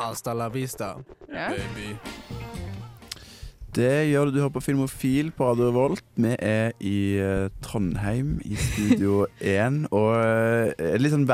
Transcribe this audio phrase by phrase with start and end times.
[0.00, 0.94] Hasta la vista,
[1.28, 1.50] Ja.
[1.52, 1.96] baby.
[3.70, 4.30] Det gjør du.
[4.34, 6.00] Du hører på Filmofil på Radio Revolt.
[6.18, 9.84] Vi er i eh, Trondheim, i Studio 1.
[9.94, 11.28] Og eh, litt sånn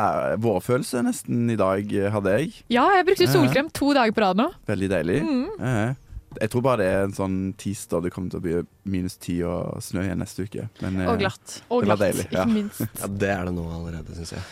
[0.45, 2.51] vårfølelse nesten i dag eh, hadde jeg.
[2.75, 4.51] Ja, jeg brukte solkrem to dager på rad nå.
[4.69, 5.23] Veldig deilig.
[5.25, 5.97] Mm.
[6.37, 8.59] Jeg tror bare det er en sånn tirsdag det kommer til å bli
[8.93, 10.67] minus ti og snø igjen neste uke.
[10.85, 11.61] Men, Og glatt.
[11.73, 12.43] Og glatt, deilig, ja.
[12.45, 12.85] ikke minst.
[13.01, 14.45] Ja, det er det nå allerede, syns jeg.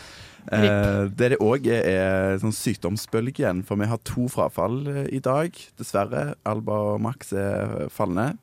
[0.52, 5.06] Eh, det det òg er, er sånn sykdomsbølge igjen, for vi har to frafall eh,
[5.16, 5.56] i dag.
[5.80, 6.34] Dessverre.
[6.44, 8.34] Alba og Max er falne.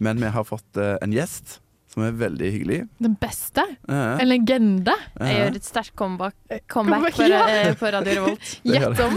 [0.00, 1.58] Men vi har fått eh, en gjest
[1.90, 2.76] som er veldig hyggelig.
[3.02, 3.64] Den beste.
[3.90, 4.94] Eh, En legende.
[5.18, 7.40] Jeg eh, gjør et sterkt comeback, comeback Comeback, på, ja.
[7.50, 8.52] eh, på Radio Revolt.
[8.62, 9.16] Gjett om.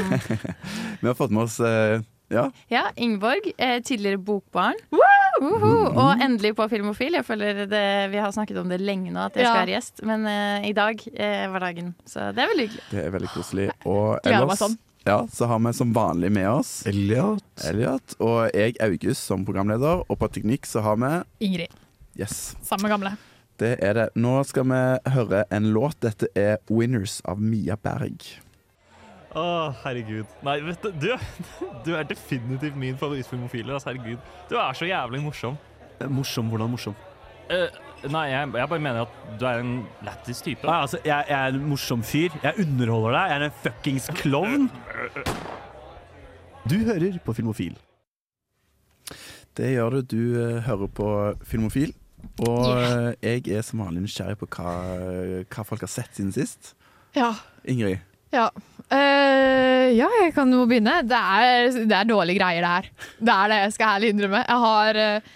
[1.04, 2.00] Vi har fått med oss eh,
[2.34, 4.76] Ja, Ja, Ingeborg, eh, tidligere bokbarn.
[5.42, 7.16] Uhu, og endelig på Filmofil.
[7.18, 9.52] Jeg føler det, Vi har snakket om det lenge nå, at jeg Ja.
[9.54, 10.04] skal være gjest.
[10.06, 12.84] Men eh, i dag eh, var dagen, så det er veldig hyggelig.
[12.92, 13.70] det er veldig koselig.
[13.86, 14.78] Og ellers sånn.
[15.06, 17.44] ja, så har vi som vanlig med oss Elliot.
[17.68, 20.04] Elliot og jeg, August, som programleder.
[20.10, 21.12] Og på teknikk så har vi
[21.50, 21.70] Ingrid.
[22.18, 23.18] Yes, Samme gamle.
[23.58, 24.10] det er det.
[24.16, 26.00] Nå skal vi høre en låt.
[26.00, 28.22] Dette er 'Winners' av Mia Berg.
[29.34, 29.46] Å,
[29.82, 30.30] herregud.
[30.46, 31.14] Nei, vet du, du,
[31.86, 33.72] du er definitivt min favorittfilmofil.
[33.74, 34.22] Altså, herregud.
[34.50, 35.58] Du er så jævlig morsom.
[36.14, 36.52] Morsom?
[36.52, 36.98] Hvordan morsom?
[37.50, 37.66] Uh,
[38.14, 39.74] nei, jeg, jeg bare mener at du er en
[40.06, 40.68] lættis type.
[40.68, 42.36] Ah, altså, jeg, jeg er en morsom fyr.
[42.44, 43.32] Jeg underholder deg.
[43.32, 44.70] Jeg er en fuckings klovn.
[46.70, 47.74] Du hører på Filmofil.
[49.58, 50.02] Det gjør du.
[50.14, 51.10] Du eh, hører på
[51.44, 51.92] Filmofil.
[52.40, 53.14] Og yeah.
[53.22, 54.70] jeg er som vanlig nysgjerrig på hva,
[55.44, 56.72] hva folk har sett siden sist.
[57.18, 57.34] Ja.
[57.68, 58.00] Ingrid.
[58.34, 58.48] Ja.
[58.94, 61.00] Eh, ja, jeg kan jo begynne.
[61.08, 63.08] Det er, det er dårlige greier, det her.
[63.20, 64.44] Det er det, jeg skal ærlig innrømme.
[64.44, 65.32] Jeg har, eh,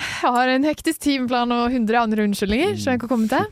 [0.00, 3.48] jeg har en hektisk timeplan og 100 andre unnskyldninger som jeg kan komme til.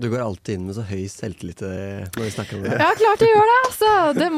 [0.00, 2.76] Du går alltid inn med så høy selvtillit eh, når vi snakker om det.
[2.80, 3.90] Ja, klart jeg gjør det, altså!
[4.16, 4.28] Det.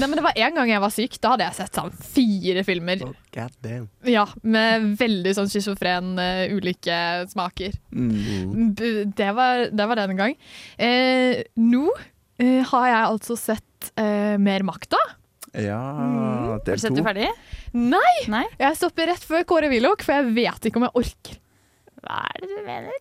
[0.00, 1.18] Nei, men det var en gang jeg var syk.
[1.22, 3.04] Da hadde jeg sett sånn fire filmer.
[3.06, 3.88] Oh, God damn.
[4.08, 6.96] Ja, Med veldig sånn schizofren, uh, ulike
[7.30, 7.76] smaker.
[7.94, 8.72] Mm.
[9.14, 10.34] Det var, det var den gang.
[10.74, 11.86] Eh, nå
[12.42, 13.66] eh, har jeg altså sett
[13.98, 15.00] eh, Mer makta.
[15.52, 16.62] Ja, mm.
[16.64, 17.00] del du sett to.
[17.00, 17.28] det ferdig?
[17.76, 18.16] Nei!
[18.32, 18.46] Nei?
[18.60, 21.38] Jeg stopper rett før Kåre Willoch, for jeg vet ikke om jeg orker.
[22.02, 22.96] Hva er det du mener?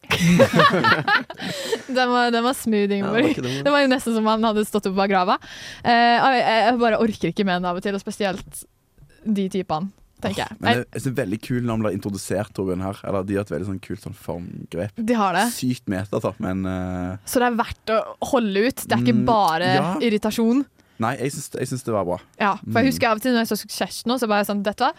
[1.98, 3.64] Den var, den var smooth, Ja, det var Ingeborg.
[3.66, 5.40] det var jo nesten som han hadde stått opp av grava.
[5.82, 8.62] Uh, jeg, jeg bare orker ikke med den av og til, og spesielt
[9.26, 9.90] de typene,
[10.22, 10.58] tenker jeg.
[10.60, 13.00] Men det er veldig kul når de blir introdusert Torbjørn her.
[13.10, 14.92] Eller De har et veldig sånn kult sånn formgrep.
[14.96, 15.46] de har det.
[15.56, 17.18] Sykt meta, da, men uh...
[17.26, 18.00] Så det er verdt å
[18.34, 18.86] holde ut.
[18.86, 19.96] Det er ikke Mm, bare ja.
[20.02, 20.66] irritasjon.
[21.02, 22.20] Nei, jeg syns, jeg syns det var bra.
[22.40, 22.92] Ja, for jeg Mm.
[22.94, 24.92] husker av og til når jeg så Succession, så bare sånn Dette,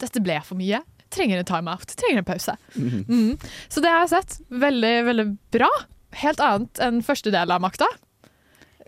[0.00, 0.80] dette ble for mye.
[1.10, 1.84] Trenger en timeout.
[2.00, 2.54] Trenger en pause.
[2.76, 3.04] Mhm.
[3.08, 3.38] Mm.
[3.68, 4.38] Så det har jeg sett.
[4.48, 5.68] Veldig, veldig bra.
[6.22, 7.86] Helt annet enn første del av Makta.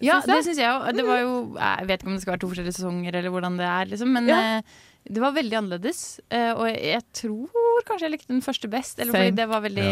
[0.02, 0.96] Ja, det syns jeg òg.
[0.96, 3.56] Det var jo Jeg vet ikke om det skal være to forskjellige sesonger, eller hvordan
[3.60, 4.38] det er, liksom, men Ja.
[4.58, 4.62] eh,
[5.04, 6.20] det var veldig annerledes.
[6.30, 7.50] Eh, og jeg tror
[7.88, 9.90] kanskje jeg likte den første best, eller fordi det var veldig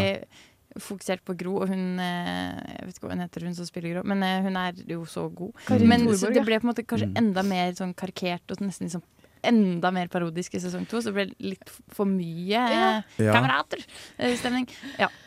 [0.79, 3.91] fokusert på Gro, og hun eh, Jeg vet ikke hva hun heter, hun som spiller
[3.97, 5.51] Gro, men eh, hun er jo så god.
[5.67, 7.17] Karin Men så det ble på en måte kanskje Mm.
[7.19, 9.03] enda mer sånn karikert og nesten liksom
[9.43, 13.01] enda mer parodisk i sesong to, så det ble litt for mye Ja.
[13.17, 13.33] Ja.
[13.33, 14.67] kamerater-stemning.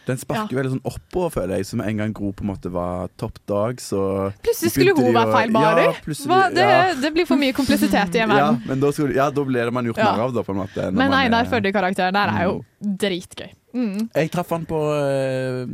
[0.06, 1.66] Den sparker veldig sånn oppover, føler jeg.
[1.66, 5.14] Som en gang Gro på en måte var topp dag, så Plutselig skulle begynte hun
[5.14, 5.84] de være å- feilbarer.
[5.84, 6.94] Ja, plutselig- Hva, det, ja.
[7.00, 8.62] det blir for mye komplisitet i en Ja, verden.
[8.68, 10.12] men da, skulle, ja, da blir det man gjort Ja.
[10.12, 10.76] mer av, da, på en måte.
[10.76, 13.50] når Men man Einar er- Førde-karakteren der er jo dritgøy.
[13.74, 14.08] Mm.
[14.14, 15.66] Jeg traff han på uh,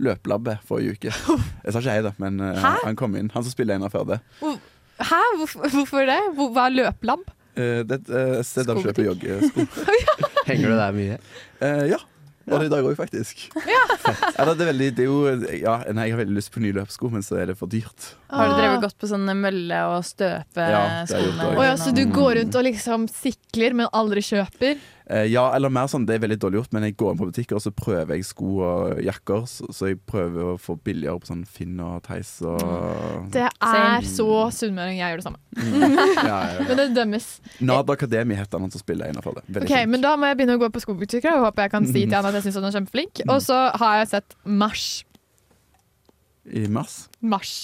[0.00, 1.12] løpelabbet forrige uke.
[1.64, 2.72] Jeg sa ikke hei, da, men eh, Hæ?
[2.84, 3.30] han kom inn.
[3.30, 4.18] Han som spiller Einar Førde.
[4.98, 5.20] Hæ?
[5.38, 6.18] Hvorfor, hvorfor det?
[6.34, 7.22] Hvor, hva er løpelabb?
[7.54, 9.68] Uh, det er et sted der du kjøper joggesko.
[10.48, 11.18] Henger du der mye?
[11.62, 12.00] Eh, ja.
[12.44, 13.46] Og det i dag òg, faktisk.
[13.56, 15.20] Eller, det er veldig, det er jo,
[15.62, 18.10] ja, nei, jeg har veldig lyst på nye løpesko, men så er det for dyrt.
[18.28, 18.58] Har du Ah.
[18.58, 21.46] drevet godt på sånne mølle og støpe Ja, skoene?
[21.54, 21.64] også.
[21.64, 24.76] Ja, så du går rundt og liksom sikler, men aldri kjøper?
[25.04, 27.26] Eh, ja, eller mer sånn, det er veldig dårlig gjort, men jeg går inn på
[27.28, 29.42] butikker og så prøver jeg sko og jakker.
[29.50, 32.62] Så, så jeg prøver å få billigere på sånn Finn og Theis og
[33.34, 33.82] Det Same.
[33.98, 34.96] er så sunnmøring.
[35.02, 35.42] Jeg gjør det samme.
[36.30, 36.64] ja, ja.
[36.70, 37.28] Men det dømmes.
[37.60, 39.44] Nad Akademi heter han som spiller Einar det.
[39.44, 39.92] Veldig Ok, fint.
[39.92, 41.36] men Da må jeg begynne å gå på skobutikker.
[41.36, 43.24] Og håper jeg kan si til han at jeg syns han er kjempeflink.
[43.28, 44.88] Og så har jeg sett Mars.
[46.48, 46.98] I mars.
[47.20, 47.54] Mars.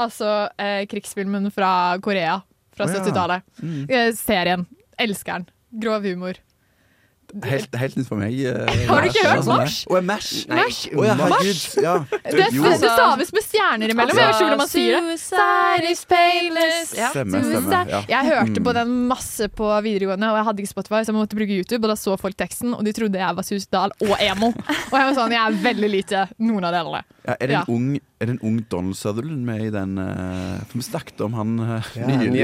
[0.00, 0.28] Altså
[0.60, 1.70] eh, krigsfilmen fra
[2.04, 2.38] Korea
[2.76, 3.00] fra Å, ja.
[3.04, 3.44] 70-tallet.
[3.60, 3.82] Mm.
[3.88, 4.64] Eh, serien.
[5.00, 5.50] Elsker den.
[5.80, 6.40] grov humor.
[7.44, 8.34] Helt, helt nytt for meg.
[8.42, 9.84] Uh, Har du ikke hørt Mash?
[9.86, 10.30] Å, ja, Mash.
[10.50, 10.80] Mash?
[10.96, 11.60] Oh, ja, herregud.
[11.84, 11.94] Ja.
[12.10, 14.18] Det, det, det staves med stjerner imellom.
[14.18, 15.16] Jeg vet hvordan man sier det.
[15.22, 16.92] Suicide is painless.
[16.98, 17.10] Ja.
[17.14, 17.80] Stemme, stemme.
[17.92, 18.02] Ja.
[18.16, 18.64] Jeg hørte Mm.
[18.66, 21.82] på den masse på videregående, og jeg hadde ikke Spotify, så jeg måtte bruke YouTube.
[21.86, 24.50] Og da så folk teksten, og de trodde jeg var suicidal og emo.
[24.56, 27.02] Og jeg var sånn, jeg er veldig lite noen av delene.
[27.28, 27.64] Ja, er, det Ja.
[27.68, 31.22] en ung, er det en ung Donald Sutherland med i den eh, For vi snakket
[31.24, 32.42] om han uh, Ja, nylig.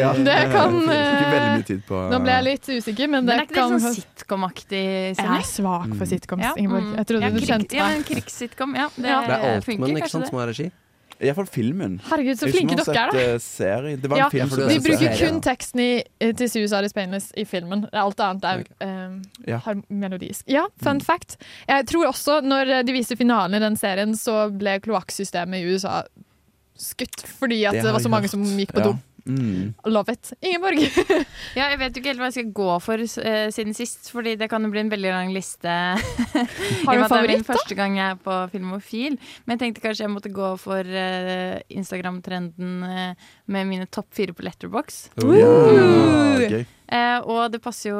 [0.00, 0.12] Ja.
[0.18, 3.36] Det kan, Ikke veldig mye tid på Nå ble jeg litt usikker, men Men det
[3.36, 4.82] er ikke det litt sånn sitcom-aktig
[5.14, 6.10] Jeg er svak for Mm.
[6.10, 6.58] sitcoms, mm.
[6.58, 6.82] Ingeborg.
[6.82, 6.96] mm.
[6.96, 7.96] Jeg trodde ja, du skjønte Ja, meg.
[7.96, 8.74] en krigssitcom.
[8.76, 9.20] Ja, det, Ja.
[9.26, 10.70] Det er Altman ikke sant, som har regi.
[11.20, 12.00] Iallfall filmen.
[12.10, 13.18] Herregud, så flinke dere er, da.
[13.34, 13.96] eh, serie.
[13.96, 16.48] Det var Ja, en film som De er bruker serie, kun teksten i, eh, til
[16.48, 17.86] Suicide is Painless i filmen.
[17.92, 19.18] Alt annet er eh,
[19.48, 19.60] Ja.
[19.88, 20.44] melodisk.
[20.46, 21.04] Ja, fun Mm.
[21.04, 21.36] fact.
[21.68, 25.72] Jeg tror også når eh, de viste finalen i den serien, så ble kloakksystemet i
[25.74, 26.02] USA
[26.76, 28.30] skutt fordi at det, har var så mange hørt.
[28.30, 28.92] som gikk på Ja.
[29.26, 29.74] Mm.
[29.90, 30.32] Love it.
[30.40, 30.78] Ingeborg.
[31.56, 34.34] Ja, jeg vet jo ikke helt hva jeg skal gå for uh, siden sist, fordi
[34.38, 35.66] det kan jo bli en veldig lang liste.
[36.86, 37.22] Har du en favoritt, da?
[37.22, 39.18] Det er min første gang jeg er på Filmofil.
[39.46, 44.36] Men jeg tenkte kanskje jeg måtte gå for uh, Instagram-trenden uh, med mine topp fire
[44.36, 45.06] på Letterbox.
[45.24, 45.52] Ja,
[46.46, 46.64] gøy.
[46.86, 47.96] Eh, og det passer jo,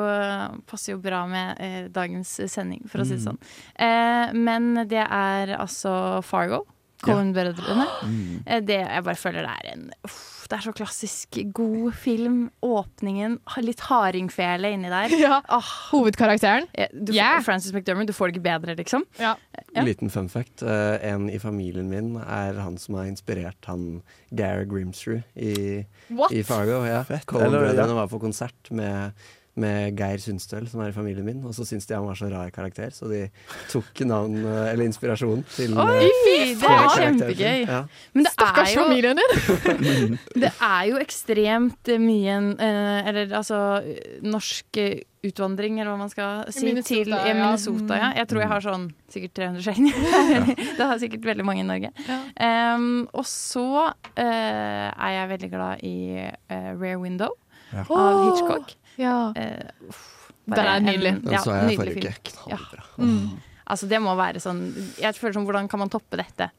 [0.70, 3.24] passer jo bra med eh, dagens sending, for å si det Mm.
[3.24, 3.38] sånn.
[3.82, 6.62] Eh, men det er altså Fargo.
[7.04, 7.86] Cohen-brødrene.
[8.02, 8.42] Mm.
[8.46, 12.50] Eh, Det, jeg bare føler det er en uff, Det er så klassisk god film.
[12.62, 15.10] Åpningen, litt hardingfele inni der.
[15.18, 15.40] ja.
[15.48, 16.68] Ah, Hovedkarakteren.
[16.94, 17.40] du, Yeah.
[17.42, 19.04] Frances McDermott, du får det ikke bedre, liksom.
[19.18, 19.34] Ja.
[19.74, 19.82] Ja.
[19.82, 20.62] Liten fun fact.
[20.62, 25.84] eh, en i familien min er han som har inspirert han Gary Grimsrud i,
[26.30, 26.84] i Fargo.
[26.86, 27.02] Ja.
[27.26, 27.98] Coen-brødrene ja.
[27.98, 29.12] var på konsert med,
[29.60, 31.42] med Geir Sundstøl, som er i familien min.
[31.48, 33.24] Og så syntes de han var så rar karakter, så de
[33.72, 37.64] tok navn, eh, eller inspirasjon til Oi, fy det er kjempegøy!
[37.66, 37.82] Ja.
[38.14, 40.18] Men det er, Stakkars jo, familien din.
[40.44, 46.12] det er jo ekstremt mye eh, Eller altså eh, norsk eh, utvandring, eller hva man
[46.12, 47.34] skal si, Minnesota, til ja.
[47.34, 47.98] Minnesota.
[47.98, 48.10] Ja.
[48.20, 50.60] Jeg tror jeg har sånn sikkert 300 skjegg.
[50.78, 51.92] det har sikkert veldig mange i Norge.
[52.38, 55.96] Um, og så uh, er jeg veldig glad i
[56.28, 57.34] uh, Rare Window
[57.72, 57.82] Ja.
[57.82, 58.76] av Hitchcock.
[58.98, 59.32] Ja.
[59.36, 60.04] Uh, uff,
[60.46, 61.08] Den er nydelig.
[61.14, 62.32] en- Den ja, så jeg nydelig forrige uke.
[62.32, 62.84] Knallbra.
[62.98, 63.40] Mm.
[63.66, 64.60] Altså, det må være sånn
[65.00, 66.50] Jeg føler sånn, hvordan kan man toppe dette?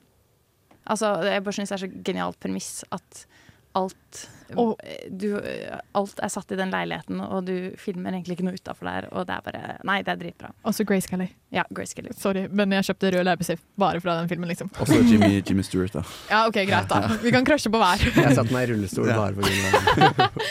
[0.87, 3.25] Altså, jeg bare synes det er så genialt premiss at
[3.75, 4.77] alt Og-
[5.11, 5.27] du,
[5.97, 9.25] Alt er satt i den leiligheten, og du filmer egentlig ikke noe utafor der, og
[9.27, 10.51] det er bare Nei, det er dritbra.
[10.65, 11.27] Også Grace Kelly.
[11.51, 12.11] Ja, Grace Kelly.
[12.17, 14.69] Sorry, men jeg kjøpte rød leppestift bare fra den filmen, liksom.
[14.79, 16.03] Også Jimmy, Jimmy Stewart, da.
[16.29, 17.17] Ja, OK, greit, da.
[17.23, 18.03] Vi kan crushe på hver.
[18.03, 20.47] Jeg satte meg i rullestol bare på grunn av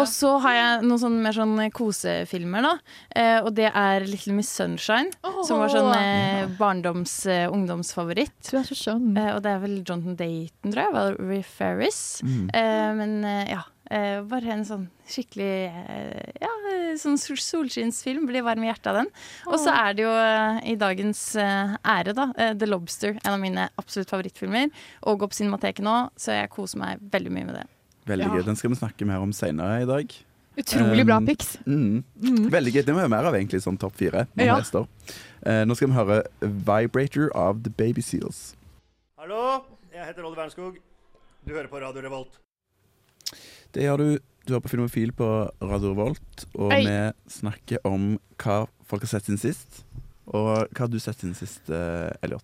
[0.00, 2.72] Og så har jeg noen sånn mer sånn kosefilmer, da.
[3.18, 5.10] Eh, og det er Little Miss Sunshine,
[5.44, 8.36] som var sånn eh, barndoms eh, ungdomsfavoritt.
[8.48, 9.10] Du er så skjønn.
[9.18, 10.94] Eh, og det er vel Jonathan Dayton, tror jeg.
[10.94, 12.00] Valerie Ferris.
[12.24, 12.44] Mm.
[12.54, 13.62] Eh, men eh, ja.
[13.90, 18.26] eh, bare en sånn skikkelig eh, Ja, eh, sånn sol- solskinnsfilm.
[18.30, 19.10] Blir varm i hjertet av den.
[19.50, 23.16] Og så er det jo eh, i dagens eh, ære, da, eh, The Lobster.
[23.24, 24.70] En av mine absolutt favorittfilmer.
[25.06, 27.66] Og går på Cinemateket nå, så jeg koser meg veldig mye med det.
[28.10, 28.42] Veldig gøy.
[28.46, 30.14] Den skal vi snakke mer om senere i dag.
[30.60, 31.56] Utrolig bra Um, pics.
[31.66, 32.50] Um, Mm.
[32.50, 32.82] Veldig gøy.
[32.84, 34.26] Det må være mer av egentlig sånn topp fire.
[34.36, 34.56] Ja.
[34.60, 38.56] Eh, nå skal vi høre 'Vibrator' av The Baby Seals.
[39.16, 39.62] Hallo,
[39.94, 40.76] jeg heter Odd Wernskog.
[41.46, 42.36] Du hører på Radio Revolt.
[43.74, 44.08] Det gjør du.
[44.48, 45.26] Du er på Filmofil på
[45.62, 46.80] Radio Revolt, og Oi.
[46.86, 46.94] vi
[47.30, 49.82] snakker om hva folk har sett siden sist.
[50.32, 52.42] Og hva har du sett siden sist, eh, Elliot?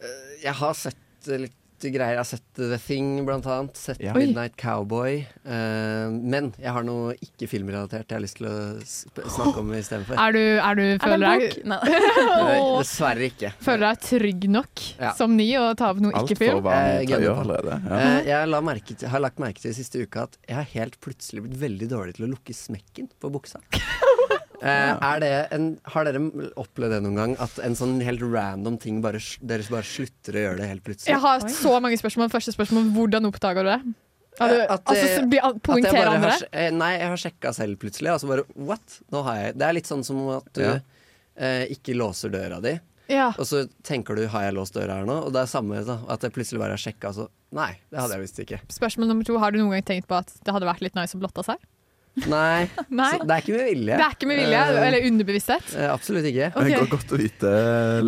[0.00, 1.56] Eh, Jeg har sett eh, litt
[1.86, 2.16] greier.
[2.16, 3.76] Jeg har sett The Thing, blant annet.
[3.78, 4.14] Sett Ja.
[4.16, 5.20] Midnight Cowboy.
[5.46, 10.18] Uh, men jeg har noe ikke filmrelatert jeg har lyst til å snakke om istedenfor.
[10.18, 11.58] Er du, er du Er det føler en deg.
[11.68, 13.52] Uh, Dessverre ikke.
[13.62, 15.12] Føler deg trygg nok Ja.
[15.18, 16.66] som ny å ta opp noe ikke-film?
[16.66, 17.04] Eh.
[17.08, 17.18] Ja.
[17.22, 20.98] Eh, jeg la merke til, har lagt merke til siste uka at jeg har helt
[21.04, 23.62] plutselig blitt veldig dårlig til å lukke smekken på buksa.
[24.58, 26.20] Eh, er det en, har dere
[26.58, 27.36] opplevd det noen gang?
[27.38, 31.12] At en sånn helt random ting bare, dere bare slutter å gjøre det helt plutselig?
[31.14, 32.30] Jeg har så mange spørsmål.
[32.32, 33.80] Første spørsmål hvordan oppdager du det?
[34.38, 36.30] Har du, at, altså, så At jeg bare andre?
[36.30, 38.10] Har, eh, nei, jeg har sjekka selv plutselig.
[38.12, 39.00] Altså bare what?
[39.10, 40.76] Nå har jeg Det er litt sånn som at du Ja.
[41.36, 43.28] eh, ikke låser døra di, Ja.
[43.38, 45.24] og så tenker du har jeg låst døra her nå?
[45.26, 48.14] Og det er samme da, at jeg plutselig bare har sjekka, så nei, det hadde
[48.14, 48.60] jeg visst ikke.
[48.68, 49.38] Spørsmål nummer to.
[49.38, 51.56] Har du noen gang tenkt på at det hadde vært litt nice å blotte seg?
[52.26, 52.68] Nei,
[53.00, 53.10] Nei.
[53.14, 53.96] Så det er ikke med vilje.
[53.98, 55.74] Det er ikke med vilje, Eh, eller underbevissthet?
[55.78, 56.48] eh, absolutt ikke.
[56.56, 56.68] Okay.
[56.72, 57.52] Det går godt å vite,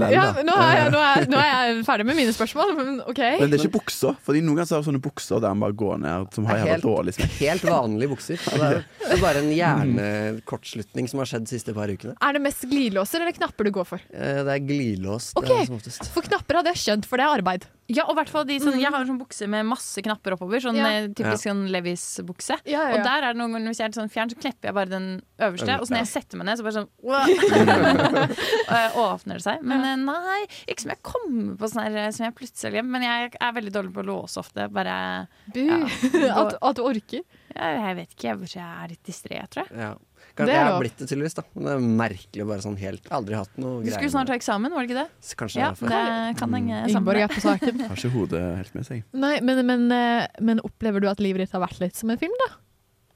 [0.01, 0.43] Len, Ja, da.
[0.49, 3.21] nå er, jeg, nå, er, nå er jeg ferdig med mine spørsmål, men OK.
[3.41, 4.17] Men det er ikke bukser.
[4.27, 6.63] Fordi Noen ganger så har du sånne bukser der man bare går ned som har
[6.65, 7.37] helt- dårlig smekk.
[7.41, 8.41] Helt vanlige bukser.
[8.41, 12.15] Det, er, det er bare en hjernekortslutning som har skjedd de siste par ukene.
[12.21, 14.03] Er det mest glidelåser eller knapper du går for?
[14.13, 15.33] Eh, Det er glidelås.
[15.37, 15.49] okay.
[15.51, 16.09] Det er som oftest.
[16.15, 17.67] For knapper hadde jeg skjønt, for det er arbeid.
[17.97, 20.61] Ja, og hvert fall de sånn, Jeg har en sånn bukse med masse knapper oppover.
[20.63, 20.87] Sånn Ja.
[20.87, 22.59] eh, typisk sånn Levis-bukse.
[22.65, 24.71] Ja, ja, Og der er det noen ganger hvis jeg er sånn fjern, så knepper
[24.71, 25.09] jeg bare den
[25.41, 25.81] øverste.
[25.81, 29.63] Og så når jeg setter meg ned, så bare sånn Og Eh, Åpner det seg.
[29.67, 32.85] Men eh, nei, ikke som jeg kommer på sånn her som jeg plutselig.
[32.87, 34.69] Men jeg er veldig dårlig på å låse ofte.
[34.73, 35.81] Bare Ja.
[36.41, 37.25] at, at du orker.
[37.51, 39.97] Jeg, jeg vet ikke, jeg, jeg er litt distré, tror jeg.
[40.41, 40.47] Ja.
[40.47, 41.37] Det Kanskje er jeg har blitt det, tydeligvis.
[41.39, 43.91] da Men det er merkelig å bare sånn helt Aldri hatt noe greier.
[43.91, 45.09] Du skulle snart ta eksamen, var det ikke det?
[45.21, 45.37] det.
[45.45, 45.93] Kanskje Ja, det derfor.
[45.93, 46.91] det kan henge sammen.
[46.97, 47.85] Ingeborg er på saken.
[47.91, 49.05] Har ikke hodet helt med seg.
[49.13, 52.19] Nei, men, men, eh, men opplever du at livet ditt har vært litt som en
[52.19, 52.53] film, da?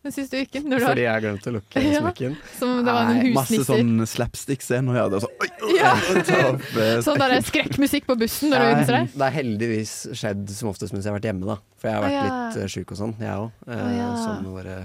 [0.05, 0.67] Den siste uken?
[0.69, 2.01] Når du har, Fordi jeg glemte å lukke Ja.
[2.03, 2.35] smekken.
[2.59, 4.99] som det var en Nei, Masse sånn slapstick-scener.
[5.01, 5.95] Ja, så, sånn, oi, oi, Ja.
[5.97, 9.09] eh, Sånn der skrekkmusikk på bussen når du unser deg.
[9.15, 11.57] Det har heldigvis skjedd som oftest mens jeg har vært hjemme, da.
[11.81, 12.25] For jeg har vært ja.
[12.29, 13.51] litt uh, sjuk og sånn, jeg òg.
[13.65, 14.11] Å, ja.
[14.21, 14.77] Som våre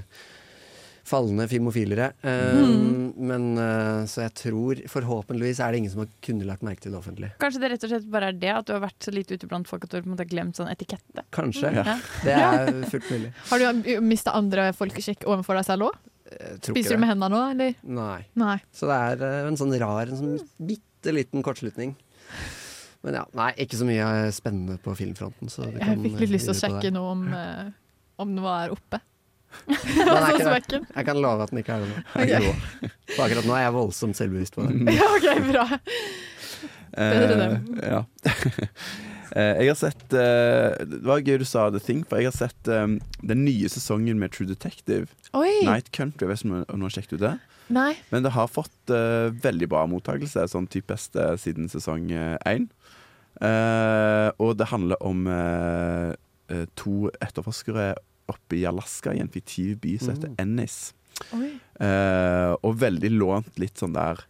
[1.09, 2.11] falne filmofilere.
[2.21, 3.13] Eh, Mm.
[3.29, 6.93] Men eh, Så jeg tror Forhåpentligvis er det ingen som har kunnet lagt merke til
[6.93, 7.31] det offentlig.
[7.41, 9.49] Kanskje det rett og slett bare er det at du har vært så lite ute
[9.49, 11.25] blant folk at du har glemt sånn etikette.
[11.35, 11.71] Kanskje.
[11.75, 11.97] Ja.
[12.23, 13.33] Det er fullt mulig.
[13.49, 15.97] Har du mista andre folkeskikk overfor deg selv òg?
[16.61, 17.75] Spiser du med hendene nå, eller?
[17.83, 18.21] Nei.
[18.37, 18.57] Nei.
[18.75, 20.39] Så det er eh, en sånn rar, en sånn
[20.69, 21.95] bitte liten kortslutning.
[23.01, 25.49] Men ja, nei, ikke så mye eh, spennende på filmfronten.
[25.49, 27.69] Jeg fikk litt eh, lyst til å sjekke noe om, eh,
[28.21, 28.99] om noe er oppe.
[29.67, 30.81] Den er ikke det.
[30.95, 32.01] Jeg kan love at den ikke er det nå.
[32.23, 32.89] Okay.
[33.15, 34.95] For akkurat nå er jeg voldsomt selvbevisst på det.
[34.95, 35.67] Ja, OK, bra.
[36.95, 37.53] Bedre det.
[37.83, 38.03] Eh, ja.
[39.37, 42.33] Eh, jeg har sett eh, Det var gøy du sa The Thing, for jeg har
[42.33, 45.05] sett eh, den nye sesongen med True Detective.
[45.37, 45.51] Oi!
[45.67, 46.25] Night Country.
[46.25, 47.35] Jeg vet ikke om noen har sjekket ut det?
[47.69, 47.91] Nei.
[48.09, 52.65] Men det har fått uh, veldig bra mottakelse, sånn typ beste siden sesong én.
[53.39, 56.11] Eh, og det handler om eh,
[56.51, 57.93] eh, to etterforskere
[58.29, 60.39] oppe i Alaska, i en fiktiv by som heter Mm.
[60.45, 60.93] Ennis.
[61.79, 64.21] Eh, og veldig lånt litt sånn der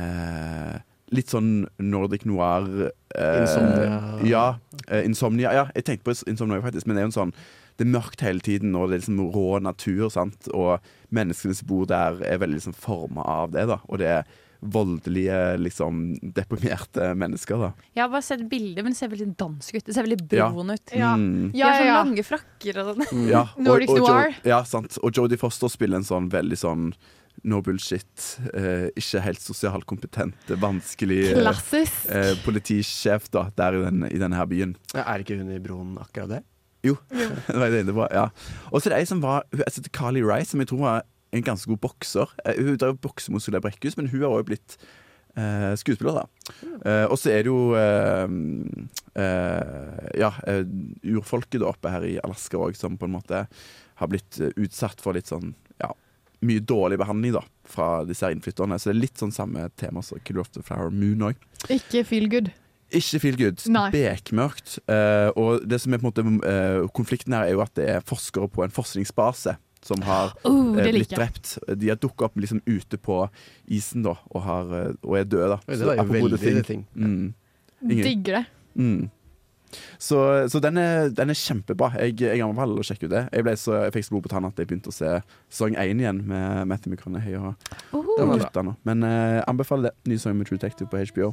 [0.00, 0.78] eh,
[1.10, 2.68] Litt sånn Nordic noir
[3.16, 3.96] eh, Insomnia.
[4.24, 4.44] Ja.
[4.86, 5.50] eh, insomnia.
[5.56, 7.32] Ja, jeg tenkte på Insomnia faktisk, men det er jo en sånn
[7.80, 10.46] Det er mørkt hele tiden, og det er liksom rå natur, sant.
[10.54, 10.78] Og
[11.16, 13.78] menneskene som bor der, er veldig liksom forma av det, da.
[13.88, 14.26] Og det er
[14.60, 16.02] voldelige, liksom
[16.36, 17.70] deprimerte mennesker, da.
[17.96, 19.84] Jeg har bare sett bilder, men det ser veldig dansk ut.
[19.86, 20.50] Det ser veldig Ja.
[20.50, 20.92] ut.
[20.92, 21.14] Ja.
[21.16, 21.52] Mm.
[21.52, 22.02] De Ja, ja, ja.
[22.04, 23.28] lange frakker og sånn.
[23.28, 24.34] Ja, Nordic og og noir.
[24.44, 24.98] Ja, sant.
[25.02, 26.92] Og Jodie Foster spiller en sånn veldig sånn
[27.42, 34.02] no bullshit, eh, ikke helt sosialt kompetent, vanskelig eh, eh, politisjef da, der i, den,
[34.10, 34.74] i denne her byen.
[34.92, 36.42] Ja, er ikke hun i Broen akkurat det?
[36.84, 38.26] Jo, det var det det var, ja.
[38.72, 41.02] Og så er det ei som var Hun heter Carly Rice, som jeg tror var
[41.32, 42.32] en ganske god bokser.
[42.44, 44.76] Eh, Hun drev bokser mot Solveig Brekkhus, men hun har også blitt
[45.38, 46.54] eh, skuespiller, da.
[46.84, 48.28] Eh, og så er det jo eh,
[50.20, 50.30] Ja,
[51.04, 53.44] urfolket oppe her i Alaska òg, som på en måte
[54.00, 55.90] har blitt utsatt for litt sånn ja,
[56.46, 58.78] mye dårlig behandling da fra disse her innflytterne.
[58.80, 61.42] Så det er litt sånn samme tema som Killer of the Flower Moon òg.
[61.68, 62.48] Ikke feel good.
[62.90, 63.60] Ikke feel good.
[63.70, 63.88] Nei.
[63.94, 64.78] Bekmørkt.
[64.90, 67.86] Uh, og det som er på en måte uh, konflikten her, er jo at det
[67.92, 71.54] er forskere på en forskningsbase som har Oh, eh, blitt drept.
[71.76, 73.22] De har dukka opp liksom ute på
[73.68, 75.48] isen da, og, har, eh, og er døde.
[75.54, 75.60] da.
[75.68, 76.60] Oi, det er var jo veldig ting.
[76.64, 76.84] ting.
[76.92, 77.34] Thing.
[77.80, 77.96] Mm.
[78.04, 78.44] Digger det.
[78.76, 79.08] Mm.
[79.98, 81.92] Så, så den, er, den er kjempebra.
[82.02, 83.22] Jeg, jeg anbefaler å sjekke ut det.
[83.32, 85.12] Jeg, ble så, jeg fikk så blod på tanna at jeg begynte å se
[85.48, 87.54] sesong én igjen med Matthew McConaughey og,
[87.94, 88.02] Oh.
[88.18, 88.74] og gutta nå.
[88.84, 89.94] Men eh, anbefaler det.
[90.10, 91.30] Ny sang med True Detective på HBO.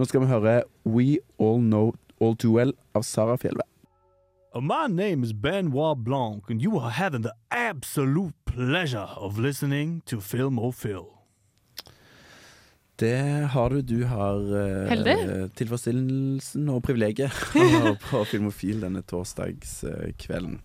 [0.00, 0.54] Nå skal vi høre
[0.88, 3.64] We All Know All Too Well av Sara Fjellve.
[4.52, 10.02] Uh, My name is Benoit Blanc, and you are having the absolute pleasure of listening
[10.06, 10.72] to Film or
[12.96, 13.80] Det har du.
[13.82, 17.30] Du har eh, tilfredsstillelsen og privilegiet
[18.10, 20.58] på Filmofil denne torsdagskvelden.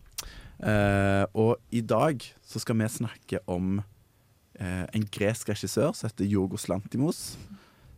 [0.65, 3.83] Eh, og i dag så skal vi snakke om
[4.59, 7.37] eh, en gresk regissør som heter Jorgos Lantimos.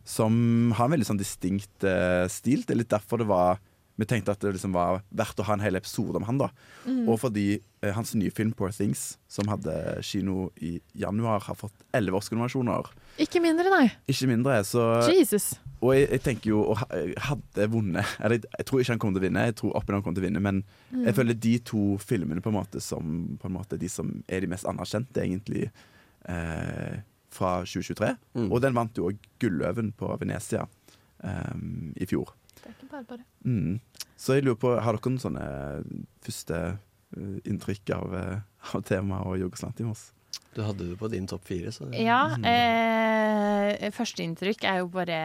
[0.04, 2.62] Som har en veldig sånn distinkt eh, stil.
[2.62, 3.58] Det er litt derfor det var
[3.98, 6.38] vi tenkte at det liksom var verdt å ha en hel episode om han.
[6.38, 6.48] da
[6.86, 7.08] Mm.
[7.10, 9.74] Og fordi eh, hans nye film Poor Things, som hadde
[10.06, 12.86] kino i januar, har fått elleve Oscar-nominasjoner.
[13.18, 13.90] Ikke mindre, nei.
[14.08, 14.60] Ikke mindre.
[14.64, 14.80] Så,
[15.12, 15.50] Jesus.
[15.82, 16.78] og jeg, jeg tenker jo og
[17.28, 20.02] Hadde vunnet Eller jeg, jeg tror ikke han kommer til å vinne, jeg tror Oppenheim
[20.06, 21.04] kommer til å vinne, men Mm.
[21.04, 24.40] jeg føler de to filmene på en måte som på en måte de som er
[24.40, 25.66] de mest anerkjente, egentlig,
[26.24, 27.00] eh,
[27.30, 28.14] fra 2023.
[28.34, 28.46] Mm.
[28.52, 30.64] Og den vant jo òg Gulløven på Venezia
[31.24, 31.54] eh,
[32.00, 32.32] i fjor.
[32.68, 33.24] Er bare bare.
[33.44, 33.80] Mm.
[34.18, 35.48] Så jeg lurer på, har dere noen sånne
[36.26, 40.08] første eh, inntrykk av, uh, av temaet og Jugoslant i Moss?
[40.56, 45.20] Du hadde det på din topp fire, så Ja, eh, Førsteinntrykk er jo bare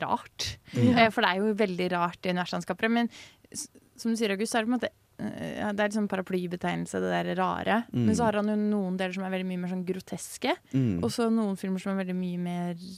[0.00, 0.54] rart.
[0.72, 1.10] Ja.
[1.12, 2.90] for det er jo veldig rart i universlandskapet.
[2.90, 3.10] Men
[3.52, 6.08] som du sier, August, så er det på en måte eh, ja, det er liksom
[6.10, 7.82] paraplybetegnelse, det der rare.
[7.92, 8.06] Mm.
[8.06, 10.56] Men så har han jo noen deler som er veldig mye mer sånn groteske.
[10.72, 10.98] Mm.
[11.02, 12.88] Og så noen filmer som er veldig mye mer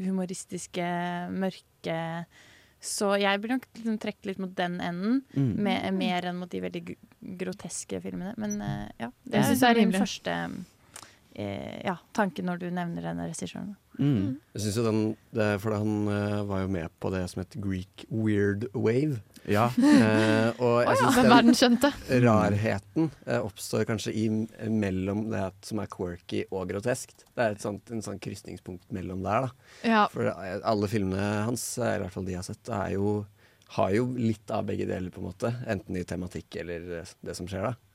[0.00, 0.86] humoristiske,
[1.32, 1.98] mørke.
[2.80, 5.54] Så jeg blir nok liksom trekke litt mot den enden, Mm.
[5.62, 6.96] med, mer enn mot de veldig
[7.38, 8.32] groteske filmene.
[8.40, 10.36] Men uh, ja, det Jeg er, synes det er min første
[11.38, 13.76] uh, ja, tanke når du nevner denne regissøren.
[14.00, 14.38] Mm.
[14.54, 15.00] Jeg synes jo den,
[15.36, 19.20] det, for han uh, var jo med på det som het Greek Weird Wave.
[19.44, 19.66] Ja.
[19.76, 21.28] Uh, og jeg synes Den
[21.84, 24.24] den rarheten uh, oppstår kanskje i,
[24.72, 27.26] mellom det at, som er quirky og groteskt.
[27.28, 29.68] Det er et sånt, en sånn krysningspunkt mellom der, da.
[29.84, 30.06] Ja.
[30.12, 33.14] For alle filmene hans, i hvert fall de jeg har sett, er jo,
[33.76, 35.52] har jo litt av begge deler, på en måte.
[35.68, 37.89] Enten i tematikk eller det som skjer, da.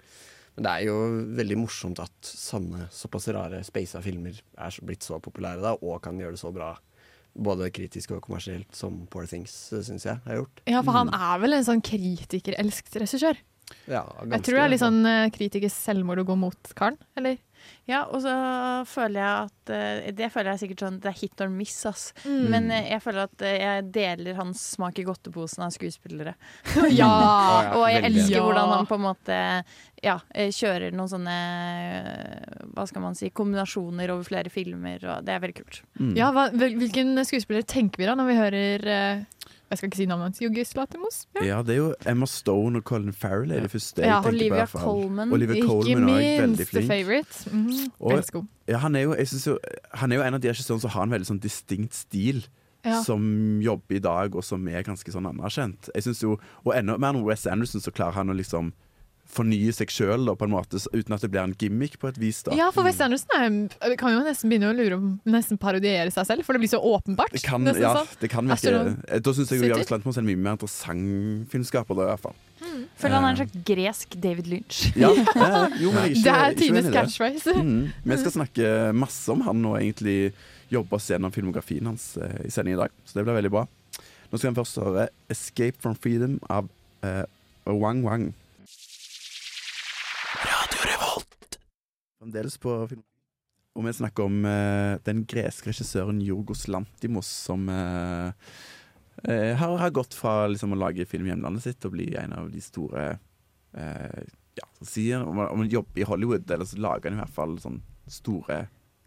[0.56, 0.98] Men det er jo
[1.36, 6.18] veldig morsomt at sanne, såpass rare spasa filmer er blitt så populære da, og kan
[6.18, 6.78] gjøre det så bra.
[7.36, 9.52] Både kritisk og kommersielt, som Poor Things
[9.84, 10.62] syns jeg har gjort.
[10.72, 11.20] ja, for han Mm.
[11.20, 13.38] er vel en sånn kritikerelsket regissør.
[13.90, 17.38] Ja, Jeg tror det er litt sånn uh, kritikers selvmord å gå mot karen, eller?
[17.90, 18.32] Ja, og så
[18.86, 22.04] føler jeg at eh, Det føler jeg sikkert sånn Det er hit or miss, ass.
[22.22, 22.44] Mm.
[22.54, 26.36] Men eh, jeg føler at eh, jeg deler hans smak i godteposen av skuespillere.
[27.00, 27.10] ja!
[27.74, 28.44] Og jeg elsker Ja.
[28.46, 29.40] hvordan han på en måte
[30.06, 31.36] ja, eh, kjører noen sånne
[31.82, 35.82] eh, hva skal man si, kombinasjoner over flere filmer, og det er veldig kult.
[35.98, 36.14] Mm.
[36.20, 40.06] ja hva, hvilken skuespiller tenker vi da når vi hører eh, Jeg skal ikke si
[40.06, 40.42] navnet hans.
[40.44, 41.16] Jugis Latimos?
[41.40, 41.46] Ja.
[41.46, 44.66] Ja, det er jo Emma Stone og Colin Farrell er de første jeg Ja, tenker
[44.70, 44.80] på.
[44.84, 45.64] Coleman, Olivia.
[45.66, 46.10] Colman.
[46.10, 46.88] Ikke minst The flink.
[46.92, 47.50] Favourite.
[47.52, 48.50] Mm, Og- elsker henne.
[48.68, 49.58] Ja, han, er jo, jo,
[49.94, 52.46] han er jo en av de regissørene som har en veldig sånn distinkt stil.
[52.86, 53.02] Ja.
[53.02, 55.90] Som jobber i dag, og som er ganske sånn anerkjent.
[55.96, 58.72] Jeg synes jo, Og enda mer enn Wes Anderson så klarer han å liksom
[59.36, 62.42] fornye seg sjøl uten at det blir en gimmick på et vis.
[62.46, 66.14] da Ja, for Wes Anderson er, kan jo nesten begynne å lure om nesten parodiere
[66.14, 67.34] seg selv, for det blir så åpenbart.
[67.34, 68.20] Det kan, nesten ja, sånn.
[68.22, 69.64] det kan virke Astronaut eh, Da syns jeg.
[69.66, 72.38] Jarvis Lantimos er en mye mer interessant filmskaper, da, i hvert fall.
[73.00, 74.82] Føler han er en slags gresk David Lynch.
[74.98, 77.56] Ja, ja, jo, men jeg er ikke, Det er Tines catchphrase.
[77.60, 77.82] Mm.
[78.04, 80.34] Vi skal snakke masse om han og egentlig
[80.72, 82.94] jobbe oss gjennom filmografien hans eh, i sending i dag.
[83.06, 83.66] Så det blir veldig bra.
[84.32, 86.68] Nå skal vi først høre 'Escape from Freedom' av
[87.06, 87.24] uh,
[87.70, 88.34] Wang Wang.
[92.26, 93.04] Fremdeles på film.
[93.76, 98.32] Og vi snakker om uh, den greske regissøren Jorgos Lantimos, som uh,
[99.28, 102.34] uh, har, har gått fra liksom, å lage film i hjemlandet sitt og bli en
[102.38, 103.04] av de store
[103.76, 104.24] eh,
[104.56, 107.24] ja, som sier, om, han- om han jobber i Hollywood, eller så lager han i
[107.26, 108.62] hvert fall sånn store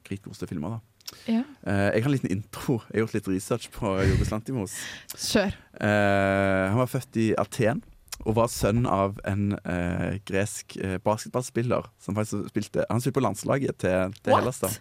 [0.05, 0.77] kritikerste filmer.
[0.77, 1.14] da.
[1.33, 1.42] Ja.
[1.64, 2.79] Eh, jeg har en liten intro.
[2.90, 4.75] Jeg har gjort litt research på Jorgos Lantimos.
[5.16, 5.57] Kjør.
[5.81, 7.81] Eh, han var født i Aten
[8.26, 13.24] og var sønn av en eh, gresk eh, basketballspiller som faktisk spilte Han spilte på
[13.24, 14.61] landslaget til, til Hellas.
[14.64, 14.72] da.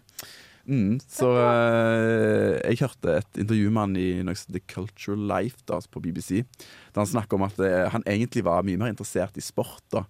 [0.67, 5.21] Mm, så eh, jeg hørte et intervju med han i noe som heter The Cultural
[5.29, 6.41] Life da, på BBC.
[6.91, 9.85] Der han snakker om at eh, han egentlig var mye mer interessert i sport.
[9.93, 10.03] da.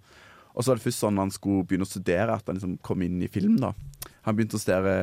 [0.57, 3.03] Og så var det først sånn han skulle begynne å studere at han liksom kom
[3.05, 3.59] inn i film.
[3.61, 3.75] da.
[4.27, 4.93] Han begynte å studere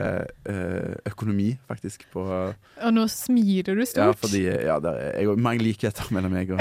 [0.51, 2.03] eh, økonomi, faktisk.
[2.13, 4.19] på Og nå smiler du ja, stort.
[4.21, 6.61] fordi ja, det er, jeg mange likheter mellom meg og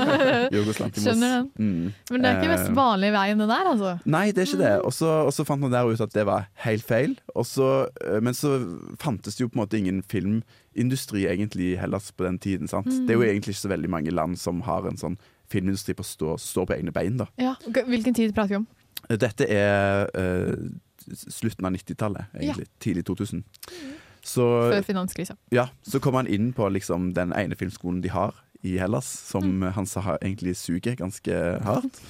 [0.56, 1.04] Jorgos Lantimos.
[1.04, 1.50] Skjønner den.
[1.54, 1.92] Mm.
[2.10, 3.92] Men det er ikke mest vanlig vei veien, det der, altså.
[4.10, 4.74] Nei, det er ikke det.
[4.88, 7.16] Og så, fant han der ut at det var helt feil.
[7.38, 7.68] Også,
[8.02, 8.56] eh, men så
[9.00, 12.70] fantes det jo på en måte ingen filmindustri egentlig i Hellas på den tiden.
[12.70, 12.90] sant?
[12.90, 13.04] Mm.
[13.06, 16.04] Det er jo egentlig ikke så veldig mange land som har en sånn filmindustri på
[16.04, 17.18] å stå, stå på egne bein.
[17.20, 17.28] da.
[17.40, 17.54] Ja.
[17.66, 18.68] Hvilken tid prater vi om?
[19.10, 20.54] Dette er uh,
[21.16, 22.68] slutten av 90-tallet, egentlig.
[22.82, 23.44] Tidlig 2000.
[24.20, 25.34] Så, Før finanskrisa.
[25.48, 29.62] ja, så kom han inn på liksom, den ene filmskolen de har i Hellas, som
[29.64, 32.02] han sa egentlig suger ganske hardt.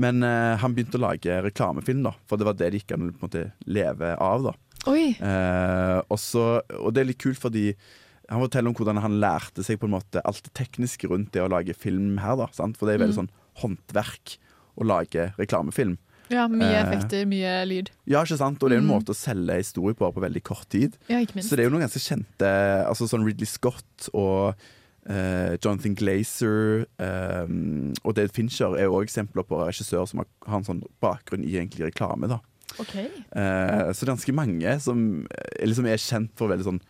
[0.00, 3.12] Men uh, han begynte å lage reklamefilm, da, for det var det de ikke an
[3.12, 3.30] å
[3.68, 4.48] leve av.
[4.48, 4.56] da.
[4.88, 5.10] Oi!
[5.20, 6.20] Eh, og,
[6.78, 7.74] og det er litt kult fordi
[8.30, 11.42] han forteller om hvordan han lærte seg på en måte alt det tekniske rundt det
[11.42, 12.36] å lage film her.
[12.36, 12.76] da, sant?
[12.78, 13.26] For det er veldig Mm.
[13.26, 13.30] sånn
[13.62, 14.36] håndverk
[14.78, 15.98] å lage reklamefilm.
[16.30, 17.90] Ja, mye Eh, effekter, mye lyd.
[18.06, 18.62] Ja, ikke sant?
[18.62, 19.02] Og det er jo en Mm.
[19.02, 20.96] måte å selge historie på på veldig kort tid.
[21.08, 21.50] Ja, ikke minst.
[21.50, 24.54] Så det er jo noen ganske kjente Altså sånn Ridley Scott og
[25.08, 27.46] eh, Jonathan Glazer eh,
[28.04, 31.42] og David Fincher er jo også eksempler på regissører som har, har en sånn bakgrunn
[31.44, 32.28] i egentlig reklame.
[32.28, 32.38] da.
[32.78, 32.94] Ok.
[32.94, 35.26] Eh, så det er ganske mange som
[35.64, 36.80] liksom er kjent for veldig sånn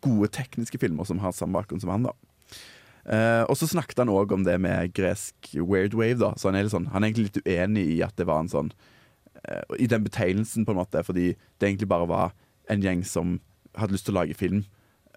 [0.00, 2.02] gode tekniske filmer som har samme bakgrunn som han.
[2.08, 2.12] da.
[3.04, 6.18] Eh, og så snakket han òg om det med gresk weird wave.
[6.20, 8.40] da, så Han er, litt sånn, han er egentlig litt uenig i at det var
[8.44, 8.70] en sånn
[9.48, 12.32] eh, I den betegnelsen, på en måte, fordi det egentlig bare var
[12.70, 13.40] en gjeng som
[13.74, 14.64] hadde lyst til å lage film.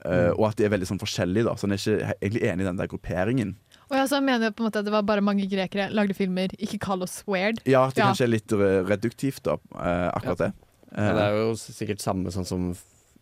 [0.04, 0.40] eh, Mm.
[0.40, 2.68] Og at de er veldig sånn forskjellige, da, så han er ikke egentlig enig i
[2.68, 3.56] den der grupperingen.
[3.90, 6.50] Og jeg så mener på en måte at det var bare mange grekere lagde filmer.
[6.60, 7.62] Ikke kall oss weird.
[7.66, 8.10] Ja, at det Ja.
[8.12, 10.54] kanskje er litt eh, reduktivt, da, eh, akkurat det.
[10.98, 12.76] Ja, det er jo sikkert samme sånn som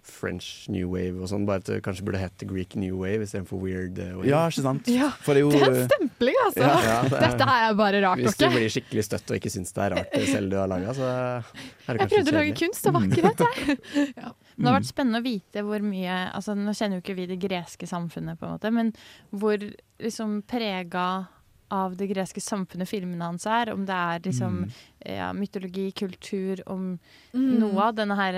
[0.03, 3.59] French New Wave og sånn, bare at det kanskje burde hett Greek New Wave istedenfor
[3.61, 4.27] Weird eh, Wave.
[4.27, 4.87] Ja, ikke sant?
[4.91, 6.59] Ja, For det er jo Det er en stempling, altså!
[6.59, 9.51] Ja, ja, det er- Dette er bare rart Hvis du blir skikkelig støtt og ikke
[9.53, 12.37] syns det er rart det selv du har laga, så er det Jeg prøvde å
[12.39, 13.47] lage kunst, det var ikke det.
[13.57, 13.77] jeg.
[13.93, 14.77] Men det har Mm.
[14.77, 18.37] vært spennende å vite hvor mye altså Nå kjenner jo ikke vi det greske samfunnet,
[18.37, 18.93] på en måte, men
[19.33, 19.57] hvor
[19.99, 21.27] liksom prega
[21.73, 23.71] av det greske samfunnet filmene hans er.
[23.73, 24.71] Om det er liksom Mm.
[25.07, 26.99] ja, mytologi, kultur, om
[27.33, 27.57] Mm.
[27.59, 28.37] noe av denne her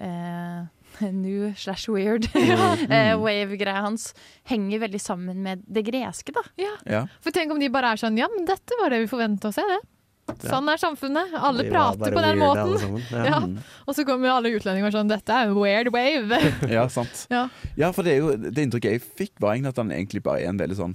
[0.00, 0.66] eh,
[1.12, 2.72] new slash weird Ja.
[2.74, 3.20] eh, Mm.
[3.22, 4.10] wave-greia hans
[4.50, 6.42] henger veldig sammen med det greske, da.
[6.58, 7.06] Ja.
[7.22, 9.58] For tenk om de bare er sånn Ja, men dette var det vi forventa oss,
[9.62, 9.80] er det.
[10.46, 11.32] Sånn er samfunnet.
[11.34, 13.00] Alle De prater på den weird, måten.
[13.10, 13.22] Ja.
[13.26, 13.38] Ja.
[13.42, 13.56] Mm.
[13.88, 16.38] Og så kommer jo alle utlendinger sånn Dette er weird wave.
[16.70, 17.24] Ja, sant.
[17.32, 17.48] Ja.
[17.80, 20.44] Ja, for det, er jo, det inntrykket jeg fikk, var egentlig at han egentlig bare
[20.44, 20.94] er en veldig sånn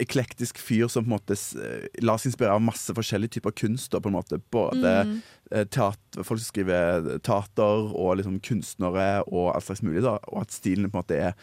[0.00, 1.56] eklektisk fyr som på en måte s-
[2.02, 3.90] lar seg inspirere av masse forskjellige typer kunst.
[3.90, 4.40] på en måte.
[4.50, 5.22] Både Mm.
[5.52, 10.02] eh, teater, folk som skriver teater, og liksom kunstnere og alt slags mulig.
[10.02, 11.34] da, Og at stilen på en måte er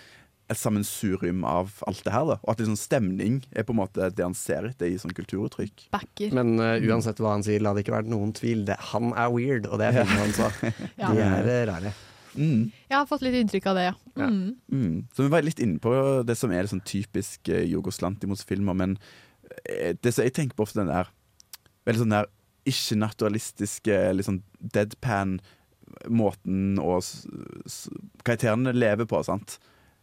[0.50, 2.26] et sammensurium av alt det her.
[2.26, 5.12] da, Og at liksom stemning er på en måte det han ser etter i sånn
[5.13, 5.89] kulturuttrykk.
[5.91, 6.32] Backer.
[6.34, 8.63] Men uh, uansett hva han sier, la det ikke være noen tvil.
[8.65, 10.52] Det, han er weird, og det er filmen han sa.
[10.98, 11.12] Ja.
[11.13, 11.93] De er eh, rare.
[12.36, 12.72] Mm.
[12.90, 13.94] Jeg har fått litt inntrykk av det, ja.
[14.18, 14.28] Ja.
[14.28, 14.56] Mm.
[14.72, 14.98] Mm.
[15.13, 15.94] Så vi var litt inne på
[16.28, 18.98] det som er sånn typisk eh, Jorgos Lantimos-filmer, men
[19.63, 21.12] eh, det som jeg tenker på ofte den der
[21.88, 22.32] veldig sånn der
[22.68, 25.38] ikke-naturalistiske, litt sånn deadpan
[26.12, 27.00] måten og
[28.28, 29.58] karakterene lever på, sant?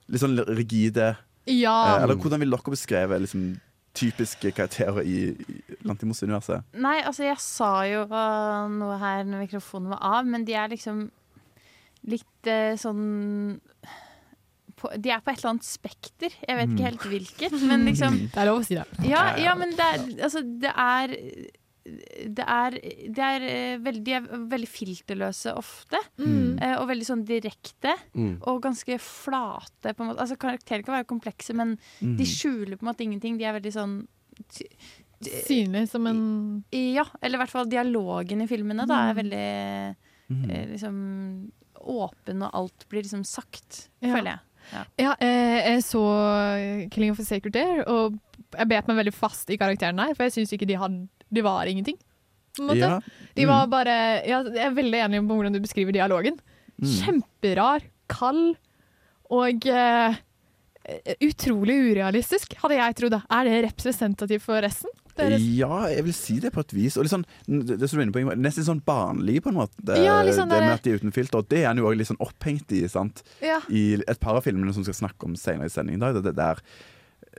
[0.08, 1.14] Litt sånn rigide.
[1.50, 1.76] Ja.
[1.98, 3.48] Eh, eller hvordan vil dere beskrive liksom,
[3.94, 6.64] typiske karakterer i, i Lantimos-universet?
[6.82, 11.06] Nei, altså jeg sa jo noe her når mikrofonen var av, men de er liksom
[12.06, 13.60] litt eh, sånn
[14.76, 16.32] på, De er på et eller annet spekter.
[16.44, 18.86] Jeg vet ikke helt hvilket, men liksom Det er lov å si det.
[19.08, 21.14] Ja, ja men det er Altså, det er
[21.84, 22.70] det er,
[23.12, 26.54] det er eh, veldig, de er veldig filterløse ofte, Mm.
[26.64, 27.92] eh, og veldig sånn direkte.
[28.16, 28.38] Mm.
[28.48, 29.92] Og ganske flate.
[29.92, 30.22] På en måte.
[30.24, 32.14] Altså, karakterer kan være komplekse, men Mm.
[32.16, 33.36] de skjuler på en måte ingenting.
[33.36, 33.98] De er veldig sånn
[35.24, 39.20] Synlig som en Ja, eller i hvert fall dialogen i filmene da, er Mm.
[39.20, 39.96] veldig
[40.30, 40.50] Mm.
[40.50, 41.52] eh, liksom
[41.84, 44.14] åpen, og alt blir liksom sagt, Ja.
[44.14, 44.40] føler jeg.
[44.98, 46.00] Ja, eh, jeg så
[46.90, 48.18] 'Killing of a Sacred Deer', og
[48.56, 51.42] jeg bet meg veldig fast i karakteren der, for jeg syns ikke de hadde De
[51.42, 51.96] var ingenting.
[52.56, 52.78] På en måte.
[52.78, 53.00] Ja.
[53.34, 56.38] De var bare ja, Jeg er veldig enig på hvordan du beskriver dialogen.
[56.80, 56.86] Mm.
[56.86, 58.56] Kjemperar, kald
[59.30, 60.14] og eh,
[61.24, 63.16] utrolig urealistisk, hadde jeg trodd.
[63.32, 64.92] Er det representativt for resten?
[65.14, 65.42] Deres?
[65.54, 66.96] Ja, jeg vil si det på et vis.
[66.98, 69.94] Og litt sånn, det, som du er inne på, Nesten sånn barnlig, på en måte.
[70.02, 71.38] Ja, liksom det, det med at de er uten filter.
[71.38, 72.82] Og det er han jo også litt sånn opphengt i.
[72.90, 73.22] sant?
[73.44, 73.60] Ja.
[73.70, 76.02] I et par av filmene som vi skal snakke om senere i sendingen.
[76.02, 76.60] Da, det, det der,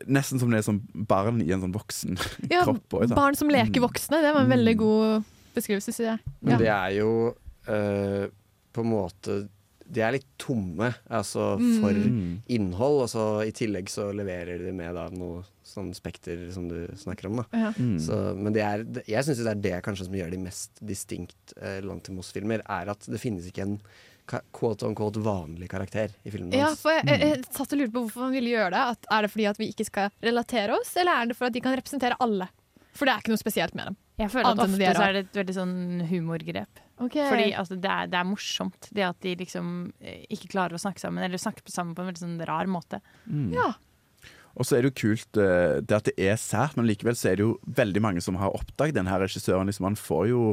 [0.08, 0.80] nesten som det er som
[1.12, 2.16] barn i en sånn voksen
[2.54, 2.88] Ja, kropp.
[3.02, 3.86] også, barn som leker Mm.
[3.90, 6.20] voksne, det var en veldig god beskrivelse, jeg.
[6.44, 7.12] Men det er jo
[7.68, 8.26] eh,
[8.76, 9.38] på en måte
[9.86, 12.42] De er litt tomme altså, for Mm.
[12.50, 16.88] innhold, og så i tillegg så leverer de med da, noe sånn spekter som du
[16.98, 17.44] snakker om.
[17.44, 17.46] Da.
[17.54, 17.70] Ja.
[17.78, 18.00] Mm.
[18.02, 21.54] Så, men det er, jeg syns det er det kanskje som gjør de mest distinkt
[21.62, 23.78] eh, Lantimos-filmer, er at det finnes ikke en
[24.26, 26.58] quote on quote vanlig karakter i filmen hans.
[26.58, 28.86] Ja, for jeg, jeg, jeg satt og lurte på hvorfor han ville gjøre det.
[28.96, 31.54] At, er det fordi at vi ikke skal relatere oss, eller er det for at
[31.54, 32.50] de kan representere alle?
[32.96, 33.98] For det er ikke noe spesielt med dem.
[34.24, 35.76] Jeg føler at ofte så er det et veldig sånn
[36.10, 36.82] humorgrep.
[36.98, 37.26] Okay.
[37.28, 40.80] Fordi altså, det, er, det er morsomt, det at de liksom eh, ikke klarer å
[40.80, 43.02] snakke sammen, eller snakker sammen på en veldig sånn rar måte.
[43.28, 43.50] Mm.
[43.58, 43.74] Ja.
[44.56, 47.34] Og så er det jo kult eh, det at det er sært, men likevel så
[47.34, 49.68] er det jo veldig mange som har oppdaget den her regissøren.
[49.68, 50.46] Liksom, han får jo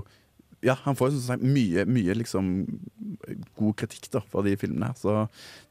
[0.62, 2.50] ja, han får jo sagt mye, mye liksom
[3.58, 5.24] god kritikk da for de filmene her, så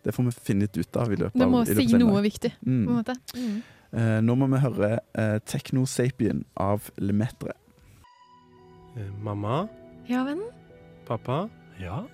[0.03, 1.93] det får vi finne litt ut av i løpet Det av må i løpet av
[1.93, 2.95] si noe viktig, på en Mm.
[2.97, 3.15] måte.
[3.35, 3.61] Mm.
[3.91, 7.55] Eh, nå må vi høre eh, Techno Sapien av Lemetre.
[8.95, 9.65] Eh, Mamma?
[10.11, 10.47] Ja, vennen?
[11.11, 11.41] Pappa?
[11.81, 12.05] Ja?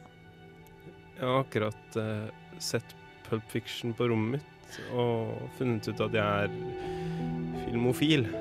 [1.19, 2.29] Jeg har akkurat uh,
[2.62, 2.95] sett
[3.27, 6.49] Pulp Fiction på rommet mitt og funnet ut at jeg er
[7.67, 8.25] filmofil.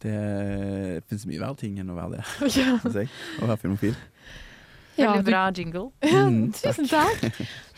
[0.00, 2.22] Det fins mye verre ting enn å være det,
[2.56, 2.78] Ja.
[2.88, 3.10] jeg.
[3.42, 3.96] Å være filmofil.
[4.96, 5.82] Ja, Veldig du- bra jingle.
[6.08, 7.20] Ja, Mm, tusen takk.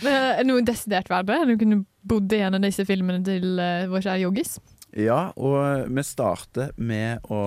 [0.03, 1.41] Det er Noe desidert verre?
[1.49, 4.55] Du kunne bodd i en av disse filmene til uh, vår kjære Joggis.
[4.93, 7.43] Ja, og vi starter med å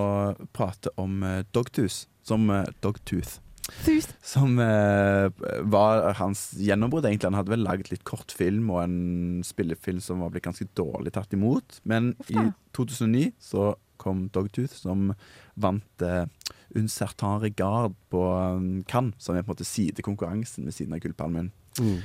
[0.55, 3.39] prate om eh, Dogtooth, som eh, Dogtooth.
[3.86, 4.13] Tooth.
[4.21, 5.29] Som eh,
[5.62, 7.31] var hans gjennombrudd, egentlig.
[7.31, 11.34] Han hadde vel laget litt kortfilm og en spillefilm som var blitt ganske dårlig tatt
[11.34, 11.79] imot.
[11.89, 12.38] Men i
[12.77, 15.13] 2009 så kom Dogtooth, som
[15.55, 16.25] vant eh,
[16.75, 20.99] Un certain regard på um, Cannes, som er på en måte sidekonkurransen ved siden av
[20.99, 21.51] Gullpalmen.
[21.79, 22.01] Mm.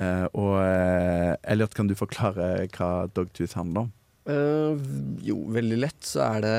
[0.00, 3.90] Eh, og eh, Elliot, kan du forklare hva Dogtooth handler om?
[4.24, 4.76] Eh,
[5.22, 6.58] jo, veldig lett så er det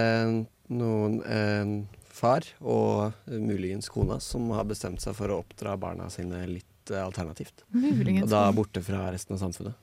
[0.75, 6.09] noen uh, far og uh, muligens kona som har bestemt seg for å oppdra barna
[6.13, 7.63] sine litt alternativt.
[7.73, 8.27] Muligens.
[8.27, 9.81] Og da borte fra resten av samfunnet.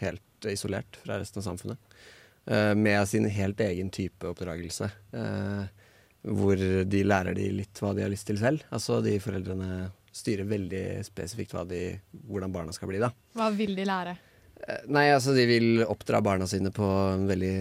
[0.00, 1.92] Helt isolert fra resten av samfunnet.
[2.74, 4.88] Med sin helt egen type oppdragelse.
[6.26, 8.66] Hvor de lærer de litt hva de har lyst til selv.
[8.74, 11.84] Altså de foreldrene styrer veldig spesifikt de,
[12.26, 13.12] hvordan barna skal bli, da.
[13.38, 14.16] Hva vil de lære?
[14.66, 17.54] Eh, Nei, altså de vil oppdra barna sine på en veldig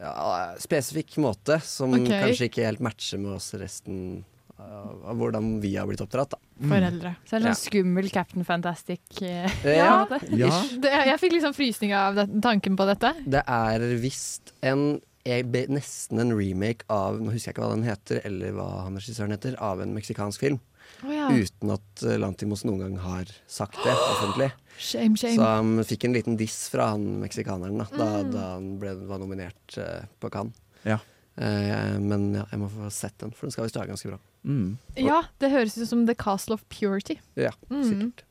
[0.00, 2.26] ja, spesifikk måte, som okay.
[2.28, 4.24] kanskje ikke helt matcher med oss resten
[4.58, 6.40] av, av hvordan vi har blitt oppdratt, da.
[6.70, 7.14] Foreldre.
[7.26, 7.54] Så er det Ja.
[7.54, 9.00] sånn skummel Captain Fantastic.
[9.22, 10.06] eh, Ja.
[10.30, 10.52] Ja.
[10.78, 13.14] Det, jeg fikk liksom frysninger av det, tanken på dette.
[13.26, 17.72] Det er visst en jeg be, nesten en remake av Nå husker jeg ikke hva
[17.72, 20.58] den heter, eller hva han regissøren heter, av en meksikansk film.
[21.04, 21.28] Ja.
[21.30, 24.50] Uten at eh, Lantimos noen gang har sagt det offentlig.
[24.78, 25.36] Shame, shame.
[25.38, 28.30] Så han fikk en liten diss fra han meksikaneren da, da, Mm.
[28.34, 30.56] da han ble, var nominert uh, på Cannes.
[30.82, 30.96] Ja.
[31.38, 34.18] Uh, men ja, jeg må få sett den, for den skal visst være ganske bra.
[34.44, 34.76] Mm.
[34.98, 37.20] Ja, det høres ut som The Castle of Purity.
[37.38, 37.84] Ja, Mm.
[37.86, 38.24] sikkert.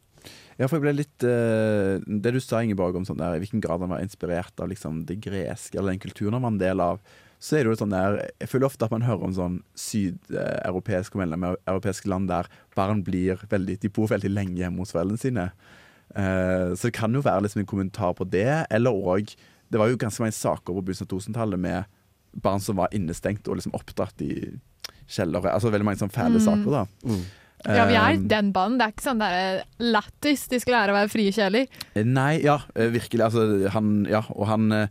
[0.60, 3.64] Ja, for jeg ble litt uh, Det du sa, Ingeborg, om sånn der, i hvilken
[3.64, 6.84] grad han var inspirert av liksom, det greske, eller den kulturen han var en del
[6.84, 7.00] av,
[7.44, 11.18] så er det jo sånn der Jeg føler ofte at man hører om sånn sydeuropeiske
[11.20, 15.20] medlemmer av europeiske land der barn blir veldig De bor veldig lenge hjemme hos foreldrene
[15.22, 15.50] sine.
[16.16, 19.34] Uh, så det kan jo være liksom en kommentar på det, eller òg
[19.72, 21.86] Det var jo ganske mange saker på begynnelsen av 2000-tallet med
[22.44, 24.34] barn som var innestengt og liksom oppdratt i
[25.10, 25.50] kjellere.
[25.54, 26.46] Altså veldig mange sånne fæle Mm.
[26.46, 26.84] saker, da.
[27.06, 27.24] Mm.
[27.66, 28.78] Ja, vi er Eh, den banen.
[28.78, 31.68] Det er ikke sånn det er lættis de skal lære å være frie kjeler.
[32.06, 33.22] Nei, ja, eh, virkelig.
[33.22, 34.88] Altså, han, ja, og han eh,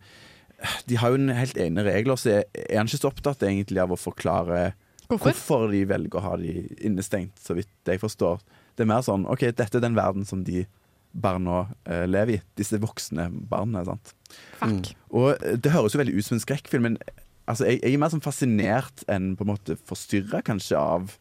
[0.88, 3.94] De har jo en helt egne regler, så er han ikke så opptatt egentlig av
[3.94, 4.72] å forklare
[5.08, 5.32] Hvorfor?
[5.32, 8.40] hvorfor de velger å ha de innestengt, så vidt jeg forstår.
[8.76, 10.64] Det er mer sånn OK, dette er den verden som de
[11.12, 12.42] barna uh, lever i.
[12.56, 13.84] Disse voksne barna.
[13.84, 14.14] sant?
[14.62, 14.80] Mm.
[15.12, 16.96] Og eh, det høres jo veldig ut som en skrekkfilm, men
[17.44, 21.18] altså, jeg, jeg er mer sånn fascinert enn på en måte forstyrra, kanskje, av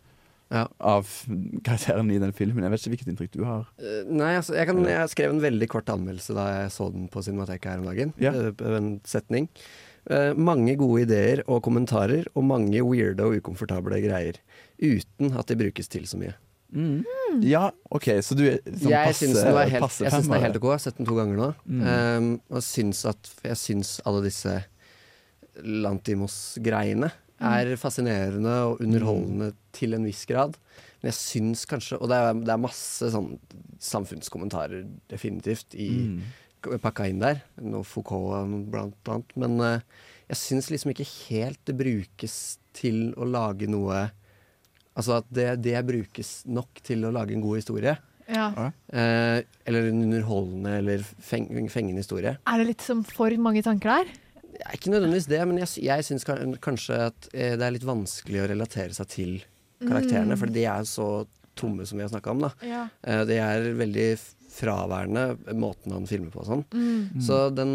[0.51, 0.65] Ja.
[0.83, 1.07] Av
[1.63, 2.65] karakteren i den filmen.
[2.65, 3.69] Jeg vet ikke hvilket inntrykk du har.
[3.79, 7.07] Uh, Nei, altså, jeg, kan, jeg skrev en veldig kort anmeldelse da jeg så den
[7.13, 8.11] på Cinemateket her om dagen.
[8.19, 8.33] Ja.
[8.35, 9.47] eh, En setning.
[10.09, 14.41] Uh, mange gode ideer og kommentarer, og mange weirde og ukomfortable greier.
[14.81, 16.35] Uten at de brukes til så mye.
[17.43, 20.43] Ja, OK, så du er sånn jeg passe, syns helt- passe jeg syns den er
[20.45, 20.67] helt ok.
[20.69, 21.49] Jeg har sett den to ganger nå.
[21.67, 21.81] Mm.
[21.83, 24.53] Um, og syns at, jeg syns alle disse
[25.81, 30.55] Lantimos-greiene er fascinerende og underholdende til en viss grad.
[31.01, 33.39] Men jeg syns kanskje Og det er, det er masse sånn
[33.81, 35.89] samfunnskommentarer definitivt i,
[36.61, 36.77] Mm.
[36.81, 37.41] pakka inn der.
[37.61, 39.35] Noe Foucault blant annet.
[39.35, 39.79] Men uh,
[40.29, 42.35] jeg syns liksom ikke helt det brukes
[42.77, 44.11] til å lage noe
[44.91, 47.93] Altså at det, det brukes nok til å lage en god historie.
[48.27, 48.49] Ja.
[48.91, 52.33] Eh, eller en underholdende eller feng, fengende historie.
[52.43, 54.11] Er det litt som for mange tanker der?
[54.73, 56.25] Ikke nødvendigvis det, men jeg, jeg syns
[56.61, 59.33] kanskje at eh, det er litt vanskelig å relatere seg til
[59.81, 60.39] karakterene, Mm.
[60.39, 61.07] for de er så
[61.57, 62.39] tomme som vi har snakka om.
[62.45, 62.51] da.
[62.65, 62.83] Ja.
[63.03, 64.07] Eh, de er veldig
[64.51, 66.63] fraværende, måten han filmer på og sånn.
[66.75, 67.21] Mm.
[67.23, 67.73] Så den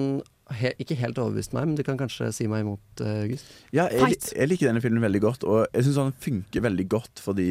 [0.55, 3.49] he, ikke helt overbevist meg, men du kan kanskje si meg imot, eh, August.
[3.75, 7.23] Ja, jeg, jeg liker denne filmen veldig godt, og jeg syns den funker veldig godt
[7.25, 7.49] fordi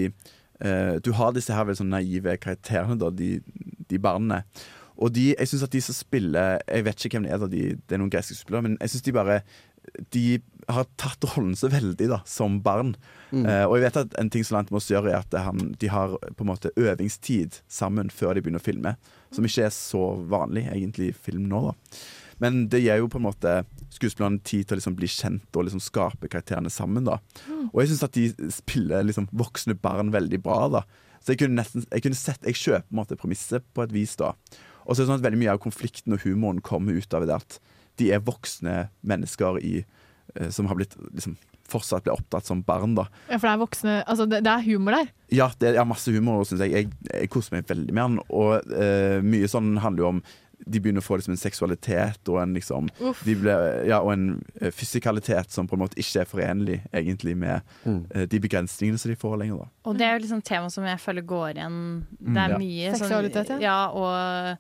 [0.62, 3.34] eh, du har disse her veldig sånn naive karakterene, da, de,
[3.90, 4.44] de barna.
[4.96, 7.64] Og de, jeg syns at de som spiller Jeg vet ikke hvem det er, de,
[7.76, 9.40] det er noen greske spillere, men jeg syns de bare
[10.14, 10.26] De
[10.72, 12.96] har tatt rollen så veldig da, som barn.
[13.30, 13.44] Mm.
[13.46, 16.16] Eh, og jeg vet at en ting som Lantimos gjør, er at han, de har
[16.18, 18.96] på en måte øvingstid sammen før de begynner å filme.
[19.36, 22.00] Som ikke er så vanlig egentlig i film nå, da.
[22.42, 23.54] Men det gir jo på en måte
[23.94, 27.06] skuespillerne tid til å liksom bli kjent og liksom skape karakterene sammen.
[27.08, 27.20] da
[27.72, 30.66] Og jeg syns at de spiller liksom voksne barn veldig bra.
[30.68, 30.82] da
[31.22, 33.94] Så jeg kunne nesten Jeg kunne sett Jeg kjøper på en måte premisset på et
[33.94, 34.16] vis.
[34.16, 34.34] da
[34.86, 37.26] Og så er det sånn at veldig mye av konflikten og humoren kommer ut av
[37.28, 37.60] det at
[37.98, 39.76] de er voksne mennesker i
[40.36, 42.93] eh, som har blitt liksom fortsatt blir opptatt som barn.
[42.93, 45.08] da Ja, for det er voksne Altså, det, det er humor der.
[45.34, 46.71] ja, det er masse humor, Synes jeg.
[46.71, 46.89] jeg.
[47.10, 48.19] Jeg koser meg veldig med den.
[48.30, 50.19] Og eh, mye sånn handler jo om
[50.65, 52.88] De begynner å få liksom en seksualitet og en liksom
[53.26, 53.56] de ble,
[53.89, 54.28] ja, Og en
[54.62, 58.06] eh, fysikalitet som på en måte ikke er forenlig egentlig med Mm.
[58.15, 59.58] uh, de begrensningene som de får lenger.
[59.65, 62.06] da Og det er jo liksom tema som jeg føler går igjen.
[62.19, 62.58] Det er ja.
[62.62, 63.56] mye Seksualitet, ja.
[63.56, 64.58] sånn Ja, og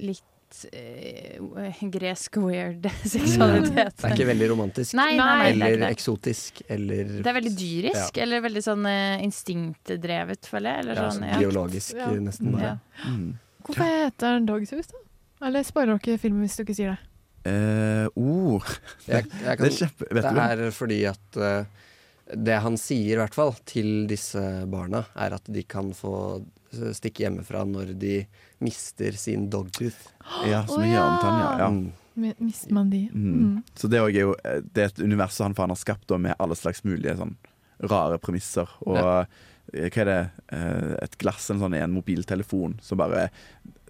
[0.00, 3.96] litt eh, gresk weird seksualitet.
[3.98, 4.96] Det er ikke veldig romantisk.
[4.98, 5.90] Nei, nei, er eller det.
[5.96, 10.84] eksotisk, eller Det er veldig dyrisk, eller veldig sånn eh, instinktdrevet, føler jeg.
[10.86, 11.38] Eller ja, sånn, ja.
[11.42, 12.10] biologisk, Ja.
[12.28, 12.58] nesten.
[12.60, 12.74] Ja.
[13.06, 13.30] Mm.
[13.62, 15.02] Hvorfor heter den Dogtooth, da?
[15.48, 17.08] Eller spoiler dere filmen hvis dere sier det?
[17.42, 18.62] Uh, oh,
[19.10, 20.06] Jeg, jeg det kan, er kjempe...
[20.14, 20.66] Vet det du det?
[20.68, 21.64] er fordi at uh,
[22.38, 26.14] det han sier, i hvert fall, til disse barna, er at de kan få
[26.96, 28.22] stikke hjemmefra når de
[28.62, 30.08] mister sin dogtooth.
[30.48, 30.96] Ja, som en ja.
[30.96, 31.52] hjørnetann, ja.
[31.58, 31.68] ja.
[31.72, 31.90] Mm.
[32.14, 33.06] Mister man de?
[33.12, 33.32] Mm.
[33.38, 33.62] Mm.
[33.74, 36.36] Så det er jo eh, Det er et univers han han har skapt da, med
[36.38, 37.36] alle slags mulige sånn
[37.88, 38.68] rare premisser.
[38.86, 39.20] Og Ja.
[39.72, 40.30] eh, hva er det?
[40.52, 43.30] Eh, Et glass eller sånn en mobiltelefon som bare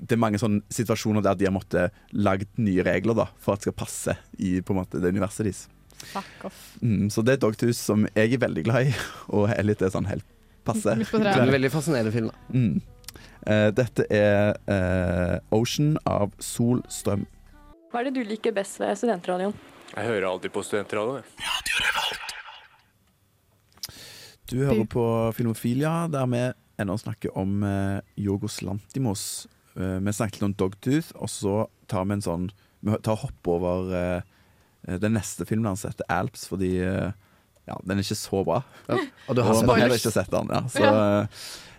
[0.00, 3.60] Det er mange sånne situasjoner der de har måttet lagd nye regler da for at
[3.60, 5.68] det skal passe i på en måte det universet deres.
[6.12, 6.76] Fuck off.
[6.82, 8.94] Mm, så det er et Dogtooth som jeg er veldig glad i,
[9.34, 10.24] og er sånn helt
[10.66, 10.96] passe.
[10.96, 12.56] Det er en veldig fascinerende film, da.
[12.56, 12.80] Mm.
[13.42, 17.26] Eh, dette er eh, Ocean av Sol Strøm.
[17.92, 19.54] Hva er det du liker best ved studentradioen?
[19.92, 21.26] Jeg hører alltid på studentradioen.
[24.48, 25.04] Du hører på
[25.36, 26.42] Filmofilia, der vi
[26.82, 29.46] ennå snakker om eh, Jorgos Lantimos.
[29.76, 31.56] Eh, vi snakket litt om Dogtooth, og så
[31.90, 32.50] tar vi en sånn
[32.82, 37.12] Vi tar hopp over eh, den neste filmen hans heter Alps, fordi eh,
[37.68, 38.62] ja, den er ikke så bra.
[39.28, 39.74] Og du har den.
[39.80, 40.50] heller ikke sett den.
[40.50, 40.62] Ja.
[40.72, 40.88] Så,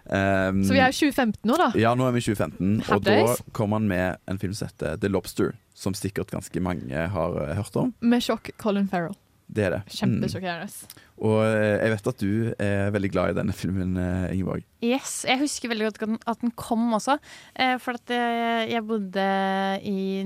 [0.05, 1.71] eh, Så vi er i 2015 nå, da.
[1.79, 4.71] Ja, nå er vi i 2015, Hot og da kommer han med en film som
[4.71, 7.93] heter The Lobster, som sikkert ganske mange har eh, hørt om.
[8.01, 9.15] Med sjokk Colin Farrell.
[9.53, 9.81] Det er det.
[10.01, 10.23] Mm.
[11.23, 14.63] Og eh, jeg vet at du er veldig glad i denne filmen, eh, Ingeborg.
[14.83, 17.19] Yes, Jeg husker veldig godt at den- kom også.
[17.55, 18.09] Eh, for at
[18.67, 19.27] jeg bodde
[19.85, 20.23] i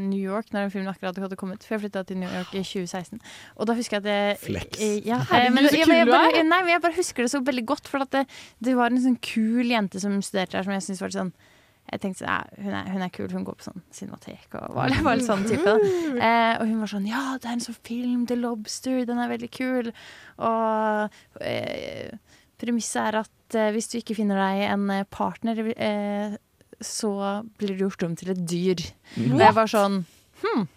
[0.00, 1.62] New York når den filmen akkurat hadde kommet.
[1.62, 3.20] For jeg flytta til New York i 2016.
[3.56, 4.80] Og da husker jeg at jeg, Flex.
[5.06, 6.42] ja, men, men jeg bare.
[6.48, 7.86] Nei, jeg bare husker det så veldig godt.
[7.88, 8.26] For at det,
[8.64, 11.32] det var en sånn kul jente som studerte her, som jeg syntes var sånn
[11.88, 14.92] jeg tenkte ja, hun, er, hun er kul, hun går på sånn cinematek og var,
[15.06, 15.76] var litt sånn type.
[16.28, 19.30] Eh, og hun var sånn Ja, det er en sånn film, The Lobster, den er
[19.30, 19.90] veldig kul.
[20.44, 22.12] Og eh,
[22.60, 26.36] premisset er at eh, hvis du ikke finner deg en eh, partner, eh,
[26.84, 27.12] så
[27.58, 28.84] blir du gjort om til et dyr.
[29.28, 30.02] Og jeg var sånn
[30.38, 30.68] Hm,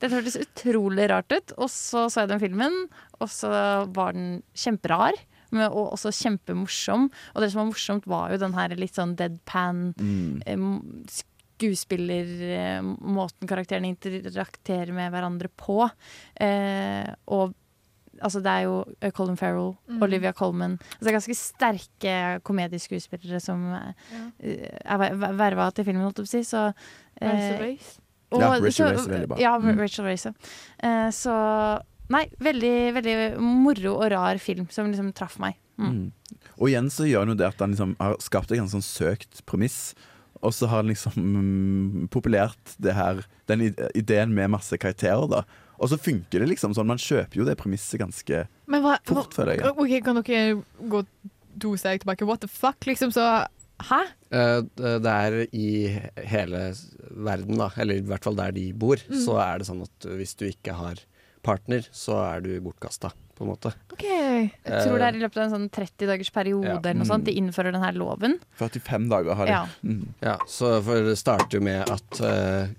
[0.00, 1.54] Det hørtes utrolig rart ut.
[1.56, 2.74] Og så så jeg den filmen,
[3.16, 3.48] og så
[3.96, 5.16] var den kjemperar.
[5.52, 7.10] Men, og også kjempemorsom.
[7.34, 10.42] Og det som var morsomt, var jo den her litt sånn deadpan Mm.
[10.46, 10.56] eh,
[12.06, 15.88] skuespillermåten karakterene interakterer med hverandre på.
[16.40, 17.54] Eh, og
[18.22, 20.02] altså det er jo eh, Colin Farrell, Mm.
[20.02, 23.86] Olivia Colman altså Det er ganske sterke komedieskuespillere som ja.
[24.40, 26.42] er ver- verva til filmen, holdt jeg på å si.
[26.44, 26.74] Så,
[27.20, 27.98] eh, Rachel Weisz.
[28.32, 29.40] og- Ja, Rachel Race.
[29.40, 29.78] Ja, Mm.
[29.78, 30.26] Rachel Race.
[30.82, 31.80] Eh, så
[32.12, 35.56] Nei, veldig, veldig moro og rar film som liksom traff meg.
[35.76, 35.88] Mm.
[35.90, 36.38] Mm.
[36.56, 38.86] Og igjen så gjør han jo det at han liksom har skapt et ganske sånn
[38.86, 39.94] søkt premiss.
[40.44, 45.42] Og så har han liksom mm, populert det her, den ideen med masse karakterer, da.
[45.76, 46.88] Og så funker det liksom sånn.
[46.88, 49.74] Man kjøper jo det premisset ganske Men hva, fort, føler jeg.
[49.76, 51.02] Ok, Kan dere gå
[51.60, 52.24] to steg tilbake?
[52.28, 53.12] What the fuck, liksom?
[53.12, 53.24] Så
[53.84, 53.98] Hæ?
[54.32, 55.66] Eh, Det er i
[56.24, 56.62] hele
[57.12, 59.18] verden, da, eller i hvert fall der de bor, Mm.
[59.20, 60.96] så er det sånn at hvis du ikke har
[61.46, 63.72] partner, så er du bortkasta, på en måte.
[63.94, 64.04] OK.
[64.06, 66.78] Jeg tror det er i løpet av en sånn 30 dagers periode Ja.
[66.80, 68.38] eller noe sånt de innfører denne loven.
[68.60, 69.54] 45 dager har de.
[69.54, 69.62] Ja.
[69.84, 70.08] Mm.
[70.24, 72.74] Ja, så for det starter jo med at uh,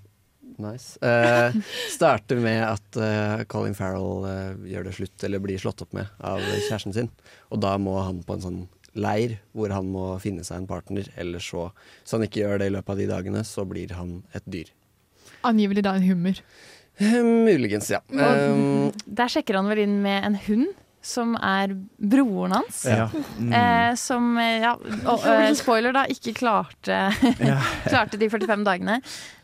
[0.58, 0.98] Nice.
[0.98, 1.54] Uh,
[1.94, 4.26] starter med at uh, Colin Farrell
[4.66, 7.12] gjør det slutt, eller blir slått opp med av kjæresten sin.
[7.54, 8.58] Og da må han på en sånn
[8.98, 11.68] leir hvor han må finne seg en partner, eller så
[12.02, 14.72] Hvis han ikke gjør det i løpet av de dagene, så blir han et dyr.
[15.46, 16.40] Angivelig da en hummer.
[16.98, 18.00] Eh, muligens, ja.
[18.10, 20.68] Um, Der sjekker han vel inn med en hund.
[21.08, 22.80] Som er broren hans.
[22.84, 23.04] Ja.
[23.38, 23.52] Mm.
[23.54, 24.72] Eh, som, eh, ja,
[25.06, 26.96] og, uh, spoiler, da, ikke klarte,
[27.88, 28.96] klarte de 45 dagene.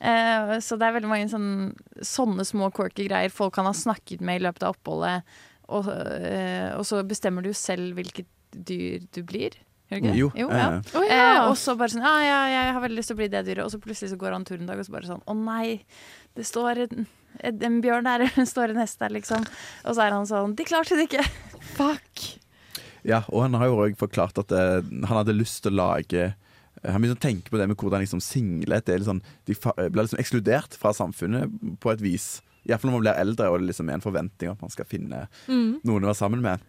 [0.03, 1.71] Eh, så det er veldig mange sånne,
[2.05, 5.23] sånne små quirky greier folk kan ha snakket med i løpet av oppholdet.
[5.71, 9.55] Og, eh, og så bestemmer du selv hvilket dyr du blir.
[9.95, 10.11] Du?
[10.11, 10.33] Jo.
[10.35, 10.69] ja.
[10.99, 11.47] Oh, Eh, ja.
[11.47, 13.63] og så bare sånn ja, ja, jeg har veldig lyst til å bli det dyret.
[13.65, 15.85] Og så plutselig så går han tur en dag, og så bare sånn Å nei,
[16.35, 17.07] det står en,
[17.43, 19.45] en, bjørn der, en står en hest der, liksom.
[19.85, 21.25] Og så er han sånn De klarte det ikke!
[21.75, 22.25] Fuck.
[23.05, 26.23] Ja, og han har jo òg forklart at uh, han hadde lyst til å lage
[26.31, 29.75] eh, han begynte å tenke på det med hvordan liksom singlet er sånn, De fa-
[29.77, 32.41] blir liksom ekskludert fra samfunnet på et vis.
[32.65, 34.89] Iallfall når man blir eldre og det liksom er en forventning om at man skal
[34.89, 35.81] finne Mm.
[35.85, 36.65] noen å være sammen med.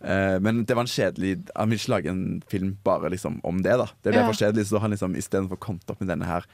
[0.00, 3.58] Uh, men det var en kjedelig Han ville ikke lage en film bare liksom om
[3.60, 3.74] det.
[3.76, 4.26] da Det ble Ja.
[4.30, 6.46] for kjedelig, så han liksom istedenfor kommet opp med denne her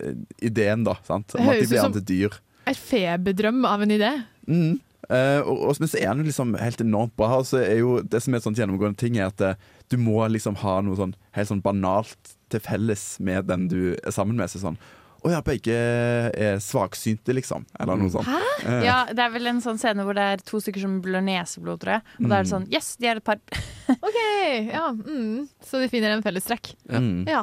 [0.00, 0.94] uh, ideen, da.
[1.04, 1.34] Sant?
[1.34, 2.38] Om at de blir som- an til dyr.
[2.66, 4.10] En feberdrøm av en idé.
[4.48, 4.76] Mm.
[5.06, 7.36] Uh, og, og, men så er den liksom helt enormt bra.
[7.38, 9.54] Og så er jo det som er et sånt gjennomgående ting, er at uh,
[9.92, 14.14] du må liksom ha noe sånn helt sånn banalt til felles med den du er
[14.14, 14.50] sammen med.
[14.50, 14.78] Så sånn
[15.26, 17.64] Å ja, begge er svaksynte, liksom.
[17.80, 18.28] Eller noe sånt.
[18.62, 21.24] Eh, Ja, det er vel en sånn scene hvor det er to stykker som blør
[21.26, 22.04] neseblod, tror jeg.
[22.20, 23.40] Og da er det sånn Yes, de er et par.
[24.06, 24.18] OK.
[24.70, 25.48] Ja, mm.
[25.66, 26.74] Så de finner en fellestrekk.
[26.92, 27.24] mm.
[27.30, 27.42] Ja.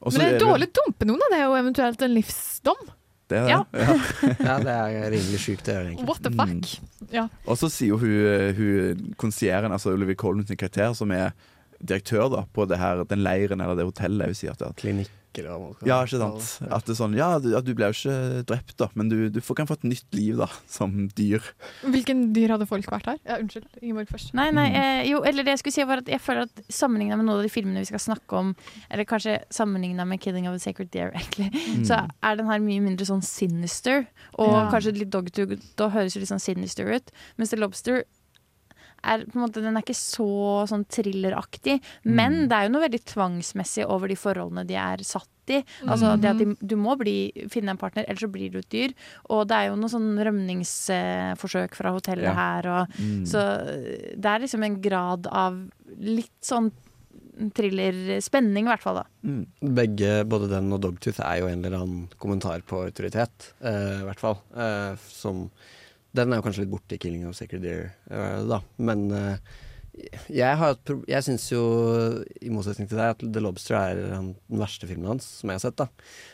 [0.00, 1.30] Og Men det er er dårlig å dumpe noen, da.
[1.32, 2.86] Det er jo eventuelt en livsdom.
[3.30, 3.52] Det er det.
[3.54, 3.60] Ja.
[3.80, 4.34] Ja.
[4.40, 6.08] ja, det er rimelig sjukt å gjøre, egentlig.
[6.10, 7.10] What the fuck?
[7.14, 7.28] Ja.
[7.46, 11.30] Og så sier jo hun, hun konsieren, altså Olivia Colman sin karakter, som er
[11.84, 14.26] direktør da, på det her, den leiren eller det hotellet.
[14.26, 15.08] Jeg vil si at Klinikk
[15.38, 15.76] eller noe.
[15.86, 16.70] ja, ikke sant.
[16.74, 19.28] At det er sånn, ja, du, ja, du ble jo ikke drept, da, men du,
[19.30, 21.38] du får, kan få et nytt liv da, som dyr.
[21.86, 23.20] Hvilken dyr hadde folk vært her?
[23.24, 24.34] Ja, unnskyld, Ingeborg først.
[24.34, 24.74] Nei, nei, Mm.
[24.80, 27.38] eh, jo, eller det jeg skulle si var at jeg føler at sammenligna med noen
[27.38, 28.56] av de filmene vi skal snakke om,
[28.90, 31.84] eller kanskje sammenligna med 'Killing of a Sacred Deer', egentlig, Mm.
[31.86, 34.70] så er den her mye mindre sånn sinister, og Ja.
[34.74, 38.02] kanskje litt dogtug, da høres jo litt sånn sinister ut, mens The Lobster
[39.04, 43.86] er måte, Den er ikke så sånn thrilleraktig, men det er jo noe veldig tvangsmessig
[43.88, 45.64] over de forholdene de er satt i.
[45.88, 48.68] Altså det at de, Du må bli, finne en partner, ellers så blir du et
[48.70, 48.92] dyr.
[49.30, 52.34] Og det er jo noe sånn rømningsforsøk fra hotellet Ja.
[52.34, 52.68] her.
[52.68, 53.24] Og, Mm.
[53.26, 53.40] Så
[54.20, 55.58] det er liksom en grad av
[55.98, 56.70] litt sånn
[57.54, 58.94] thriller-spenning, i hvert fall.
[59.02, 59.04] da.
[59.24, 59.46] Mm.
[59.74, 64.04] Begge, både den og Dogtooth, er jo en eller annen kommentar på autoritet, eh, i
[64.04, 64.38] hvert fall.
[64.54, 65.50] Eh, som
[66.16, 68.60] Den er jo kanskje litt borte i 'Killing of Sacred Deer', uh, da.
[68.78, 69.36] Men eh,
[70.30, 71.62] jeg, har jeg syns jo,
[72.40, 75.64] i motsetning til deg, at 'The Lobster' er den verste filmen hans som jeg har
[75.66, 75.76] sett.
[75.78, 75.88] da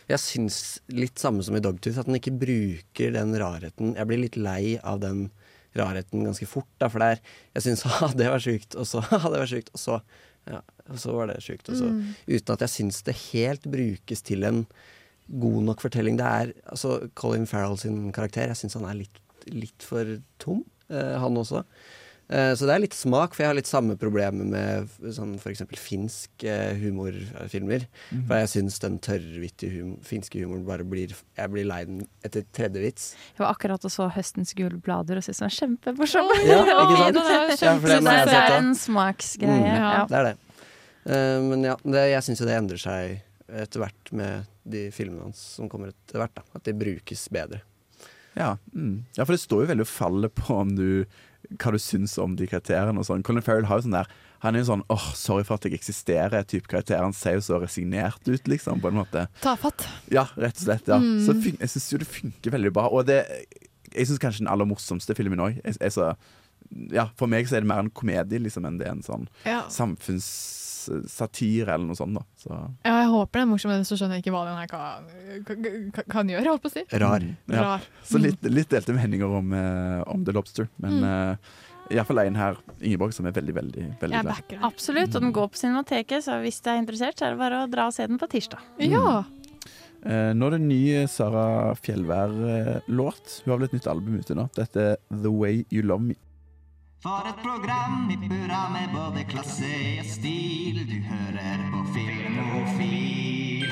[0.08, 3.94] Jeg syns litt samme som i 'Dogtooth', at den ikke bruker den rarheten.
[3.96, 5.30] Jeg blir litt lei av den
[5.76, 6.68] rarheten ganske fort.
[6.80, 7.20] Da, for det er,
[7.58, 10.00] jeg syns ha, det var sjukt, og så ha, det var sjukt, og så
[10.46, 11.68] ja, og så var det sjukt.
[11.68, 12.14] Og så, Mm.
[12.28, 14.64] Uten at jeg syns det helt brukes til en
[15.26, 16.16] god nok fortelling.
[16.16, 18.46] Det er altså Colin Farrell sin karakter.
[18.46, 19.18] Jeg syns han er litt,
[19.52, 21.64] litt for tom, eh, han også.
[22.26, 25.62] Eh, så det er litt smak, for jeg har litt samme problemer med sånn f.eks.
[25.78, 27.84] finsk eh, humorfilmer.
[28.10, 28.24] Mm.
[28.26, 32.42] For jeg syns den tørrvittige hum finske humoren bare blir Jeg blir lei den etter
[32.56, 33.06] tredje vits.
[33.36, 36.32] Jeg var akkurat og så 'Høstens gule blader' og syntes den var kjempemorsom.
[36.48, 37.22] Ja, ikke sant?
[37.22, 39.62] er Ja, for den det, har jeg det er en smaksgreie.
[39.62, 40.02] Mm, ja.
[40.10, 40.36] Det er det.
[41.06, 45.28] Eh, men ja, det, jeg syns jo det endrer seg etter hvert med de filmene
[45.28, 46.34] hans som kommer etter hvert.
[46.34, 47.62] da At de brukes bedre.
[48.36, 49.04] Ja, mm.
[49.16, 50.88] ja, for det står jo veldig og faller på om du,
[51.56, 53.00] hva du syns om de karakterene.
[53.00, 53.24] og sånn.
[53.26, 54.10] Colin Farrell har jo sånn der
[54.44, 57.00] Han er jo sånn åh, sorry for at jeg eksisterer, type karakter.
[57.00, 59.24] Han ser jo så resignert ut, liksom, på en måte.
[59.40, 59.86] Tafatt.
[60.12, 60.86] Ja, rett og slett.
[60.92, 61.24] ja Mm.
[61.24, 62.88] Så Jeg syns jo det funker veldig bra.
[62.92, 63.24] Og det
[63.94, 65.56] Jeg syns kanskje den aller morsomste filmen òg
[66.92, 69.28] Ja, for meg så er det mer en komedie liksom enn det er en sånn
[69.46, 69.62] Ja.
[70.86, 72.14] Samfunnssatire eller noe sånt.
[72.14, 72.50] da Så
[72.86, 75.92] ja, jeg håper det er morsomt, men så skjønner jeg ikke hva den her kan,
[75.92, 76.84] kan, kan gjøre, holdt på å si.
[77.02, 77.26] Rar.
[77.50, 77.62] Ja.
[77.62, 77.86] Rar.
[78.06, 80.68] Så litt, litt delte meninger om, eh, om The Lobster.
[80.78, 81.02] Men Mm.
[81.06, 81.38] mm.
[81.96, 84.34] iallfall en her, Ingeborg, som er veldig, veldig veldig Jeg glad.
[84.34, 84.58] backer.
[84.66, 87.60] Absolutt, og den går på Cinemateket, så hvis du er interessert, så er det bare
[87.66, 88.58] å dra og se den på tirsdag.
[88.80, 89.24] Ja.
[90.06, 93.42] Uh, nå er det en ny Sara Fjellvær-låt.
[93.44, 94.48] Hun har vel et nytt album ute nå.
[94.54, 96.14] Dette er The Way You Love Me.
[97.06, 99.68] For et program i burra med både klasse
[100.00, 100.80] og stil.
[100.88, 103.66] Du hører på Filmofil.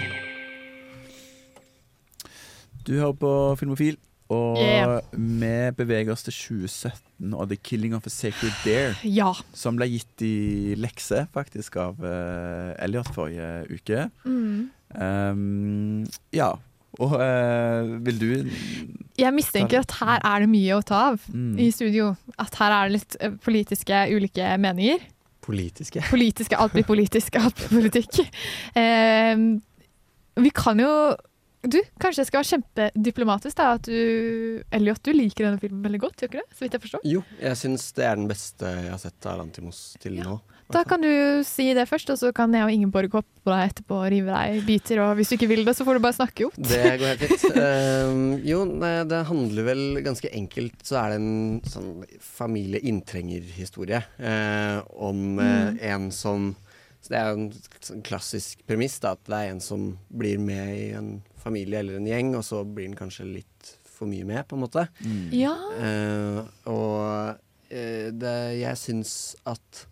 [2.87, 3.97] Du hører på Filmofil,
[4.31, 5.01] og Yeah.
[5.13, 8.95] vi beveger oss til 2017 og The Killing of a Sacred Dare.
[9.19, 9.33] Ja.
[9.53, 14.11] Som ble gitt i lekse, faktisk, av uh, Elliot forrige uke.
[14.25, 14.71] Mm.
[14.95, 16.53] Um, ja.
[17.03, 18.29] Og eh, vil du
[19.19, 21.59] Jeg mistenker at her er det mye å ta av Mm.
[21.59, 22.13] i studio.
[22.39, 25.03] At her er det litt eh, politiske ulike meninger.
[25.45, 26.01] Politiske.
[26.15, 28.23] Politiske, alt blir politisk, alt blir politikk.
[28.81, 29.37] Eh,
[30.41, 30.91] vi kan jo
[31.65, 33.71] Du, kanskje jeg skal være kjempediplomatisk, da.
[33.79, 36.57] At du, Elliot, du liker denne filmen veldig godt, gjør ikke det?
[36.59, 37.05] Så vidt jeg forstår.
[37.09, 40.35] Jo, jeg syns det er den beste jeg har sett av Lantimos til nå.
[40.75, 41.11] Da kan du
[41.47, 44.33] si det først, og så kan jeg og Ingeborg hoppe på deg etterpå og rive
[44.35, 45.01] deg i biter.
[45.05, 46.57] Og hvis du ikke vil det, så får du bare snakke, opp.
[46.59, 47.45] Det går helt fint.
[47.55, 51.91] Uh, jo, nei, det handler vel ganske enkelt Så er det en sånn
[52.35, 55.79] familieinntrengerhistorie uh, om eh, Mm.
[55.81, 56.51] en som
[57.05, 57.49] så Det er jo en
[57.85, 61.99] sånn klassisk premiss, da, at det er en som blir med i en familie eller
[61.99, 64.87] en gjeng, og så blir den kanskje litt for mye med, på en måte.
[65.37, 65.53] Ja.
[65.77, 66.39] Eh,
[66.73, 67.37] og
[67.69, 69.13] det, jeg syns
[69.45, 69.85] at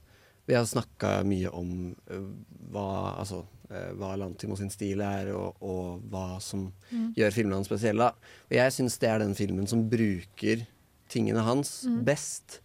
[0.53, 1.71] vi har snakka mye om
[2.13, 2.27] eh,
[2.75, 2.85] hva
[3.23, 3.43] Altså
[3.73, 7.15] eh, hva Lantimo sin stil er, og, og hva som Mm.
[7.17, 8.11] gjør filmene hans spesielle.
[8.51, 10.67] Og jeg syns det er den filmen som bruker
[11.09, 12.03] tingene hans Mm.
[12.05, 12.59] best.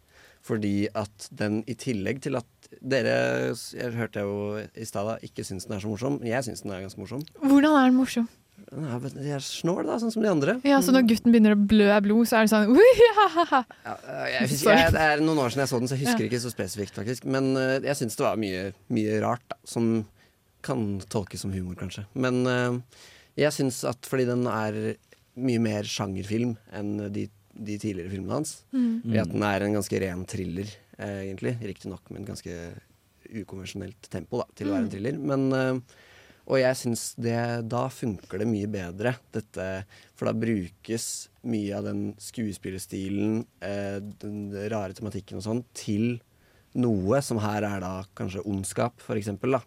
[0.48, 2.46] Fordi at den i tillegg til at
[2.84, 6.20] dere, jeg hørte jo i stad, ikke syns den er så morsom.
[6.20, 7.24] Men jeg syns den er ganske morsom.
[7.40, 8.28] Hvordan er den morsom?
[8.68, 10.58] Er, de er snål, da, sånn som de andre.
[10.68, 12.74] Ja, Så når gutten begynner å blø blod, så er det sånn.
[12.76, 16.04] Ja, øh, jeg, husker, jeg, det er noen år siden jeg så den, så jeg
[16.06, 16.30] husker Ja.
[16.32, 17.26] ikke så spesifikt, faktisk.
[17.32, 19.88] Men uh, jeg syns det var mye, mye rart, da, som
[20.68, 22.04] kan tolkes som humor, kanskje.
[22.20, 22.80] Men uh,
[23.40, 24.80] jeg syns at fordi den er
[25.38, 29.00] mye mer sjangerfilm enn de, de tidligere filmene hans, Mm.
[29.06, 30.68] ved at den er en ganske ren thriller,
[31.00, 31.56] uh, egentlig.
[31.64, 32.58] Riktignok med et ganske
[33.44, 34.92] ukonvensjonelt tempo da, til å være en Mm.
[34.94, 35.18] thriller.
[35.20, 35.80] Men øh,
[36.48, 37.40] og jeg syns det
[37.70, 39.66] Da funker det mye bedre, dette
[40.16, 46.18] For da brukes mye av den skuespillerstilen, eh, den rare tematikken og sånn, til
[46.78, 49.56] noe, som her er da kanskje ondskap, for eksempel.
[49.56, 49.62] Da.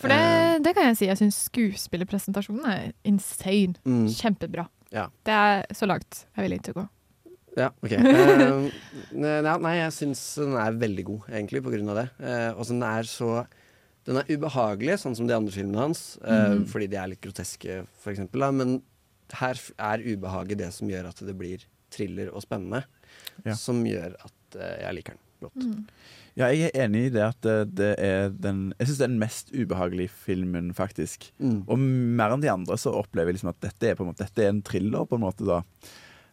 [0.00, 1.06] For det, det kan jeg si.
[1.06, 3.78] Jeg syns skuespillerpresentasjonen er insane.
[3.86, 4.08] Mm.
[4.10, 4.66] Kjempebra.
[4.90, 5.06] Ja.
[5.26, 6.86] Det er så langt jeg er villig til å gå.
[7.62, 7.94] Ja, ok.
[8.02, 8.66] uh,
[9.14, 12.08] ne- nei, jeg syns den er veldig god, egentlig, på grunn av det.
[12.18, 13.30] Uh, og den er så
[14.04, 16.66] Den er ubehagelig, sånn som de andre filmene hans, mm.
[16.68, 18.44] Fordi de er litt groteske, for eksempel.
[18.44, 18.50] Da.
[18.52, 18.74] Men
[19.40, 22.84] her er ubehaget det som gjør at det blir thriller og spennende.
[23.46, 23.56] Ja.
[23.56, 25.66] Som gjør at eh, jeg liker den godt.
[26.34, 29.12] Ja, jeg er enig i det at det, det er den Jeg syns det er
[29.12, 31.28] den mest ubehagelige filmen, faktisk.
[31.38, 31.60] Mm.
[31.70, 34.26] Og mer enn de andre så opplever jeg liksom at dette er, på en måte,
[34.26, 35.62] dette er en thriller, på en måte, da.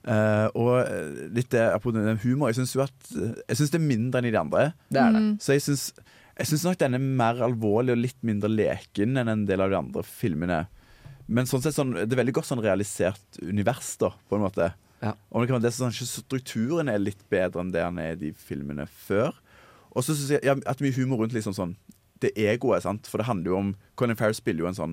[0.01, 3.77] Uh, og eh, litt det, apropos humor Jeg syns jo at eh, Jeg synes det
[3.77, 4.63] er mindre enn i de andre.
[4.89, 5.21] Det er det.
[5.21, 5.35] Mm.
[5.37, 5.83] Så jeg syns,
[6.41, 9.71] jeg syns nok den er mer alvorlig og litt mindre leken enn en del av
[9.71, 10.63] de andre filmene.
[11.31, 14.71] Men sånn sett sånn, det er veldig godt sånn realisert univers, da, på en måte.
[15.01, 15.13] Ja.
[15.29, 18.21] Og det kan være det sånn, Strukturen er litt bedre enn det han er i
[18.25, 19.37] de filmene før.
[19.91, 21.75] Og så syns jeg ja, at mye humor rundt liksom sånn
[22.21, 23.07] det egoet, sant?
[23.09, 24.91] for det handler jo om Colin Farrell spiller jo en sånn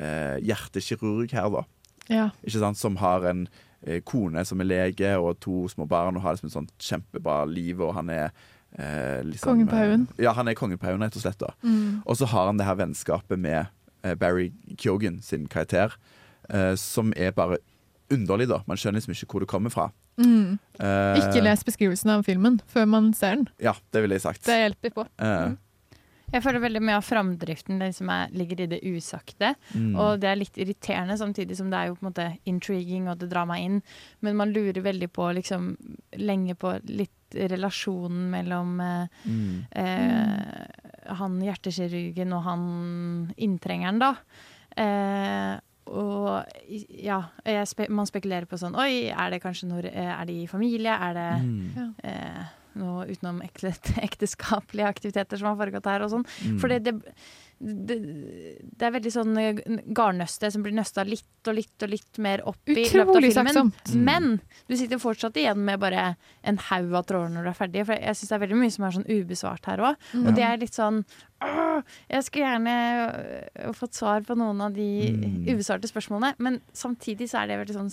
[0.00, 1.66] eh, hjertekirurg her, da.
[2.10, 2.28] Ja.
[2.40, 2.80] Ikke sant?
[2.80, 3.44] Som har en
[3.84, 7.42] eh, kone som er lege, og to små barn, og har liksom et sånt kjempebra
[7.50, 8.32] liv, og han er
[8.78, 10.06] eh, liksom, Kongen på haugen.
[10.18, 11.42] eh, Ja, han er kongen på haugen, rett og slett.
[11.62, 12.02] Mm.
[12.06, 13.66] Og så har han det her vennskapet med
[14.04, 15.92] eh, Barry Kyogen sin karakter,
[16.48, 17.58] eh, som er bare
[18.10, 18.62] underlig, da.
[18.66, 19.90] Man skjønner liksom ikke hvor det kommer fra.
[20.20, 20.58] Mm.
[20.80, 23.48] Eh, Ikke les beskrivelsen av filmen før man ser den.
[23.62, 24.42] Ja, det ville jeg sagt.
[24.44, 25.04] Det hjelper på.
[25.22, 25.52] Eh,
[26.32, 29.54] Jeg føler veldig mye av framdriften det som er, ligger i det usagte.
[29.74, 29.94] Mm.
[29.98, 33.18] Og det er litt irriterende, samtidig som det er jo på en måte intriguing og
[33.22, 33.80] det drar meg inn.
[34.22, 35.72] Men man lurer veldig på liksom
[36.22, 39.66] lenge på litt relasjonen mellom eh, Mm.
[39.70, 42.62] eh, han hjertekirurgen og han
[43.36, 44.14] inntrengeren, da.
[44.76, 45.58] Eh,
[45.90, 46.44] og
[46.78, 47.24] ja,
[47.66, 50.92] spe man spekulerer på sånn Oi, er det kanskje noe Er de i familie?
[50.94, 51.94] Er det Mm.
[52.04, 52.44] Ja.
[52.78, 53.72] Noe utenom ekte,
[54.08, 56.26] ekteskapelige aktiviteter som har foregått her og sånn?
[56.46, 56.58] Mm.
[56.62, 56.94] For det, det,
[57.60, 57.96] det,
[58.80, 59.58] det er veldig sånn eh,
[59.96, 63.32] garnnøste som blir nøsta litt og litt og litt mer opp i løpet av Utrolig
[63.34, 63.52] filmen.
[63.52, 63.92] saksomt.
[63.94, 64.04] Mm.
[64.06, 64.28] Men
[64.70, 66.06] du sitter fortsatt igjen med bare
[66.46, 67.84] en haug av tråder når du er ferdig.
[67.90, 70.06] For jeg syns det er veldig mye som er sånn ubesvart her òg.
[70.14, 70.24] Mm.
[70.30, 71.02] Og det er litt sånn
[71.40, 71.80] «Åh,
[72.12, 72.72] Jeg skulle gjerne
[73.64, 75.44] øh, fått svar på noen av de Mm.
[75.48, 77.88] ubesvarte spørsmålene, men samtidig så er det veldig sånn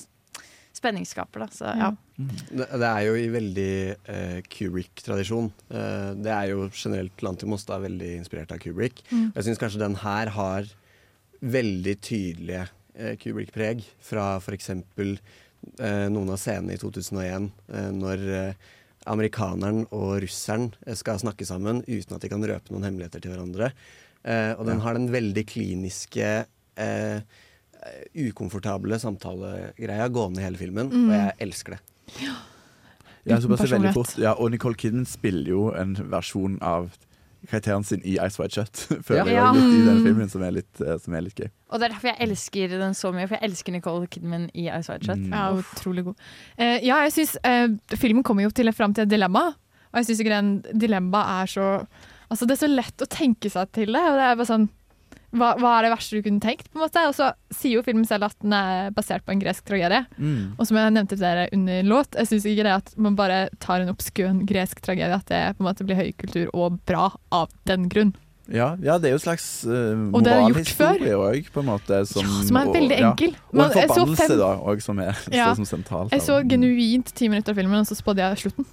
[0.78, 1.48] spenningsskaper, da.
[1.54, 1.90] Så ja.
[2.18, 3.72] Det, det er jo i veldig
[4.14, 5.52] eh, Kubrick-tradisjon.
[5.74, 9.04] Eh, det er jo generelt Lantimos da veldig inspirert av Kubrick.
[9.12, 9.32] Mm.
[9.36, 10.70] Jeg syns kanskje den her har
[11.42, 12.64] veldig tydelige
[12.98, 14.72] eh, Kubrick-preg fra f.eks.
[14.78, 18.68] Eh, noen av scenene i 2001, eh, når eh,
[19.08, 20.70] amerikaneren og russeren
[21.00, 23.72] skal snakke sammen uten at de kan røpe noen hemmeligheter til hverandre.
[24.28, 24.84] Eh, og den Ja.
[24.88, 26.32] har den veldig kliniske
[26.78, 27.20] eh,
[28.16, 31.10] ukomfortable samtalegreia gående i hele filmen, Mm.
[31.10, 31.80] og jeg elsker det.
[32.24, 32.36] Ja,
[33.28, 34.18] Ja, veldig fort.
[34.18, 36.90] Ja, og Nicole Kidman spiller jo en versjon av
[37.48, 38.72] karakteren sin i Ice White Shut,
[39.08, 39.52] føler Ja.
[39.54, 40.04] jeg, litt i den Mm.
[40.06, 41.50] filmen, som er litt, eh, som er litt gøy.
[41.70, 44.70] Og det er derfor jeg elsker den så mye, for jeg elsker Nicole Kidman i
[44.70, 45.18] Ice White Shut.
[45.18, 45.32] Mm.
[45.36, 46.16] Ja, utrolig god.
[46.58, 47.68] Uh, ja, jeg synes uh,
[47.98, 49.50] Filmen kommer jo til fram til et dilemma,
[49.92, 51.88] og jeg syns ikke den dilemmaet er så
[52.30, 54.70] Altså, det er så lett å tenke seg til det, og det er bare sånn
[55.38, 56.68] hva, hva er det verste du kunne tenkt?
[56.72, 57.04] på en måte?
[57.08, 60.04] Og så sier jo filmen selv at den er basert på en gresk tragedie.
[60.18, 60.56] Mm.
[60.58, 63.42] Og som jeg nevnte til dere under låt, jeg syns ikke det at man bare
[63.64, 67.50] tar en obskøn gresk tragedie, at det på en måte blir høykultur og bra av
[67.70, 68.16] den grunn.
[68.48, 71.98] Ja, ja, det er jo en slags uh, Og moralhistorie òg, på en måte.
[72.08, 73.10] Som, Ja, som er og- veldig ja.
[73.12, 73.34] enkel.
[73.52, 75.54] Og en Man- jeg forbannelse, fem- da, òg, som er Ja.
[75.54, 76.12] som sentralt.
[76.16, 78.66] Jeg så genuint ti minutter av filmen, og så spådde jeg slutten.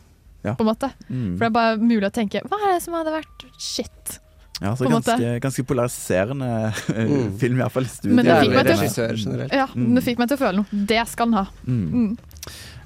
[0.44, 0.54] Ja.
[0.54, 0.92] På en måte.
[1.10, 1.38] Mm.
[1.38, 4.18] For det er bare mulig å tenke hva er det som hadde vært shit?
[4.64, 7.34] Ja, så ganske, ganske polariserende eh, Mm.
[7.38, 8.14] film, iallfall i studiet.
[8.16, 9.52] Men det fikk meg til- Regissør generelt.
[9.52, 9.94] Ja, Mm.
[9.94, 10.86] det fikk meg til å føle noe.
[10.92, 11.46] Det skal den ha.
[11.66, 11.90] Mm.
[11.92, 12.16] Mm.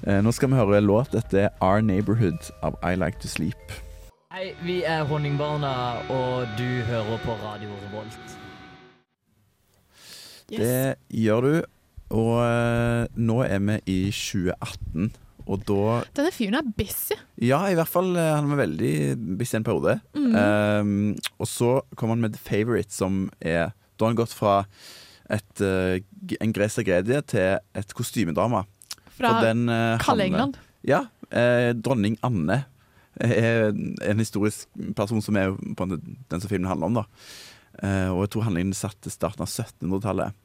[0.07, 1.11] Eh, nå skal vi høre låt.
[1.15, 3.71] Dette er Our Neighborhood av I Like To Sleep.
[4.31, 5.71] Hei, vi er Honningbarna,
[6.11, 8.35] og du hører på Radio Revolt.
[10.49, 11.63] Det gjør du.
[12.11, 15.11] Og eh, nå er vi i 2018,
[15.49, 17.17] og da Denne fyren er busy.
[17.41, 18.93] Ja, i hvert fall eh, han var veldig
[19.39, 19.97] busy en periode.
[20.13, 20.31] Mm.
[20.37, 20.91] Um,
[21.41, 24.61] og så kom han med The Favourite, som er Da har han gått fra
[25.29, 25.99] et, eh,
[26.39, 28.63] en gresk tragedie til et kostymedrama.
[29.17, 30.57] Fra den, eh, kalde England.
[30.87, 31.07] Ja.
[31.29, 32.63] Eh, dronning Anne
[33.19, 37.01] er en historisk person som er på den som filmen handler om.
[37.01, 37.07] da
[37.83, 40.35] Eh, Og jeg tror handlingen satt til starten av 1700-tallet.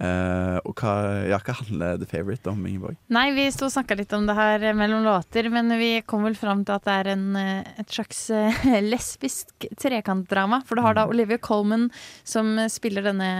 [0.00, 0.92] Eh, og hva,
[1.28, 2.96] ja, hva handler The Favourite om, Ingeborg?
[3.12, 6.24] Nei, vi sto og snakka litt om det her eh, mellom låter, men vi kom
[6.24, 8.22] vel fram til at det er en, eh, et slags
[8.92, 10.62] lesbisk trekantdrama.
[10.64, 11.90] For du har da Olivia Colman
[12.24, 13.30] som spiller denne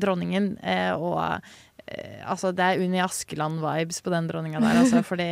[0.00, 0.52] dronningen,
[1.00, 1.40] og
[2.30, 5.26] Altså, det er Unni Askeland-vibes på den dronninga der, altså, fordi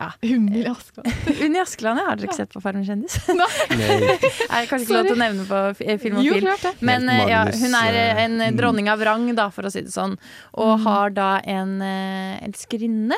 [0.00, 0.10] Ja.
[0.22, 1.10] Unni Askeland?
[1.44, 2.04] Unni Askeland, ja.
[2.08, 3.16] Har dere ikke sett på Farmen kjendis?
[3.40, 3.48] Nei.
[4.54, 6.78] Er kanskje ikke lov til å nevne på eh, film og Jo, film.
[6.86, 9.72] Men eh, ja, hun er eh, eh, en eh, dronning av rang, da, for å
[9.74, 10.16] si det sånn.
[10.54, 10.84] Og Mm.
[10.86, 13.16] har da en eh, elskerinne.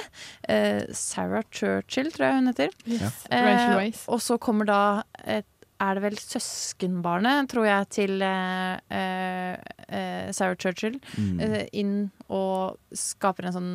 [0.48, 2.72] Uh, Sarah Churchill, tror jeg hun heter.
[2.88, 3.20] Yes.
[3.30, 3.84] Uh,
[4.16, 4.80] og så kommer da
[5.22, 5.46] et
[5.82, 9.54] er det vel søskenbarnet, tror jeg, til uh, eh,
[9.88, 11.40] eh, Sarah Churchill Mm.
[11.42, 11.96] uh, inn
[12.32, 13.72] og skaper en sånn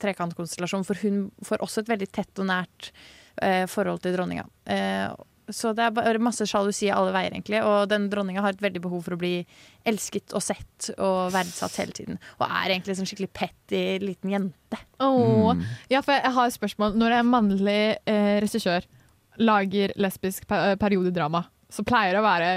[0.00, 0.86] trekantkonstellasjon.
[0.86, 2.92] For hun får også et veldig tett og nært
[3.42, 4.46] eh, forhold til dronninga.
[4.70, 5.08] Eh,
[5.48, 7.62] så det er bare masse sjalusi alle veier, egentlig.
[7.64, 9.46] Og den dronninga har et veldig behov for å bli
[9.88, 12.18] elsket og sett og verdsatt hele tiden.
[12.36, 14.80] Og er egentlig en sånn skikkelig petty liten jente.
[15.00, 15.54] Oh.
[15.56, 15.64] Mm.
[15.94, 16.98] Ja, for jeg har et spørsmål.
[17.00, 18.84] Når en mannlig eh, regissør
[19.38, 22.50] lager lesbisk per periodedrama, så pleier det å være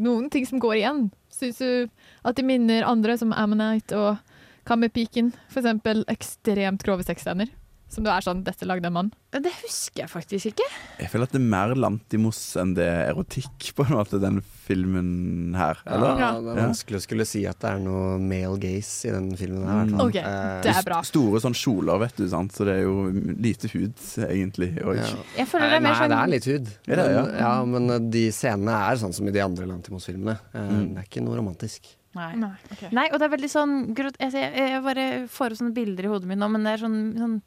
[0.00, 1.06] noen ting som går igjen.
[1.32, 1.88] Syns du
[2.26, 4.36] at de minner andre, som Ammonite og
[4.68, 5.32] Kammerpiken?
[5.50, 7.50] Eksempel ekstremt grove sexscener.
[7.90, 9.10] Som du er sånn 'dette lagde en mann'.
[9.34, 10.66] Det husker jeg faktisk ikke.
[11.00, 14.40] Jeg føler at det er mer Lantimos enn det er erotikk, på en måte, den
[14.66, 15.78] filmen her.
[15.86, 16.18] Eller?
[16.18, 19.28] Ja, det er vanskelig å skulle si at det er noe male gaze i den
[19.36, 19.66] filmen.
[19.66, 20.06] her, i Okay.
[20.06, 21.02] Ok, Eh, det er bra.
[21.02, 22.52] Store sånn kjoler, vet du, sant?
[22.52, 23.94] så det er jo lite hud,
[24.30, 24.70] egentlig.
[24.84, 25.10] Og Ja.
[25.36, 26.66] Jeg føler det er mer Nei, sånn det er litt hud.
[26.86, 27.24] Er det, ja?
[27.38, 30.38] ja, men eh, de scenene er sånn som i de andre Lantimos-filmene.
[30.54, 30.94] Eh, Mm.
[30.94, 31.96] Det er ikke noe romantisk.
[32.14, 32.34] Nei.
[32.34, 32.88] Nei, okay.
[32.90, 36.04] Nei, og det er veldig sånn grot jeg, jeg, jeg bare får opp sånne bilder
[36.04, 37.42] i hodet mitt nå, men det er sånn, sånn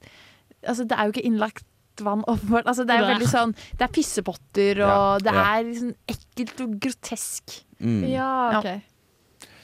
[0.68, 1.66] Altså, det er jo ikke innlagt
[2.02, 2.66] vann åpenbart.
[2.66, 5.46] Altså, det er jo veldig sånn Det er pissepotter, og Ja, det ja.
[5.58, 7.60] er liksom ekkelt og grotesk.
[7.80, 8.02] Mm.
[8.14, 8.60] Ja, Ja.
[8.60, 8.90] OK.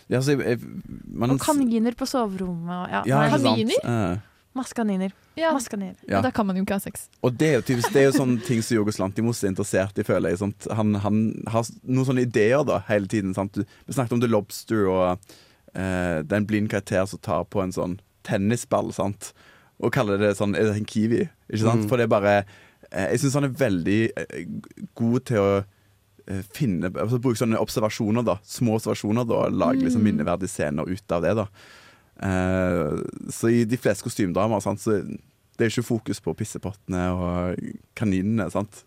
[0.09, 0.59] Ja, altså, jeg, jeg,
[1.13, 3.01] man, Og kaniner på soverommet og ja.
[3.05, 3.45] ja, ikke sant?
[3.45, 3.83] Kaniner?
[3.85, 4.25] Eh,
[4.57, 5.11] Masse kaniner.
[5.37, 5.51] Ja.
[5.53, 5.95] Masse kaniner.
[6.09, 6.23] Ja.
[6.25, 7.03] Da kan man jo ikke ha sex.
[7.21, 10.01] Og det er jo typisk, det er jo sånne ting som Jorgos Lantimos er interessert
[10.01, 10.39] i, føler jeg.
[10.41, 10.65] Sant?
[10.75, 11.19] Han, han
[11.53, 13.35] har s- noen sånne ideer da, hele tiden.
[13.37, 13.53] Sant?
[13.53, 15.05] Du, vi snakket om The Lobster og
[15.77, 19.29] eh, det er en blind karakter som tar på en sånn tennisball, sant?
[19.79, 21.21] Og kaller det sånn Er det en kiwi?
[21.49, 21.85] Ikke sant?
[21.85, 21.89] Mm.
[21.89, 22.33] For det er bare
[22.91, 24.41] eh, Jeg syns han er veldig eh,
[24.99, 25.51] god til å
[26.27, 28.35] eh, finne altså Bruke sånne observasjoner, da.
[28.43, 29.45] Små observasjoner, da.
[29.53, 30.09] Lage liksom Mm.
[30.11, 31.47] minneverdige scener ut av det, da.
[32.19, 32.99] Uh,
[33.31, 37.61] så i de fleste kostymedramaer, så det er ikke fokus på pissepottene og
[37.95, 38.81] kaninene, sant?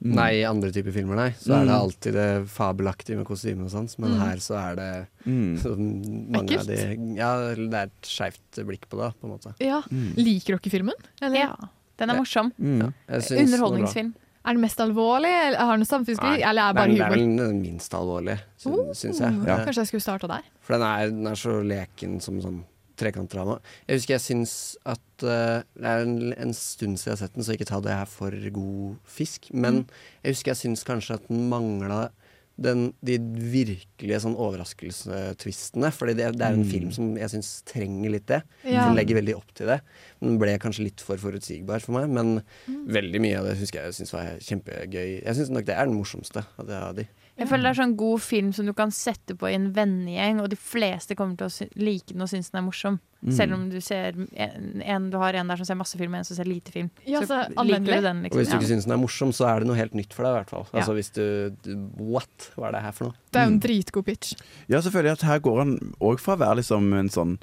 [0.00, 0.14] Mm.
[0.16, 1.30] Nei, i andre typer filmer, nei.
[1.36, 1.80] Så er det Mm.
[1.82, 3.98] alltid det fabelaktige med kostymer og sånt.
[3.98, 4.18] Men Mm.
[4.20, 5.58] her så er det Mm.
[5.60, 9.54] så mange av de Ja, det er et skeivt blikk på det, på en måte.
[9.60, 9.82] Ja.
[9.92, 10.14] Mm.
[10.16, 10.94] Liker dere filmen?
[11.20, 11.36] Eller?
[11.36, 11.56] Ja.
[11.98, 12.50] Den er morsom.
[12.58, 12.92] Ja.
[13.08, 13.20] Er.
[13.20, 14.14] Underholdningsfilm.
[14.42, 17.10] Er den mest alvorlig, eller har den samfunnskritikk, eller er det bare bare det er
[17.10, 19.28] vel den minst alvorlige, syns, oh.
[19.28, 19.48] jeg.
[19.48, 20.42] Eh, Kanskje jeg skulle starta der?
[20.62, 22.64] For den er, den er så leken som sånn
[23.00, 23.58] trekantdrama.
[23.88, 27.34] Jeg husker jeg syns at uh, Det er en, en stund siden jeg har sett
[27.36, 29.50] den, så ikke ta det her for god fisk.
[29.52, 29.86] Men Mm.
[30.24, 32.10] jeg husker jeg syns kanskje at den mangla
[32.60, 35.88] den, de virkelige sånn overraskelsestvistene.
[35.96, 36.70] Fordi det, det er en Mm.
[36.70, 38.42] film som jeg syns trenger litt det.
[38.64, 38.84] Ja.
[38.86, 39.80] Den legger veldig opp til det.
[40.20, 42.86] Den ble kanskje litt for forutsigbar for meg, men Mm.
[42.92, 45.22] veldig mye av det husker jeg syns var kjempegøy.
[45.24, 47.08] Jeg syns nok det er den morsomste av de.
[47.40, 50.42] Jeg føler det er sånn god film som du kan sette på i en vennegjeng,
[50.44, 52.98] og de fleste kommer til å like den og synes den er morsom.
[53.20, 53.32] Mm.
[53.36, 56.20] Selv om du ser en, en, du har en der som ser masse film, og
[56.22, 56.90] en som ser lite film.
[57.08, 58.60] Ja, så så liker du den, Og hvis du liksom.
[58.60, 60.52] ikke synes den er morsom, så er det noe helt nytt for deg, i hvert
[60.54, 60.66] fall.
[60.70, 60.78] Ja.
[60.82, 61.24] Altså hvis du,
[61.64, 62.50] du What?
[62.56, 63.18] Hva er det her for noe?
[63.32, 63.64] Det er jo en Mm.
[63.66, 64.34] dritgod pitch.
[64.68, 67.38] Ja, så føler jeg at her går han òg fra å være liksom en sånn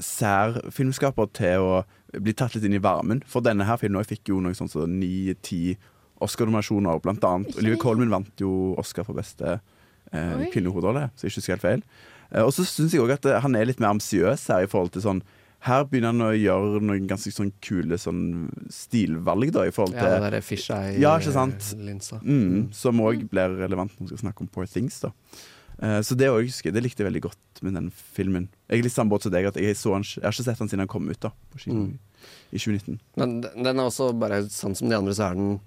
[0.00, 1.84] sær filmskaper til å
[2.20, 3.22] bli tatt litt inn i varmen.
[3.28, 5.76] For denne her filmen også fikk jo noe sånn som ni-ti
[6.24, 7.56] Oscar-nominasjoner, blant annet.
[7.58, 7.78] Olivia?
[7.82, 9.58] Colman vant jo Oscar for beste
[10.12, 10.48] eh, Oi.
[10.52, 11.84] kvinnelige hovedrolle, så jeg ikke husker helt feil.
[12.32, 14.70] Eh, og så syns jeg òg at eh, han er litt mer ambisiøs her i
[14.72, 15.22] forhold til sånn
[15.62, 20.02] her begynner han å gjøre noen ganske sånn kule sånn stilvalg, da, i forhold til
[20.08, 21.68] Ja, det derre fisheye Ja, ikke sant?
[21.78, 22.18] linsa.
[22.24, 25.00] Mm, som òg blir relevant når vi skal snakke om Poor Things.
[25.00, 25.12] da
[25.82, 28.48] Eh, Så det, også, husker det likte jeg veldig godt med den filmen.
[28.68, 30.58] Jeg er litt samme båt som deg, at jeg, så han, jeg har ikke sett
[30.60, 31.98] han siden han kom ut da på kino Mm.
[32.52, 32.98] i 2019.
[33.16, 35.60] Men den er også bare sånn som de andre, så er den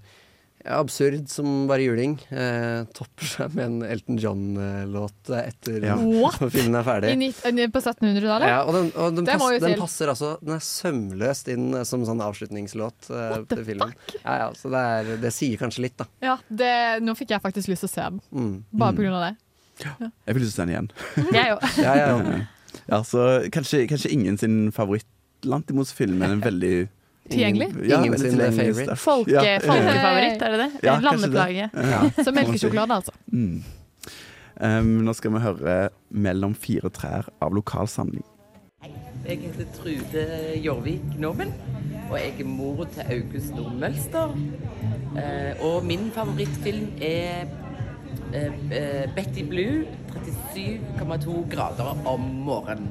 [0.72, 2.14] absurd som bare juling.
[2.30, 5.94] Eh, topper seg med en Elton John-låt etter Ja.
[6.22, 6.38] What?
[6.52, 7.12] filmen er ferdig.
[7.16, 8.48] I eh, på 1700-tallet?
[8.50, 12.04] Ja, og den, og den, pass, den passer altså Den er sømløst inn eh, som
[12.08, 13.94] sånn avslutningslåt eh, til filmen.
[14.22, 16.08] Ja, ja, så det, er, det sier kanskje litt, da.
[16.24, 16.72] Ja, det,
[17.06, 18.52] nå fikk jeg faktisk lyst til å se den, Mm.
[18.72, 18.96] bare Mm.
[18.96, 19.34] på grunn av det.
[20.26, 20.86] Jeg vil lyst til å se den igjen.
[21.36, 21.64] Jeg òg.
[21.84, 22.36] Ja, ja, ja.
[22.36, 22.46] Eh,
[22.88, 26.88] ja, så kanskje, kanskje ingen sin favoritt-Lantimos-film, men en veldig
[27.30, 27.68] Tilgjengelig?
[27.88, 28.54] Ja, Ingen sin favoritt.
[28.60, 28.96] favorite.
[28.96, 29.58] Folke, Ja.
[29.70, 30.70] Folkefavoritt, er det det?
[30.82, 31.70] Ja, Landeplage.
[31.74, 31.86] det.
[31.90, 33.12] Ja, Så melkesjokolade, altså.
[33.32, 33.62] Mm.
[34.60, 38.24] Um, nå skal vi høre 'Mellom fire trær' av Lokalsamling.
[39.28, 40.22] Jeg heter Trude
[40.64, 41.52] Jorvik Nobben,
[42.10, 44.32] og jeg er mor til August Nordmølster.
[45.16, 47.46] Eh, og min favorittfilm er
[48.32, 49.84] eh, eh, Betty Blue,
[50.54, 52.88] 37,2 grader om morgenen.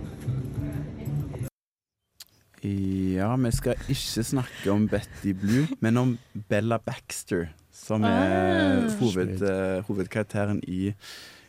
[2.66, 6.14] Ja, vi skal ikke snakke om Betty Blue, men om
[6.50, 8.90] Bella Baxter, som er Ah.
[9.00, 10.94] hoved, uh, hovedkarakteren i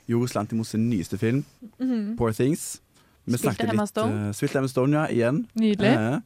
[0.08, 1.44] Jorgos Lantimos nyeste film,
[1.80, 2.16] Mhm.
[2.16, 2.80] Poor Things.
[3.26, 4.28] Vi Spilte snakket Emma litt, Stone.
[4.28, 5.46] eh, Spilte Emma Stone, ja, igjen.
[5.56, 5.96] Nydelig.
[5.96, 6.20] Uh,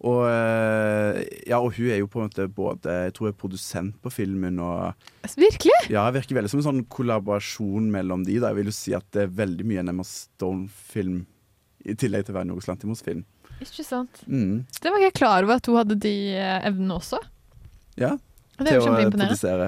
[0.00, 3.48] og, eh, ja, og hun er jo på en måte både Jeg tror jeg er
[3.48, 4.94] produsent på filmen og
[5.36, 5.90] Virkelig?
[5.90, 8.38] Ja, virker veldig som en sånn kollaborasjon mellom de.
[8.38, 8.48] Da.
[8.48, 11.26] Jeg vil jo si at det er veldig mye en Emma Stone-film,
[11.84, 13.24] i tillegg til å være en Jorgos Lantimos-film.
[13.64, 14.22] Ikke sant.
[14.28, 14.64] Mm.
[14.68, 17.20] Det var ikke jeg klar over at hun hadde de eh, evnene også.
[17.96, 18.14] Ja.
[18.56, 19.26] Det er jo til å kjempeimponerende.
[19.36, 19.66] produsere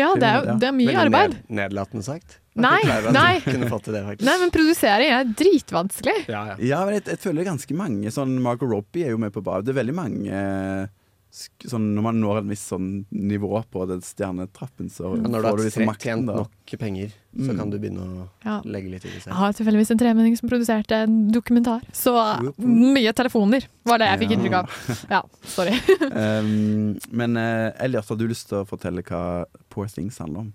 [0.00, 1.34] Ja, det er, jo- det er mye Veldig arbeid.
[1.34, 2.38] ned, nedlatende sagt.
[2.56, 2.78] Nei,
[3.12, 3.32] nei.
[3.44, 4.02] det.
[4.24, 6.28] Nei, men produsering er dritvanskelig.
[6.30, 6.44] Ja,
[6.86, 9.64] men jeg, jeg føler ganske mange sånn Margot Robbie er jo med på bar.
[9.66, 10.86] Det er veldig mange eh,
[11.34, 15.48] sånn, Når man når et visst sånn nivå på den stjernetrappen, så Ja, når du
[15.48, 17.58] har du liksom tjent nok penger, så Mm.
[17.58, 18.60] kan du begynne å Ja.
[18.64, 21.82] legge litt i det Jeg har tilfeldigvis en tremenning som produserte en dokumentar.
[21.92, 22.14] Så
[22.58, 24.36] mye telefoner var det jeg fikk Ja.
[24.36, 24.68] inntrykk av.
[25.10, 25.74] Ja, sorry.
[26.14, 30.52] Um, men uh, Elliot, har du lyst til å fortelle hva Poor Things handler om?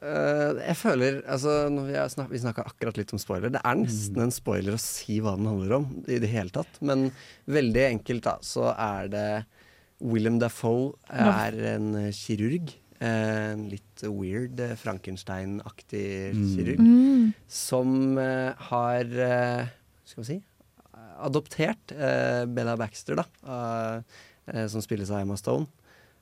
[0.00, 3.50] Uh, jeg føler altså, når vi, snak, vi snakka akkurat litt om spoiler.
[3.50, 6.78] Det er nesten en spoiler å si hva den handler om, i det hele tatt.
[6.80, 7.10] Men
[7.50, 9.24] veldig enkelt, da, så er det
[10.00, 12.70] William Dafoe er en eh, kirurg.
[13.00, 16.44] eh, En litt weird eh, Frankenstein-aktig Mm.
[16.56, 16.78] kirurg.
[16.80, 17.34] Mm.
[17.48, 19.04] Som har
[20.04, 20.42] Skal vi si
[21.18, 21.92] adoptert
[22.54, 23.24] Bella Baxter, da.
[24.68, 25.66] som spilles av Emma Stone.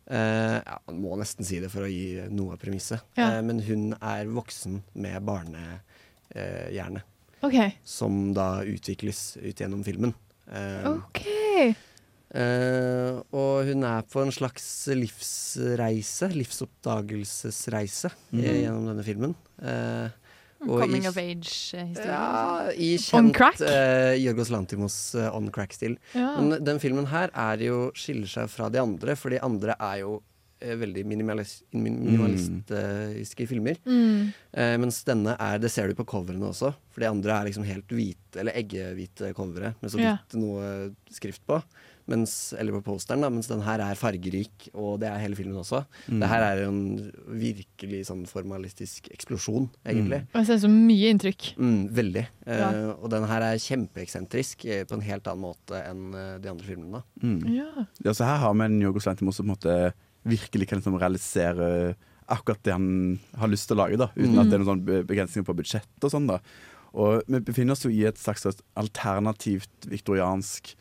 [0.09, 3.03] Uh, ja, man må nesten si det for å gi noe av premisset.
[3.19, 3.43] Ja.
[3.43, 7.03] Men hun er voksen med barnehjerne.
[7.43, 7.57] OK.
[7.85, 10.15] som da utvikles ut gjennom filmen.
[10.87, 11.21] OK.
[12.37, 18.45] Eh, og hun er på en slags livsreise, livsoppdagelsesreise, Mm.
[18.45, 19.35] eh, gjennom denne filmen.
[19.63, 20.11] Uh,
[20.69, 22.07] og Coming i- of age-historie.
[22.07, 23.61] Ja, i On kjent crack?
[23.61, 25.97] eh, Jorgos Lantimos on crack-stil.
[26.15, 26.41] Ja.
[26.41, 30.01] Men den filmen her er jo, skiller seg fra de andre, for de andre er
[30.01, 30.23] jo
[30.59, 33.77] veldig minimalis minimalistiske minimalistiske filmer.
[33.85, 34.33] Mm.
[34.55, 37.65] Eh, mens denne er Det ser du på coverene også, for de andre er liksom
[37.65, 40.17] helt hvite, eller eggehvite covere med så Ja.
[40.17, 41.63] vidt noe skrift på.
[42.07, 45.57] Mens, eller på posteren, da, mens den her er fargerik, og det er hele filmen
[45.59, 45.81] også.
[46.07, 46.21] Mm.
[46.23, 46.85] Det her er jo en
[47.41, 50.21] virkelig sånn formalistisk eksplosjon, egentlig.
[50.31, 51.49] Og jeg ser så mye inntrykk.
[51.59, 52.23] Mm, veldig.
[52.47, 52.69] Ja.
[52.71, 56.53] Uh, og den her er kjempeeksentrisk eh, på en helt annen måte enn uh, de
[56.53, 57.03] andre filmene.
[57.25, 57.41] Mm.
[57.57, 57.87] Ja.
[58.07, 59.77] Ja, så her har vi en Jorgos Lantimos som på en måte
[60.27, 61.97] virkelig kan liksom realisere
[62.31, 64.41] akkurat det han har lyst til å lage, da, uten Mm.
[64.43, 66.27] at det er noen sånn begrensninger på budsjett og sånn.
[66.31, 66.41] da.
[66.95, 70.75] Og vi befinner oss jo i et slags alternativt viktoriansk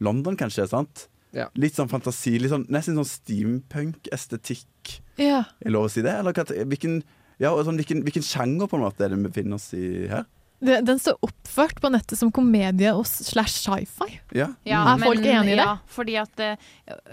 [0.00, 0.68] London, kanskje.
[0.68, 1.08] sant?
[1.36, 1.48] Ja.
[1.58, 5.00] Litt sånn fantasi, litt sånn, nesten sånn steampunk-estetikk.
[5.20, 5.44] ja.
[5.60, 6.14] Er lov å si det?
[6.20, 7.02] Eller hvilken,
[7.42, 10.24] ja, sånn, hvilken, hvilken sjanger på en måte er det vi befinner oss i her?
[10.58, 14.16] Det, den står oppført på nettet som komedie og slash sci-fi.
[14.36, 14.48] Ja.
[14.64, 15.60] Ja, Er folk enige i det?
[15.60, 16.56] Ja, fordi at eh,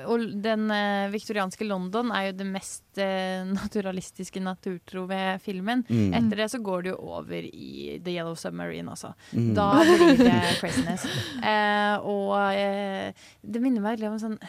[0.07, 5.83] og den eh, viktorianske London er jo det mest eh, naturalistiske naturtro ved filmen.
[5.89, 6.15] Mm.
[6.21, 9.11] Etter det så går det jo over i The Yellow Submarine også.
[9.35, 9.53] Mm.
[9.59, 11.07] Da blir det craziness.
[11.43, 14.39] Eh, og eh, det minner meg litt om sånn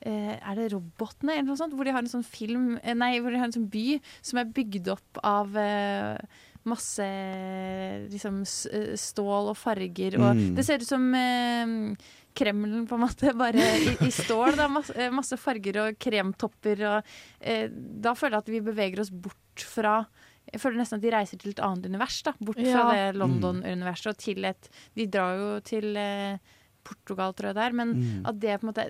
[0.00, 1.74] Uh, er det Robotene eller noe sånt?
[1.76, 4.48] Hvor de har en sånn film Nei, hvor de har en sånn by som er
[4.56, 6.16] bygd opp av eh,
[6.68, 7.04] masse
[8.10, 10.54] liksom eh, stål og farger og Mm.
[10.56, 11.72] Det ser ut som eh,
[12.36, 14.56] Kremlen, på en måte, bare i, i stål.
[14.58, 14.68] Da.
[14.70, 16.84] Masse, eh, masse farger og kremtopper.
[16.90, 20.02] Og, eh, da føler jeg at vi beveger oss bort fra
[20.50, 22.16] jeg føler nesten at de reiser til et annet univers.
[22.26, 27.50] da Bort fra det London-universet og til et De drar jo til eh, Portugal, tror
[27.50, 27.72] jeg det er.
[27.72, 28.26] Men Mm.
[28.26, 28.86] at det på en måte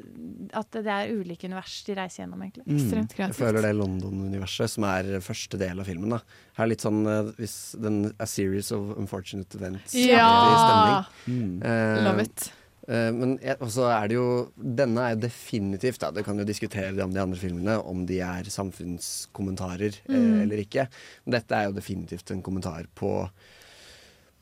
[0.54, 2.64] At det er ulike univers de reiser gjennom, egentlig.
[2.66, 6.20] Ekstremt Jeg føler det London-universet, som er første del av filmen, da.
[6.56, 9.94] Her er litt sånn eh, hvis den A series of unfortunate events.
[9.94, 11.04] Ja!
[11.26, 11.62] Mm.
[11.62, 12.52] Uh, Love it.
[12.88, 16.94] eh, men også er det jo Denne er jo definitivt da, Du kan jo diskutere
[16.96, 20.42] det om de andre filmene, om de er samfunnskommentarer Mm.
[20.42, 20.88] eller ikke.
[21.26, 23.28] Men dette er jo definitivt en kommentar på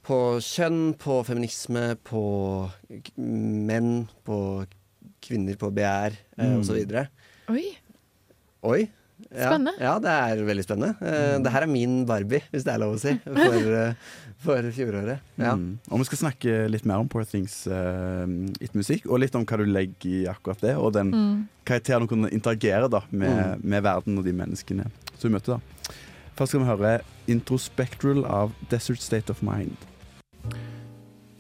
[0.09, 2.23] på kjønn, på feminisme, på
[3.19, 4.39] menn, på
[5.25, 6.63] kvinner, på begjær eh, Mm.
[6.75, 7.09] videre.
[7.53, 7.67] Oi.
[8.65, 8.89] Oi.
[9.35, 9.73] Ja, Spennende.
[9.83, 10.95] Ja, det er veldig spennende.
[11.03, 13.95] Eh, det her er min Barbie, hvis det er lov å si, for, eh,
[14.39, 15.21] for fjoråret.
[15.37, 15.57] Ja.
[15.59, 15.75] Mm.
[15.91, 18.25] Og vi skal snakke litt mer om Poor Things uh,
[18.63, 21.49] It Musikk, og litt om hva du legger i akkurat det, og den Mm.
[21.67, 23.65] karakteren du kunne interagere da, med, Mm.
[23.69, 24.87] med verden og de menneskene
[25.19, 25.59] som du møter.
[25.59, 25.93] da.
[26.39, 29.77] Først skal vi høre Introspectral av Desert State of Mind.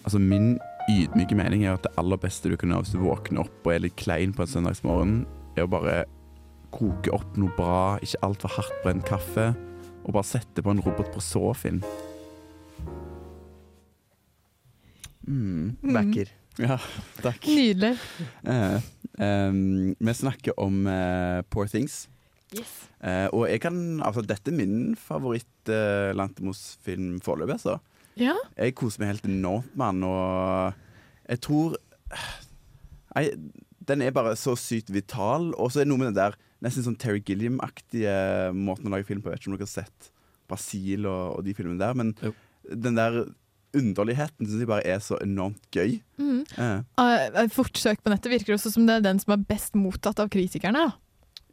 [0.08, 0.54] Altså Min
[0.88, 3.74] ydmyke mening er at det aller beste du kan gjøre hvis du våkner opp og
[3.74, 5.18] er litt klein på en søndagsmorgen,
[5.52, 5.96] er å bare
[6.72, 9.50] koke opp noe bra, ikke altfor hardt brent kaffe,
[10.06, 11.82] og bare sette på en robot på sofien.
[15.28, 15.76] Mm.
[15.84, 16.32] Backer.
[16.56, 16.80] Ja,
[17.20, 17.44] takk.
[17.44, 18.00] Nydelig.
[18.48, 18.80] Uh,
[19.20, 22.06] um, vi snakker om uh, Poor Things.
[22.56, 22.72] Yes.
[23.04, 27.60] Uh, og jeg kan, altså, dette er min favoritt uh, Lantimos-film foreløpig.
[27.60, 27.76] Altså.
[28.18, 28.34] Ja.
[28.58, 30.74] Jeg koser meg helt enormt med den, og
[31.28, 31.78] jeg tror
[33.14, 33.38] jeg,
[33.88, 35.50] den er bare så sykt vital.
[35.56, 38.14] Og så er det noe med den der nesten sånn Terry Gilliam-aktige
[38.56, 39.30] måten å lage film på.
[39.30, 40.10] Jeg vet ikke om dere har sett
[40.48, 42.14] Brasil og, og de filmene der, men
[42.68, 43.22] den der
[43.76, 45.98] underligheten syns jeg bare er så enormt gøy.
[46.20, 46.40] Mm.
[46.56, 49.76] Eh, Uh, fort søk på nettet virker også som det er den som er best
[49.78, 50.88] mottatt av kritikerne.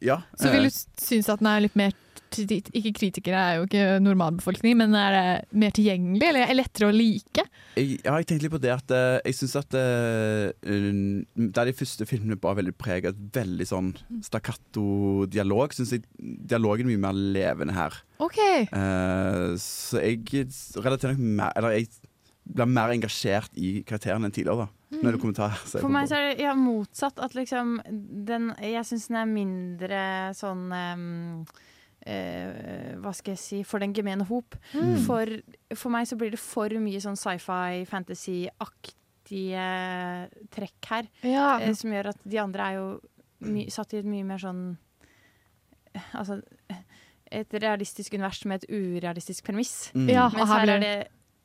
[0.04, 0.22] Ja.
[0.40, 1.94] Så vil eh, du synes at den er litt mer
[2.44, 6.94] Ikke kritikere er jo ikke normalbefolkning, men er det mer tilgjengelig, eller er lettere å
[6.94, 7.44] like?
[7.76, 11.68] Jeg, ja, jeg tenkte litt på det at eh, jeg syns at eh, um, Der
[11.68, 13.92] de første filmene bar veldig preget av et veldig sånn
[14.26, 18.00] stakkato-dialog, syns jeg dialogen er mye mer levende her.
[18.22, 18.40] OK.
[18.72, 20.46] Uh, så jeg
[20.80, 21.90] relaterer nok mer Eller jeg
[22.46, 24.72] blir mer engasjert i karakterene enn tidligere, da.
[24.94, 27.18] Når det kommer til å For meg så er det ja, motsatt.
[27.22, 27.76] At liksom
[28.26, 30.02] den Jeg syns den er mindre
[30.38, 31.40] sånn ehm,
[32.06, 34.56] eh, Hva skal jeg si For den gemene hop.
[34.72, 34.96] Mm.
[35.06, 35.24] For,
[35.74, 39.68] for meg så blir det for mye sånn sci-fi, fantasy-aktige
[40.54, 41.10] trekk her.
[41.26, 41.58] Ja.
[41.60, 42.88] eh, som gjør at de andre er jo
[43.46, 44.64] my, satt i et mye mer sånn
[46.16, 46.42] Altså
[47.32, 49.90] et realistisk univers med et urealistisk premiss.
[49.96, 50.10] Mm.
[50.12, 50.94] Ja, Mens her er det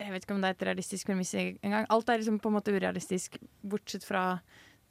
[0.01, 1.85] Jeg vet ikke om det er et realistisk premiss engang.
[1.93, 4.41] Alt er liksom på en måte urealistisk, bortsett fra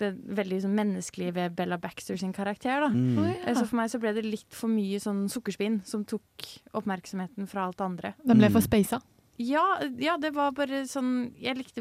[0.01, 2.81] det veldig sånn menneskelige ved Bella Baxter sin karakter.
[2.87, 2.91] Da.
[2.91, 3.15] Mm.
[3.21, 3.39] Oh, ja.
[3.47, 7.49] Eh, Så for meg så ble det litt for mye sånn sukkerspinn som tok oppmerksomheten
[7.51, 8.15] fra alt det andre.
[8.27, 9.01] Den ble for speisa.
[9.41, 9.63] Ja,
[9.97, 11.81] ja, det var bare sånn Jeg likte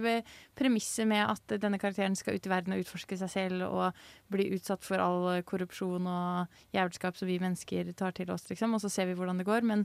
[0.56, 3.98] premisset med at denne karakteren skal ut i verden og utforske seg selv og
[4.32, 8.78] bli utsatt for all korrupsjon og jævelskap som vi mennesker tar til oss, liksom.
[8.78, 9.68] Og så ser vi hvordan det går.
[9.68, 9.84] Men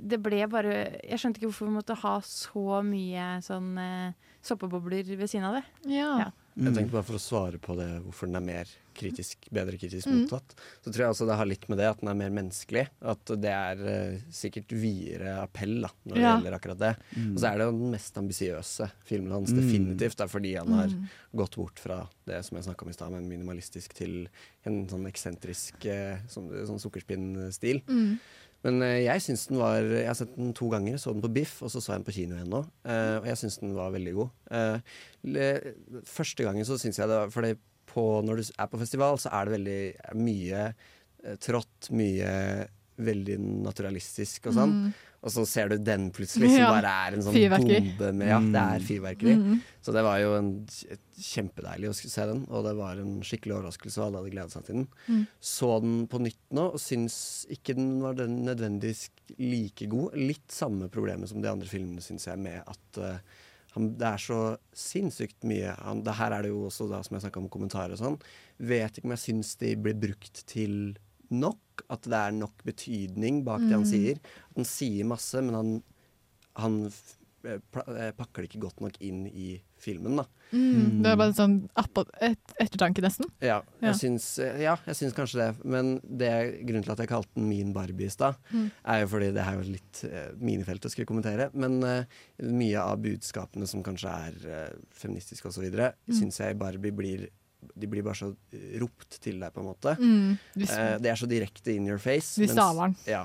[0.00, 0.72] det ble bare
[1.04, 5.58] Jeg skjønte ikke hvorfor vi måtte ha så mye sånn eh, soppebobler ved siden av
[5.60, 5.64] det.
[5.92, 6.08] Ja.
[6.24, 6.30] Ja.
[6.54, 10.06] Jeg tenkte bare For å svare på det hvorfor den er mer kritisk, bedre kritisk
[10.06, 10.28] Mm.
[10.30, 10.38] så
[10.86, 12.84] tror jeg også det har litt med det at den er mer menneskelig.
[13.02, 16.92] At det er uh, sikkert videre appell da, når det gjelder akkurat det.
[17.16, 17.32] Mm.
[17.34, 19.58] Og så er det jo den mest ambisiøse filmen hans, Mm.
[19.58, 20.16] definitivt.
[20.16, 21.08] Det er fordi han har Mm.
[21.34, 24.28] gått bort fra det som jeg snakka om i stad, med minimalistisk til
[24.64, 27.82] en sånn eksentrisk uh, sånn, sånn sukkerspinnstil.
[27.88, 28.20] Mm.
[28.64, 30.96] Men eh, jeg syns den var Jeg har sett den to ganger.
[31.00, 32.62] Så den på Biff, og så så jeg den på kino igjen nå.
[32.88, 34.34] Eh, og jeg syns den var veldig god.
[34.58, 35.70] Eh,
[36.08, 37.50] første gangen så syns jeg det var
[37.94, 39.80] på, når du er på festival, så er det veldig
[40.18, 40.64] mye
[41.40, 42.32] trått, mye
[42.98, 44.72] veldig naturalistisk og sånn.
[44.84, 44.94] Mm.
[45.24, 46.68] Og så ser du den plutselig, som Ja.
[46.68, 47.96] bare er en sånn Fyrverkeri.
[47.96, 48.86] bombe med Ja, det er Mm.
[48.86, 49.34] fyrverkeri.
[49.40, 49.60] Mm.
[49.82, 53.54] Så det var jo en, et kjempedeilig å se den, og det var en skikkelig
[53.56, 54.88] overraskelse, og alle hadde gledet seg til den.
[55.08, 55.26] Mm.
[55.40, 60.12] Så den på nytt nå, og syns ikke den var den nødvendigvis like god.
[60.14, 63.18] Litt samme problemet som de andre filmene, syns jeg, med at uh,
[63.74, 67.16] han, det er så sinnssykt mye han, det Her er det jo også, da, som
[67.18, 68.20] jeg snakka om kommentarer og sånn.
[68.60, 70.96] Vet ikke om jeg syns de blir brukt til
[71.30, 71.84] nok.
[71.90, 73.90] At det er nok betydning bak det han Mm.
[73.90, 74.16] sier.
[74.50, 75.82] At han sier masse, men han,
[76.56, 76.78] han
[77.44, 80.24] eh, eh, pakker det ikke godt nok inn i filmen, da.
[80.54, 81.02] Mm.
[81.02, 81.56] Det er bare sånn
[82.22, 83.26] et, ettertanke, nesten.
[83.42, 83.90] Ja, Ja.
[83.90, 85.64] jeg syns, ja, jeg syns kanskje det.
[85.66, 86.30] Men det,
[86.64, 88.70] grunnen til at jeg kalte den min Barbie i stad, Mm.
[88.86, 91.50] er jo fordi det er jo litt uh, minefelt å skulle kommentere.
[91.52, 92.04] Men uh,
[92.40, 94.34] mye av budskapene som kanskje er
[94.70, 95.92] uh, feministiske osv., mm.
[96.08, 96.14] Mm.
[96.20, 97.28] syns jeg i Barbie blir
[97.78, 99.96] de blir bare så eh, ropt til deg, på en måte.
[100.00, 100.38] Mm.
[100.60, 102.34] Eh, det er så direkte in your face.
[102.40, 102.96] De staver den.
[103.06, 103.24] Ja.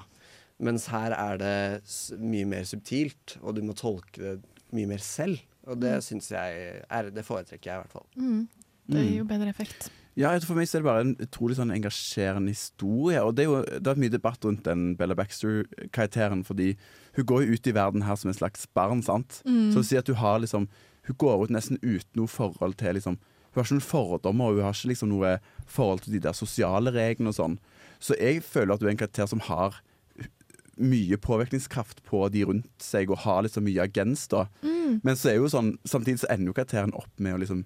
[0.59, 4.41] Mens her er det mye mer subtilt, og du må tolke det
[4.75, 5.39] mye mer selv.
[5.67, 6.01] Og det Mm.
[6.01, 8.07] syns jeg er Det foretrekker jeg i hvert fall.
[8.17, 8.47] Mm.
[8.89, 9.07] Det Mm.
[9.07, 9.89] gir jo bedre effekt.
[10.17, 13.21] Ja, For meg så er det bare en utrolig sånn engasjerende historie.
[13.23, 16.75] Og Det er jo det er mye debatt rundt den Bella Baxter-karakteren, fordi
[17.15, 19.01] hun går jo ut i verden her som en slags barn.
[19.03, 19.41] sant?
[19.45, 19.71] Mm.
[19.73, 20.67] Så å si at hun har liksom
[21.03, 23.17] Hun går ut nesten uten noe forhold til liksom
[23.49, 25.35] Hun har ikke noen fordommer, og hun har ikke liksom noe
[25.69, 27.59] forhold til de der sosiale reglene og sånn.
[27.99, 29.79] Så jeg føler at hun er en karakter som har
[30.79, 34.27] mye påvirkningskraft på de rundt seg, og har liksom mye agens.
[34.31, 34.45] da.
[34.63, 35.01] Mm.
[35.03, 37.65] Men så er jo sånn, samtidig så ender jo karakteren opp med å liksom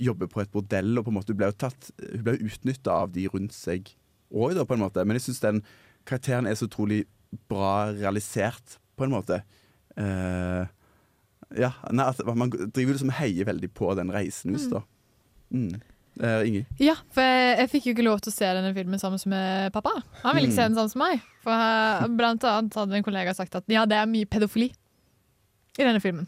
[0.00, 2.94] jobbe på et bordell, og på en måte hun ble jo tatt Hun ble utnytta
[3.04, 3.92] av de rundt seg
[4.32, 5.04] òg, da, på en måte.
[5.04, 5.62] Men jeg syns den
[6.08, 7.04] karakteren er så utrolig
[7.50, 9.42] bra realisert, på en måte.
[9.98, 10.66] Uh,
[11.56, 14.74] ja, nei, at Man driver liksom heier veldig på den reisen hennes, Mm.
[14.74, 14.80] da.
[14.80, 14.99] Mm.
[15.50, 16.66] Eh, Ingrid?
[16.82, 19.72] Ja, for jeg, jeg fikk jo ikke lov til å se denne filmen sammen med
[19.72, 19.92] pappa.
[20.24, 20.74] Han ville ikke se Mm.
[20.74, 21.22] den sammen som meg.
[21.44, 24.68] For eh, blant annet hadde en kollega sagt at ja, det er mye pedofili
[25.78, 26.26] i denne filmen.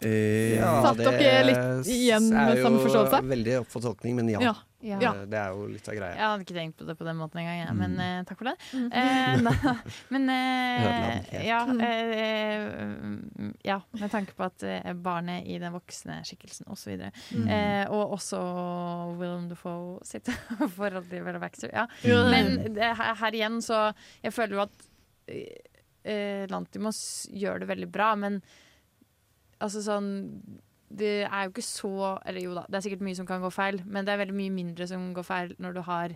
[0.00, 3.22] Eh, Satt dere litt igjen med samme forståelse?
[3.30, 4.40] Veldig opp for tolkning, men ja.
[4.42, 4.54] Ja.
[4.80, 4.98] Ja.
[5.00, 6.14] Eh, Det er jo litt av greia.
[6.14, 7.78] Jeg hadde ikke tenkt på det på den måten engang, jeg, Mm.
[7.82, 8.56] men eh, takk for det.
[8.94, 9.72] Eh, nei,
[10.14, 16.68] men eh, ja, eh, ja, med tanke på at eh, barnet i den voksne skikkelsen
[16.70, 16.92] osv.
[16.92, 17.48] videre Mm.
[17.48, 18.38] Eh, og også
[19.18, 20.30] Willem Defoe sitt
[20.78, 21.72] forhold til Bella Baxter.
[21.74, 21.86] Ja.
[22.06, 22.22] Ja.
[22.30, 24.88] Men det, her, her igjen så Jeg føler jo at
[25.28, 28.40] eh, Lantimos gjør det veldig bra, men
[29.60, 30.08] altså sånn
[30.90, 33.50] det er jo ikke så Eller jo da, det er sikkert mye som kan gå
[33.52, 36.14] feil, men det er veldig mye mindre som går feil når du har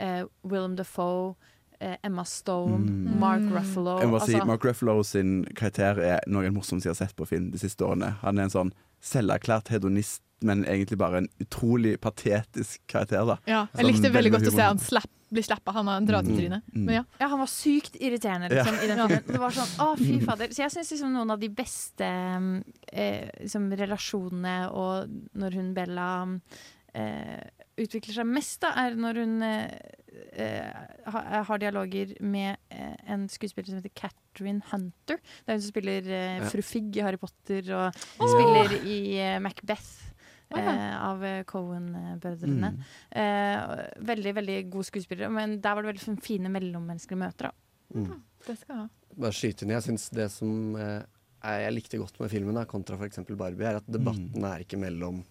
[0.00, 1.34] eh, Willem Dafoe,
[1.80, 3.18] eh, Emma Stone, Mm.
[3.20, 6.86] Mark Ruffalo Jeg må si, altså- Mark Ruffalo sin karakter er noe av det morsomste
[6.88, 8.14] jeg har sett på film de siste årene.
[8.22, 13.26] Han er en sånn selverklært hedonist, men egentlig bare en utrolig patetisk karakter.
[13.26, 15.74] da Ja, jeg likte veldig godt å se han slapp, bli slappa.
[15.76, 16.60] Han har en dratetryne.
[16.66, 16.86] Mm, mm.
[16.86, 17.04] Men ja.
[17.20, 18.82] Ja, han var sykt irriterende liksom, Ja.
[18.84, 19.28] i den filmen.
[19.34, 23.28] Det var sånn, å fy fader Så jeg syns liksom noen av de beste eh,
[23.42, 26.08] liksom, relasjonene og når hun Bella
[26.96, 27.44] eh,
[27.78, 29.68] utvikler seg mest, da, er når hun eh,
[30.32, 35.20] eh, ha, har dialoger med eh, en skuespiller som heter Catherine Hunter.
[35.20, 38.32] Det er hun som spiller eh, fru Figg i Harry Potter, og oh!
[38.32, 39.38] spiller i eh,
[40.56, 42.70] Eh, av eh, Cohen-brødrene.
[42.72, 42.82] Mm.
[43.20, 47.50] Eh, veldig veldig god skuespiller, men der var det veldig sånn fine mellommenneskelige møter.
[47.50, 47.52] da
[47.94, 48.20] Mm.
[48.46, 48.88] Det skal jeg ha.
[49.16, 49.70] Bare skyte inn.
[49.70, 51.02] Jeg synes det som eh,
[51.42, 53.18] er, jeg likte godt med filmen, da, kontra f.eks.
[53.36, 55.22] Barbie, er at debatten er ikke mellom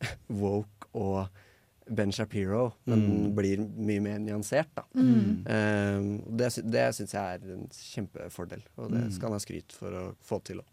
[0.28, 1.28] woke og
[1.90, 3.06] Ben Shapiro, men Mm.
[3.08, 4.68] den blir mye mer nyansert.
[4.76, 4.82] Da.
[4.94, 5.46] Mm.
[5.46, 9.12] Eh, det det syns jeg er en kjempefordel, og det Mm.
[9.12, 10.58] skal han ha skryt for å få til.
[10.60, 10.72] også.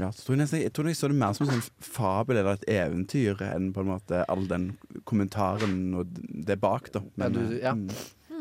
[0.00, 2.38] Ja, så tror jeg, nesten, jeg tror jeg så det mer som en sånn fabel
[2.40, 4.70] eller et eventyr enn på en måte all den
[5.04, 6.06] kommentaren og
[6.48, 7.02] det bak, da.
[7.20, 7.74] Ja, du- ja.
[7.76, 7.88] mm.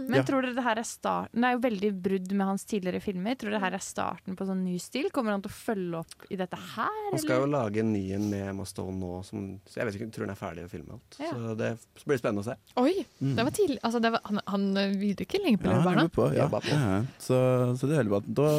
[0.07, 0.23] Men Ja.
[0.27, 3.35] tror dere det her er starten Det er jo veldig brudd med hans tidligere filmer.
[3.35, 5.09] Tror dere det her er starten på sånn ny stil?
[5.11, 6.97] Kommer han til å følge opp i dette her?
[7.11, 9.95] Han skal jo lage en ny en med Emma Stone nå, som, så jeg vet
[9.99, 11.19] ikke, tror han er ferdig å filme alt.
[11.19, 11.31] Ja.
[11.31, 11.71] Så det
[12.05, 12.55] blir spennende å se.
[12.77, 13.35] Oi, Mm.
[13.35, 13.79] det var tidlig.
[13.83, 16.47] Altså, det var, han, han virker ikke lenge på Ja, han på, ja.
[16.49, 17.37] Ja, så,
[17.77, 18.21] så det er veldig bra.
[18.25, 18.49] Da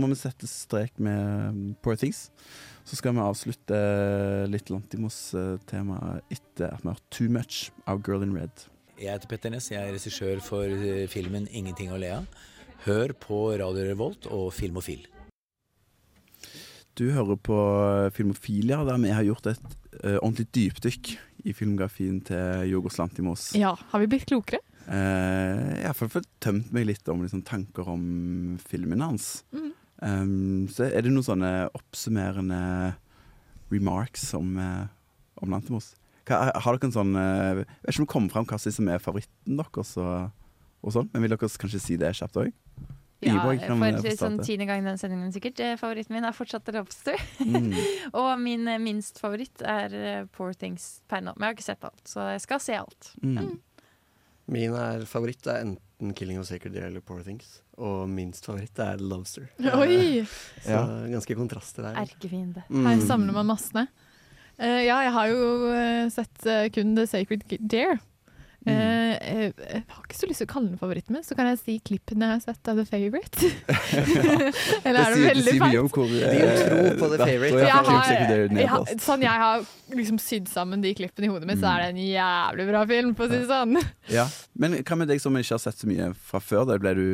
[0.00, 2.30] må vi sette strek med um, Poor Things.
[2.84, 8.34] Så skal vi avslutte litt Lantimos-tema etter at vi har Too Much av Girl in
[8.34, 8.50] Red.
[9.00, 12.26] Jeg heter Petter Ness, jeg er regissør for eh, filmen 'Ingenting å le av'.
[12.84, 15.06] Hør på Radio Revolt og Filmofil.
[17.00, 17.56] Du hører på
[18.12, 19.62] Filmofilia, der vi har gjort et
[20.04, 21.12] uh, ordentlig dypdykk
[21.48, 23.46] i filmografien til Jorgos Lantimos.
[23.56, 24.60] Ja, har vi blitt klokere?
[24.84, 29.46] Uh, jeg har fått tømt meg litt om liksom, tanker om filmen hans.
[29.56, 29.70] Mm.
[30.04, 32.60] Um, så er det noen sånne oppsummerende
[33.72, 34.84] remarks om, uh,
[35.40, 35.94] om Lantimos?
[36.30, 38.90] Hva, har dere en sånn eh, Jeg vet ikke om det kommer fram hva som
[38.92, 40.50] er favoritten deres, og,
[40.80, 42.52] og sånn, men vil dere kanskje si det kjapt òg?
[43.20, 45.58] Ja, for sånn tiende gang den sendingen sikkert.
[45.60, 47.20] Eh, Favoritten min er fortsatt Lobster.
[47.44, 47.74] Mm.
[48.20, 51.34] og min eh, minst favoritt er Poor Things per nå.
[51.36, 53.10] Men jeg har ikke sett alt, så jeg skal se alt.
[53.20, 53.58] Mm.
[54.50, 57.60] Min er favoritt er enten 'Killing of Sacred Deer' eller 'Poor Things'.
[57.76, 59.50] Og minst favoritt er 'Lobster'.
[59.82, 60.24] Oi!
[60.64, 60.86] Så Ja.
[61.12, 62.00] ganske kontraster der.
[62.02, 62.64] Erkefiende.
[62.70, 62.86] Mm.
[62.86, 63.86] Her samler man massene.
[64.60, 67.96] Eh, ja, jeg har jo eh, sett uh, kun The Sacred Dare.
[68.60, 68.68] Mm.
[68.68, 69.52] Uh, jeg,
[69.88, 72.26] har ikke så lyst til å kalle den favoritten min, så kan jeg si klippene
[72.28, 73.48] jeg har sett av The Favourite.
[74.84, 75.78] Eller er det veldig sier mye feil?
[75.80, 77.62] om hvor, Din tro på The Favourite.
[77.62, 78.10] Jeg har,
[78.60, 79.64] jeg har, sånn jeg har
[79.96, 83.14] liksom sydd sammen de klippene i hodet mitt, så er det en jævlig bra film,
[83.16, 83.80] for å si det sånn.
[84.20, 84.26] Ja.
[84.60, 86.66] Men hva med deg som ikke har sett så mye fra før?
[86.68, 86.76] Da?
[86.82, 87.06] Ble du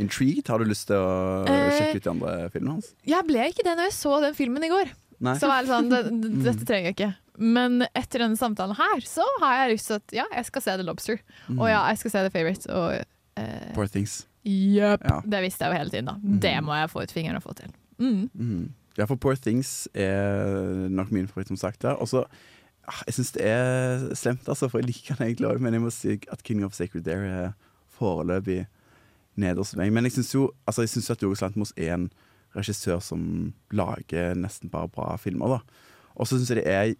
[0.00, 0.48] intrigued?
[0.48, 2.94] Har du lyst til å sjekke ut de andre filmene hans?
[3.04, 4.96] Jeg ble ikke det når jeg så den filmen i går.
[5.24, 5.34] Nei.
[5.40, 7.12] Så var det sånn, det, det, dette trenger jeg ikke.
[7.38, 10.74] Men etter denne samtalen her, så har jeg lyst til at ja, jeg skal se
[10.78, 11.20] The Lobster.
[11.46, 11.60] Mm.
[11.60, 12.74] Og ja, jeg skal se The Favourite.
[12.74, 14.20] Og eh, Poor Things.
[14.48, 15.04] Jøp.
[15.04, 15.20] Ja.
[15.26, 16.38] Det visste jeg jo hele tiden, da.
[16.46, 17.74] Det må jeg få ut fingeren og få til.
[17.98, 18.28] Mm.
[18.34, 18.64] Mm.
[18.98, 21.84] Ja, for Poor Things er nok min favoritt, som sagt.
[21.84, 21.94] Ja.
[21.98, 22.24] Og så
[22.86, 25.84] ah, Jeg syns det er slemt, altså, for jeg liker den egentlig òg, men jeg
[25.84, 27.52] må si at King of Sacred Dare er
[27.98, 28.64] foreløpig
[29.38, 29.92] nederst hos meg.
[29.94, 32.08] Men jeg syns jo altså, jo at Jorgos Lantmos er en
[32.56, 35.58] regissør som lager nesten bare bra filmer.
[35.58, 35.60] da.
[36.16, 36.94] Og så syns jeg det er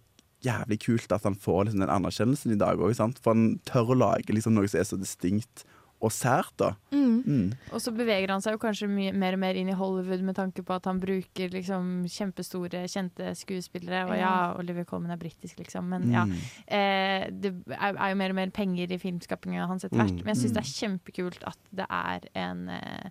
[0.45, 2.95] jævlig kult at han får liksom, den anerkjennelsen i dag òg.
[3.19, 5.65] For han tør å lage liksom, noe som er så distinkt
[5.99, 6.53] og sært.
[6.55, 6.69] da.
[6.95, 7.07] Mm.
[7.27, 7.47] Mm.
[7.75, 10.37] Og så beveger han seg jo kanskje mye, mer og mer inn i Hollywood med
[10.37, 14.05] tanke på at han bruker liksom kjempestore, kjente skuespillere.
[14.07, 14.53] Og ja, Ja.
[14.57, 16.23] Oliver Colman er britisk, liksom, men ja.
[16.23, 16.37] Mm.
[16.71, 20.15] Eh, det er, er jo mer og mer penger i filmskapinga hans etter hvert.
[20.15, 20.23] Mm.
[20.23, 20.55] Men jeg syns Mm.
[20.55, 23.09] det er kjempekult at det er en eh,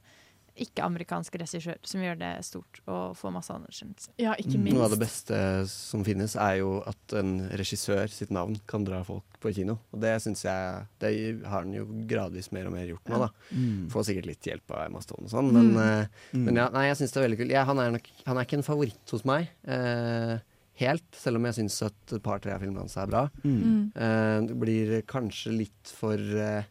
[0.65, 4.11] ikke-amerikansk regissør som gjør det stort og får masse anerkjennelse.
[4.21, 4.75] Ja, ikke minst.
[4.77, 5.39] Noe av det beste
[5.71, 9.79] som finnes, er jo at en regissør sitt navn kan dra folk på kino.
[9.95, 11.13] Og det syns jeg Det
[11.47, 13.31] har han jo gradvis mer og mer gjort nå, da.
[13.55, 13.89] Mm.
[13.93, 15.79] Får sikkert litt hjelp av Emma Stone og sånn, men, Mm.
[15.79, 16.45] eh, Mm.
[16.45, 17.51] men ja, nei, jeg syns det er veldig kult.
[17.51, 19.49] Ja, han, er nok, han er ikke en favoritt hos meg.
[19.67, 20.39] Eh,
[20.79, 23.29] helt, selv om jeg syns at et par-tre av filmene hans er bra.
[23.45, 23.93] Mm.
[23.97, 26.65] Eh, det blir kanskje litt for eh,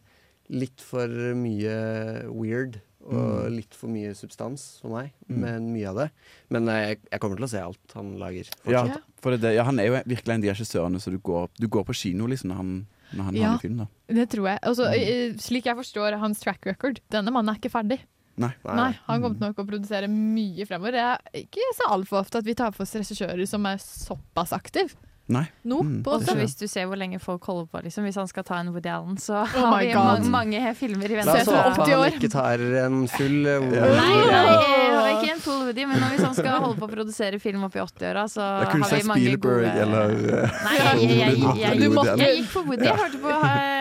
[0.50, 2.80] Litt for mye weird.
[3.08, 3.14] Og
[3.48, 3.54] Mm.
[3.56, 5.38] litt for mye substans for meg, Mm.
[5.40, 6.10] men mye av det.
[6.50, 8.48] Men eh, jeg, jeg kommer til å se alt han lager.
[8.68, 8.82] Ja,
[9.22, 11.66] for det, ja, han er jo virkelig en av de regissørene så du går, du
[11.68, 13.48] går på kino liksom når han, når han Ja.
[13.52, 13.76] lager film.
[13.78, 14.58] da Det tror jeg.
[14.62, 14.92] Altså, Mm.
[15.00, 18.00] eh, slik jeg forstår hans track record, denne mannen er ikke ferdig.
[18.36, 18.52] Nei.
[18.64, 20.92] Nei, Han kommer nok å produsere mye fremover.
[20.92, 24.52] Det er ikke så altfor ofte at vi tar for oss regissører som er såpass
[24.52, 24.94] aktiv.
[25.28, 25.44] Nei.
[25.68, 28.04] Nå, Mm, på Også hvis du ser hvor lenge folk holder på, liksom.
[28.08, 30.04] Hvis han skal ta en Woody Allen, så Oh har vi God.
[30.04, 33.76] mange, mange filmer i La oss håpe han ikke tar en full Woody.
[33.98, 37.64] Nei, nei, ikke en full Woody, men hvis han skal holde på å produsere film
[37.68, 42.18] opp i 80-åra, så har vi mange Spielberg gode eller eh, Nei, jeg, jeg, jeg,
[42.24, 42.88] jeg gikk for Woody.
[42.88, 43.77] Jeg hørte på, eh,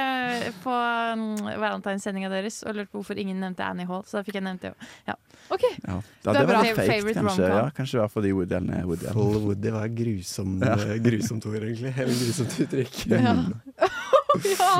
[0.63, 1.23] på um,
[1.61, 4.61] Valentine's-sendinga deres og lurte på hvorfor ingen nevnte Annie Hall, så da fikk jeg nevnt
[4.65, 4.87] det òg.
[5.07, 5.15] Ja.
[5.47, 5.57] Ja,
[5.87, 6.61] ja, Det var bra.
[6.65, 7.47] litt fake, kanskje.
[7.47, 9.13] Ja, kanskje det var fordi Woody Allen er Woody Allen.
[9.19, 10.73] Full Woody var grusom, Ja.
[10.75, 11.93] eh, grusomt ord, egentlig.
[11.97, 12.97] Eller grusomt uttrykk.
[13.07, 13.35] Ja.
[14.57, 14.71] ja.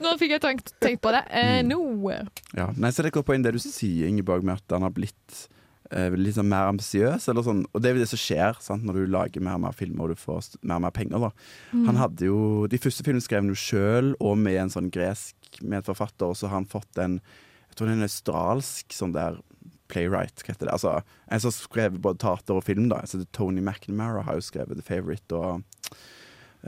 [0.00, 1.24] Nå fikk jeg tenkt, tenkt på det.
[1.30, 1.72] Eh, Mm.
[1.72, 2.10] nå
[2.56, 2.70] Ja.
[2.76, 5.48] Nei, så det går på inn det du sier, Ingeborg, med at han har blitt
[5.92, 7.26] litt sånn mer ambisiøs.
[7.28, 7.64] Sånn.
[7.70, 10.06] Og det er jo det som skjer sant, når du lager mer og mer filmer
[10.06, 11.26] og du får mer og mer penger.
[11.72, 11.86] Mm.
[11.90, 12.38] Han hadde jo,
[12.70, 16.30] De første filmene skrev han jo sjøl, og med en sånn gresk medforfatter.
[16.30, 17.20] Og så har han fått en
[17.74, 19.40] jeg tror det er en australsk sånn der
[19.90, 20.74] playwright, hva heter det?
[20.76, 20.92] Altså,
[21.26, 22.84] en som har skrevet både teater og film.
[22.88, 25.64] da altså, Tony McNamara har jo skrevet The Favourite og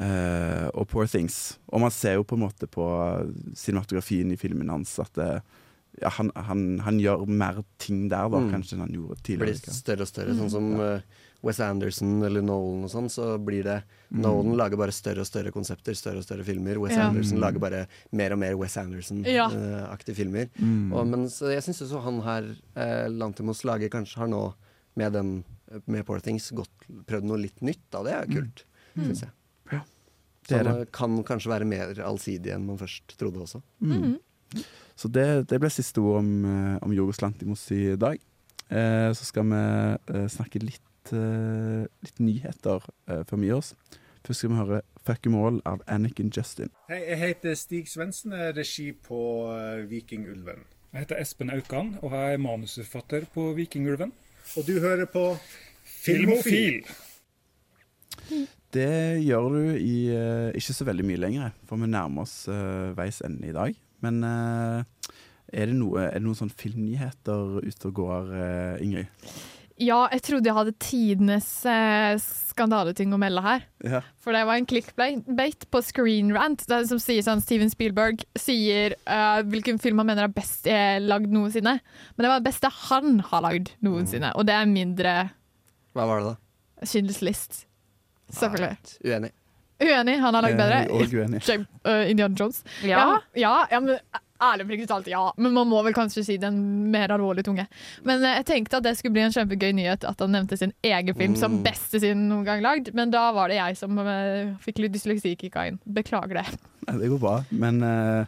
[0.03, 1.61] uh, og Poor Things.
[1.71, 2.87] Og man ser jo på en måte på
[3.55, 5.31] cinematografien i filmen hans at det,
[6.03, 8.51] ja, han, han, han gjør mer ting der da, Mm.
[8.53, 9.61] kanskje enn han gjorde tidligere.
[9.63, 10.35] blir større og større.
[10.37, 10.51] Sånn Mm.
[10.51, 11.01] som eh,
[11.43, 13.83] Wes Anderson eller Nolan og sånn, så blir det
[14.13, 14.21] Mm.
[14.23, 16.79] Nolan lager bare større og større konsepter, større og større filmer.
[16.79, 17.09] Wes Ja.
[17.09, 17.43] Anderson Mm.
[17.43, 20.49] lager bare mer og mer Wes Anderson-aktige filmer.
[20.61, 20.93] Mm.
[20.93, 24.55] Og, men så jeg syns også han her, eh, Lantimos, lager kanskje har nå,
[24.97, 25.45] med den
[25.89, 26.71] med Poor Things, godt,
[27.07, 27.81] prøvd noe litt nytt.
[27.91, 28.03] Da.
[28.05, 28.65] Det er kult,
[28.97, 29.05] Mm.
[29.09, 29.31] syns jeg.
[29.73, 29.81] Ja,
[30.49, 30.81] det er han det.
[30.89, 33.63] eh, kan kanskje være mer allsidig enn man først trodde også.
[33.83, 34.19] Mm.
[34.97, 38.17] Så det, det ble siste ord om, eh, om Jorgos Lantimos i dag.
[38.73, 43.75] Eh, så skal vi eh, snakke litt, eh, litt nyheter eh, før vi gir oss.
[44.27, 46.71] Først skal vi høre 'Fuck 'em All' av Anniken Justin.
[46.89, 49.47] Hei, jeg heter Stig Svendsen, regi på
[49.87, 50.65] Vikingulven.
[50.93, 54.13] Jeg heter Espen Aukan, og jeg er manusforfatter på Vikingulven.
[54.57, 55.39] Og du hører på
[55.85, 56.83] Filmofil.
[58.73, 60.11] Det gjør du i
[60.59, 62.49] ikke så veldig mye lenger, for vi nærmer oss
[62.97, 63.77] veis ende i dag.
[64.05, 65.11] Men eh,
[65.53, 69.29] er, det noe, er det noen sånn filmnyheter ute og går, eh, Ingrid?
[69.77, 72.15] Ja, jeg trodde jeg hadde tidenes eh,
[72.57, 73.67] skandaleting å melde her.
[73.85, 74.01] Ja.
[74.25, 78.97] For det var en clickbait på Screen Rant er som sier sånn Steven Spielberg sier
[79.05, 81.77] uh, hvilken film han mener er best eh, lagd noensinne.
[82.17, 85.17] Men det var det beste han har lagd noensinne, og det er mindre
[85.93, 86.89] Hva var det, da?
[86.89, 87.67] Schindlers List.
[88.33, 88.97] Selvfølgelig.
[89.05, 89.35] Uenig.
[89.83, 90.85] Uenig, han har lagd bedre.
[90.89, 91.43] også uenig.
[91.49, 92.63] James, eh, Indiana Jones.
[92.83, 93.19] Ja.
[93.37, 93.99] ja, ja, men
[94.41, 95.21] ærlig oppriktig talt, ja.
[95.41, 96.57] Men man må vel kanskje si den
[96.93, 97.67] mer alvorlige tunge.
[98.05, 100.73] Men eh, jeg tenkte at det skulle bli en kjempegøy nyhet at han nevnte sin
[100.85, 101.63] egen film som Mm.
[101.65, 105.35] beste sin noen gang lagd, men da var det jeg som eh, fikk litt dysleksi
[105.41, 105.79] kicka inn.
[105.85, 106.47] Beklager det.
[106.89, 107.35] Nei, Det går bra.
[107.51, 108.25] Men uh,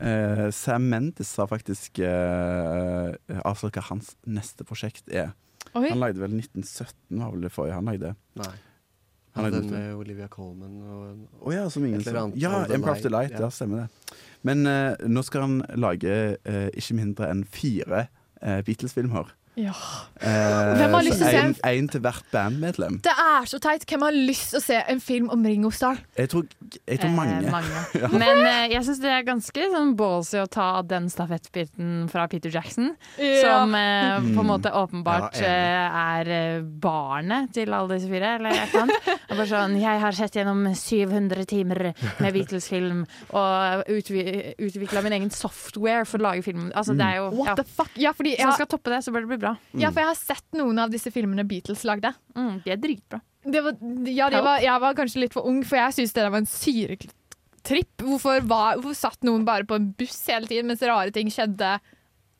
[0.00, 3.12] uh, Sam Mendes har faktisk uh,
[3.44, 5.32] avslørt hva hans neste prosjekt er.
[5.76, 5.88] Oi.
[5.90, 8.14] Han lagde vel 1917, var vel det forrige han lagde.
[8.40, 8.52] Nei.
[9.38, 11.02] Han er den med Olivia Colman og
[11.40, 13.34] oh, ja, som ingen annet Ja, Empire of the Light.
[13.36, 13.46] ja.
[13.46, 14.16] Ja, stemmer det.
[14.46, 18.06] Men uh, nå skal han lage uh, ikke mindre enn fire
[18.42, 19.32] uh, Beatles-filmer.
[19.58, 19.72] Ja.
[20.22, 23.00] Eh, Hvem har lyst til å se en, en- til hvert bandmedlem.
[23.02, 23.82] Det er så teit.
[23.90, 25.98] Hvem har lyst til å se en film om Ringo Starr?
[26.16, 26.44] Jeg tror,
[26.86, 27.50] jeg tror Eh, mange.
[27.50, 27.80] mange.
[27.98, 28.08] Ja.
[28.12, 32.50] Men eh, jeg syns det er ganske sånn ballsy å ta den stafettbiten fra Peter
[32.54, 33.40] Jackson, Ja.
[33.42, 34.46] som eh, på en Mm.
[34.46, 39.18] måte åpenbart Ja, eh, er eh, barnet til alle disse fire, eller et eller.
[39.30, 43.04] Og bare sånn Jeg har sett gjennom 700 timer med Beatles-film
[43.34, 46.70] og utvi utvikla min egen software for å lage film.
[46.74, 47.54] Altså, det er jo What ja.
[47.56, 47.90] the fuck?
[47.96, 49.47] Ja, fordi Hvis jeg, skal toppe det, så bør det bli bra.
[49.78, 52.12] Ja, for jeg har sett noen av disse filmene Beatles lagde.
[52.36, 53.20] Mm, de er dritbra.
[53.48, 53.76] Det var,
[54.10, 56.42] ja, det var, jeg var kanskje litt for ung, for jeg syntes det der var
[56.42, 58.02] en syretripp.
[58.02, 61.76] Hvorfor, var, hvorfor satt noen bare på en buss hele tiden mens rare ting skjedde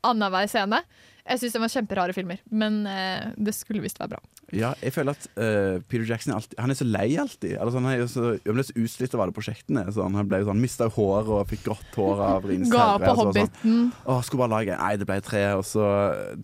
[0.05, 0.81] annenhver scene?
[1.29, 4.21] Jeg syns det var kjemperare filmer, men eh, det skulle visst være bra.
[4.55, 7.53] Ja, jeg føler at uh, Peter Jackson alltid, han er så lei alltid.
[7.55, 9.83] Eller sånn, han, er jo så, han ble så utslitt av alle prosjektene.
[9.93, 13.11] Sånn, han ble jo sånn, mista håret og fikk grått hår av Rines Ga på
[13.11, 13.59] og så var det Hobbiten.
[13.61, 15.43] Sånn, Åh, skulle bare lage Nei, det ble tre.
[15.59, 15.85] Og så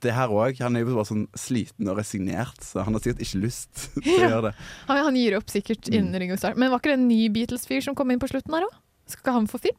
[0.06, 0.62] Det her òg.
[0.66, 4.14] Han er jo bare sånn sliten og resignert, så han har sikkert ikke lyst til
[4.14, 4.54] å gjøre det.
[4.92, 6.12] Han, han gir opp sikkert Mm.
[6.20, 6.56] Ringo Starr.
[6.60, 8.74] Men var ikke det en ny Beatles-fyr som kom inn på slutten her òg?
[9.12, 9.78] Skal han få film?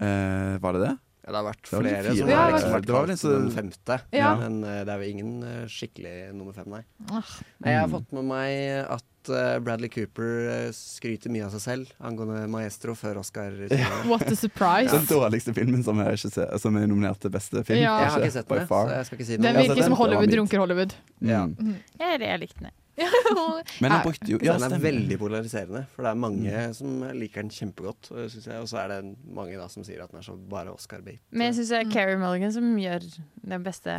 [0.00, 0.94] Uh, var det det?
[1.26, 3.94] Ja, det har vært Det flere fire, som har liksom vært kalt en den femte.
[4.14, 4.28] Ja.
[4.38, 6.82] Men uh, det er jo ingen uh, skikkelig nummer fem, nei.
[7.10, 7.32] Ah.
[7.58, 7.72] nei.
[7.72, 7.94] Jeg har Mm.
[7.96, 13.18] fått med meg at eh, Bradley Cooper skryter mye av seg selv angående Maestro før
[13.24, 13.50] Oscar.
[14.10, 14.94] What a surprise.
[14.94, 17.82] Den dårligste filmen som er, ser, som er nominert til beste film.
[17.82, 17.98] Ja.
[18.04, 19.52] Jeg har ikke sett den, så jeg skal ikke si Den noe.
[19.58, 20.94] Den virker som Hollywood runker Hollywood.
[21.26, 21.42] Ja.
[21.50, 21.78] Mm.
[21.98, 22.74] Jeg, jeg likte den.
[23.82, 27.42] Men han brukte jo ja, den er veldig polariserende, for det er mange som liker
[27.44, 28.10] den kjempegodt.
[28.14, 30.72] Og jeg- og så er det mange da som sier at den er så bare
[30.72, 31.20] Oscar-bait.
[31.30, 33.04] Men jeg syns det er Carrie Mulligan som gjør
[33.44, 33.96] den beste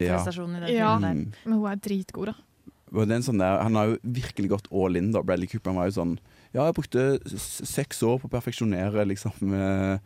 [0.00, 1.24] prestasjonen i den Ja, filmen.
[1.30, 1.38] Der.
[1.50, 2.34] men hun er dritgod, da.
[2.94, 5.10] Det er en sånn der, han har jo virkelig gått all in.
[5.10, 6.18] da Bradley Cooper han var jo sånn
[6.54, 7.18] Ja, jeg brukte
[7.66, 9.98] seks år på å perfeksjonere liksom eh,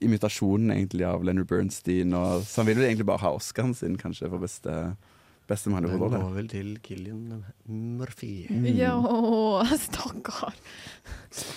[0.00, 2.12] imitasjonen egentlig av Leonard Bernstein.
[2.14, 4.96] Og, så han vil jo egentlig bare ha Oscaren sin kanskje for beste,
[5.46, 8.46] beste Den går vel til Killian Murphy.
[8.50, 8.66] Mm.
[8.76, 8.96] Ja,
[9.86, 10.54] stakkar.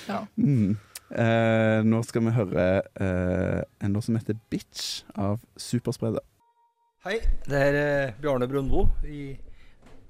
[0.07, 0.24] Ja.
[0.36, 0.78] Mm.
[1.10, 2.66] Eh, nå skal vi høre
[3.02, 6.22] eh, en låt som heter 'Bitch' av Superspreder.
[7.06, 7.18] Hei,
[7.48, 9.32] det er eh, Bjarne Brøndbo i,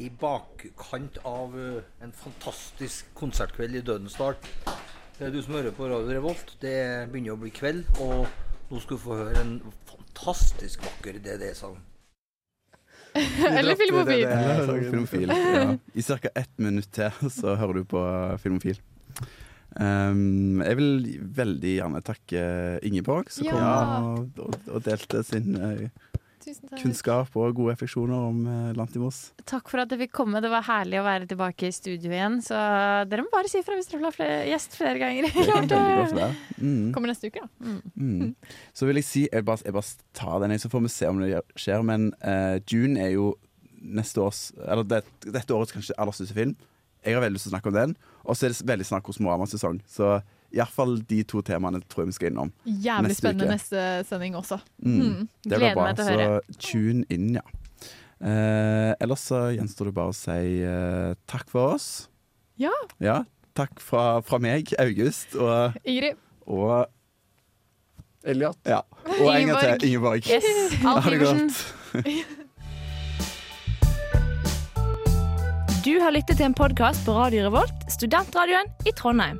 [0.03, 4.35] i bakkant av eh, en fantastisk konsertkveld i Dødens Dal.
[5.19, 6.57] Det er du som hører på Radio Revolt.
[6.59, 8.27] Det begynner å bli kveld, og
[8.71, 9.55] nå skal du få høre en
[9.87, 11.79] fantastisk vakker DD-sang.
[13.59, 14.25] Eller Filmofil.
[14.91, 15.33] Filmofil.
[15.33, 15.77] Ja.
[15.93, 16.29] I ca.
[16.35, 18.03] ett minutt til så hører du på
[18.43, 18.79] Filmofil.
[19.79, 20.93] Um, jeg vil
[21.37, 22.43] veldig gjerne takke
[22.85, 23.57] Ingeborg, som Ja.
[23.59, 26.25] kom og, og, delte sin eh, takk.
[26.79, 29.19] Kunnskap og gode refleksjoner om uh, Lantimos.
[29.49, 30.41] Takk for at jeg fikk komme.
[30.43, 32.39] Det var herlig å være tilbake i studio igjen.
[32.45, 32.57] Så
[33.09, 35.29] dere må bare si ifra hvis dere vil ha flere, gjest flere ganger.
[36.09, 36.31] Være.
[36.59, 36.89] Mm.
[36.91, 37.73] Kommer neste uke, da.
[37.95, 38.33] Mm.
[38.75, 41.21] Så vil jeg si Jeg bare, jeg bare tar den, så får vi se om
[41.21, 41.85] det skjer.
[41.87, 43.29] Men uh, June er jo
[43.79, 46.57] neste års Eller det, dette årets kanskje aller største film.
[47.05, 47.95] Jeg har veldig lyst til å snakke om den.
[48.25, 49.79] Og så er det veldig snakk hos Mohammed-sesong.
[49.87, 50.17] Så
[50.55, 52.51] iallfall de to temaene tror jeg vi skal innom.
[52.65, 53.55] Jævlig neste spennende uke.
[53.55, 54.59] neste sending også.
[54.83, 54.99] Mm.
[54.99, 55.27] Mm.
[55.43, 55.87] Det blir Gleder bra.
[55.89, 56.29] meg til å høre.
[56.49, 57.45] Så tune inn, ja.
[58.19, 62.09] Eh, ellers så gjenstår det bare å si eh, takk for oss.
[62.59, 62.73] Ja.
[62.99, 63.21] Ja,
[63.55, 66.17] takk fra, fra meg, August, og, Ingrid.
[66.47, 66.89] og
[68.27, 68.57] Elliot.
[68.67, 68.81] Ja.
[69.21, 70.27] Og en gang til Ingeborg.
[70.27, 70.75] Yes.
[70.83, 71.63] Ha det godt.
[75.85, 79.39] Du har lyttet til en podkast på Radio Revolt, studentradioen i Trondheim.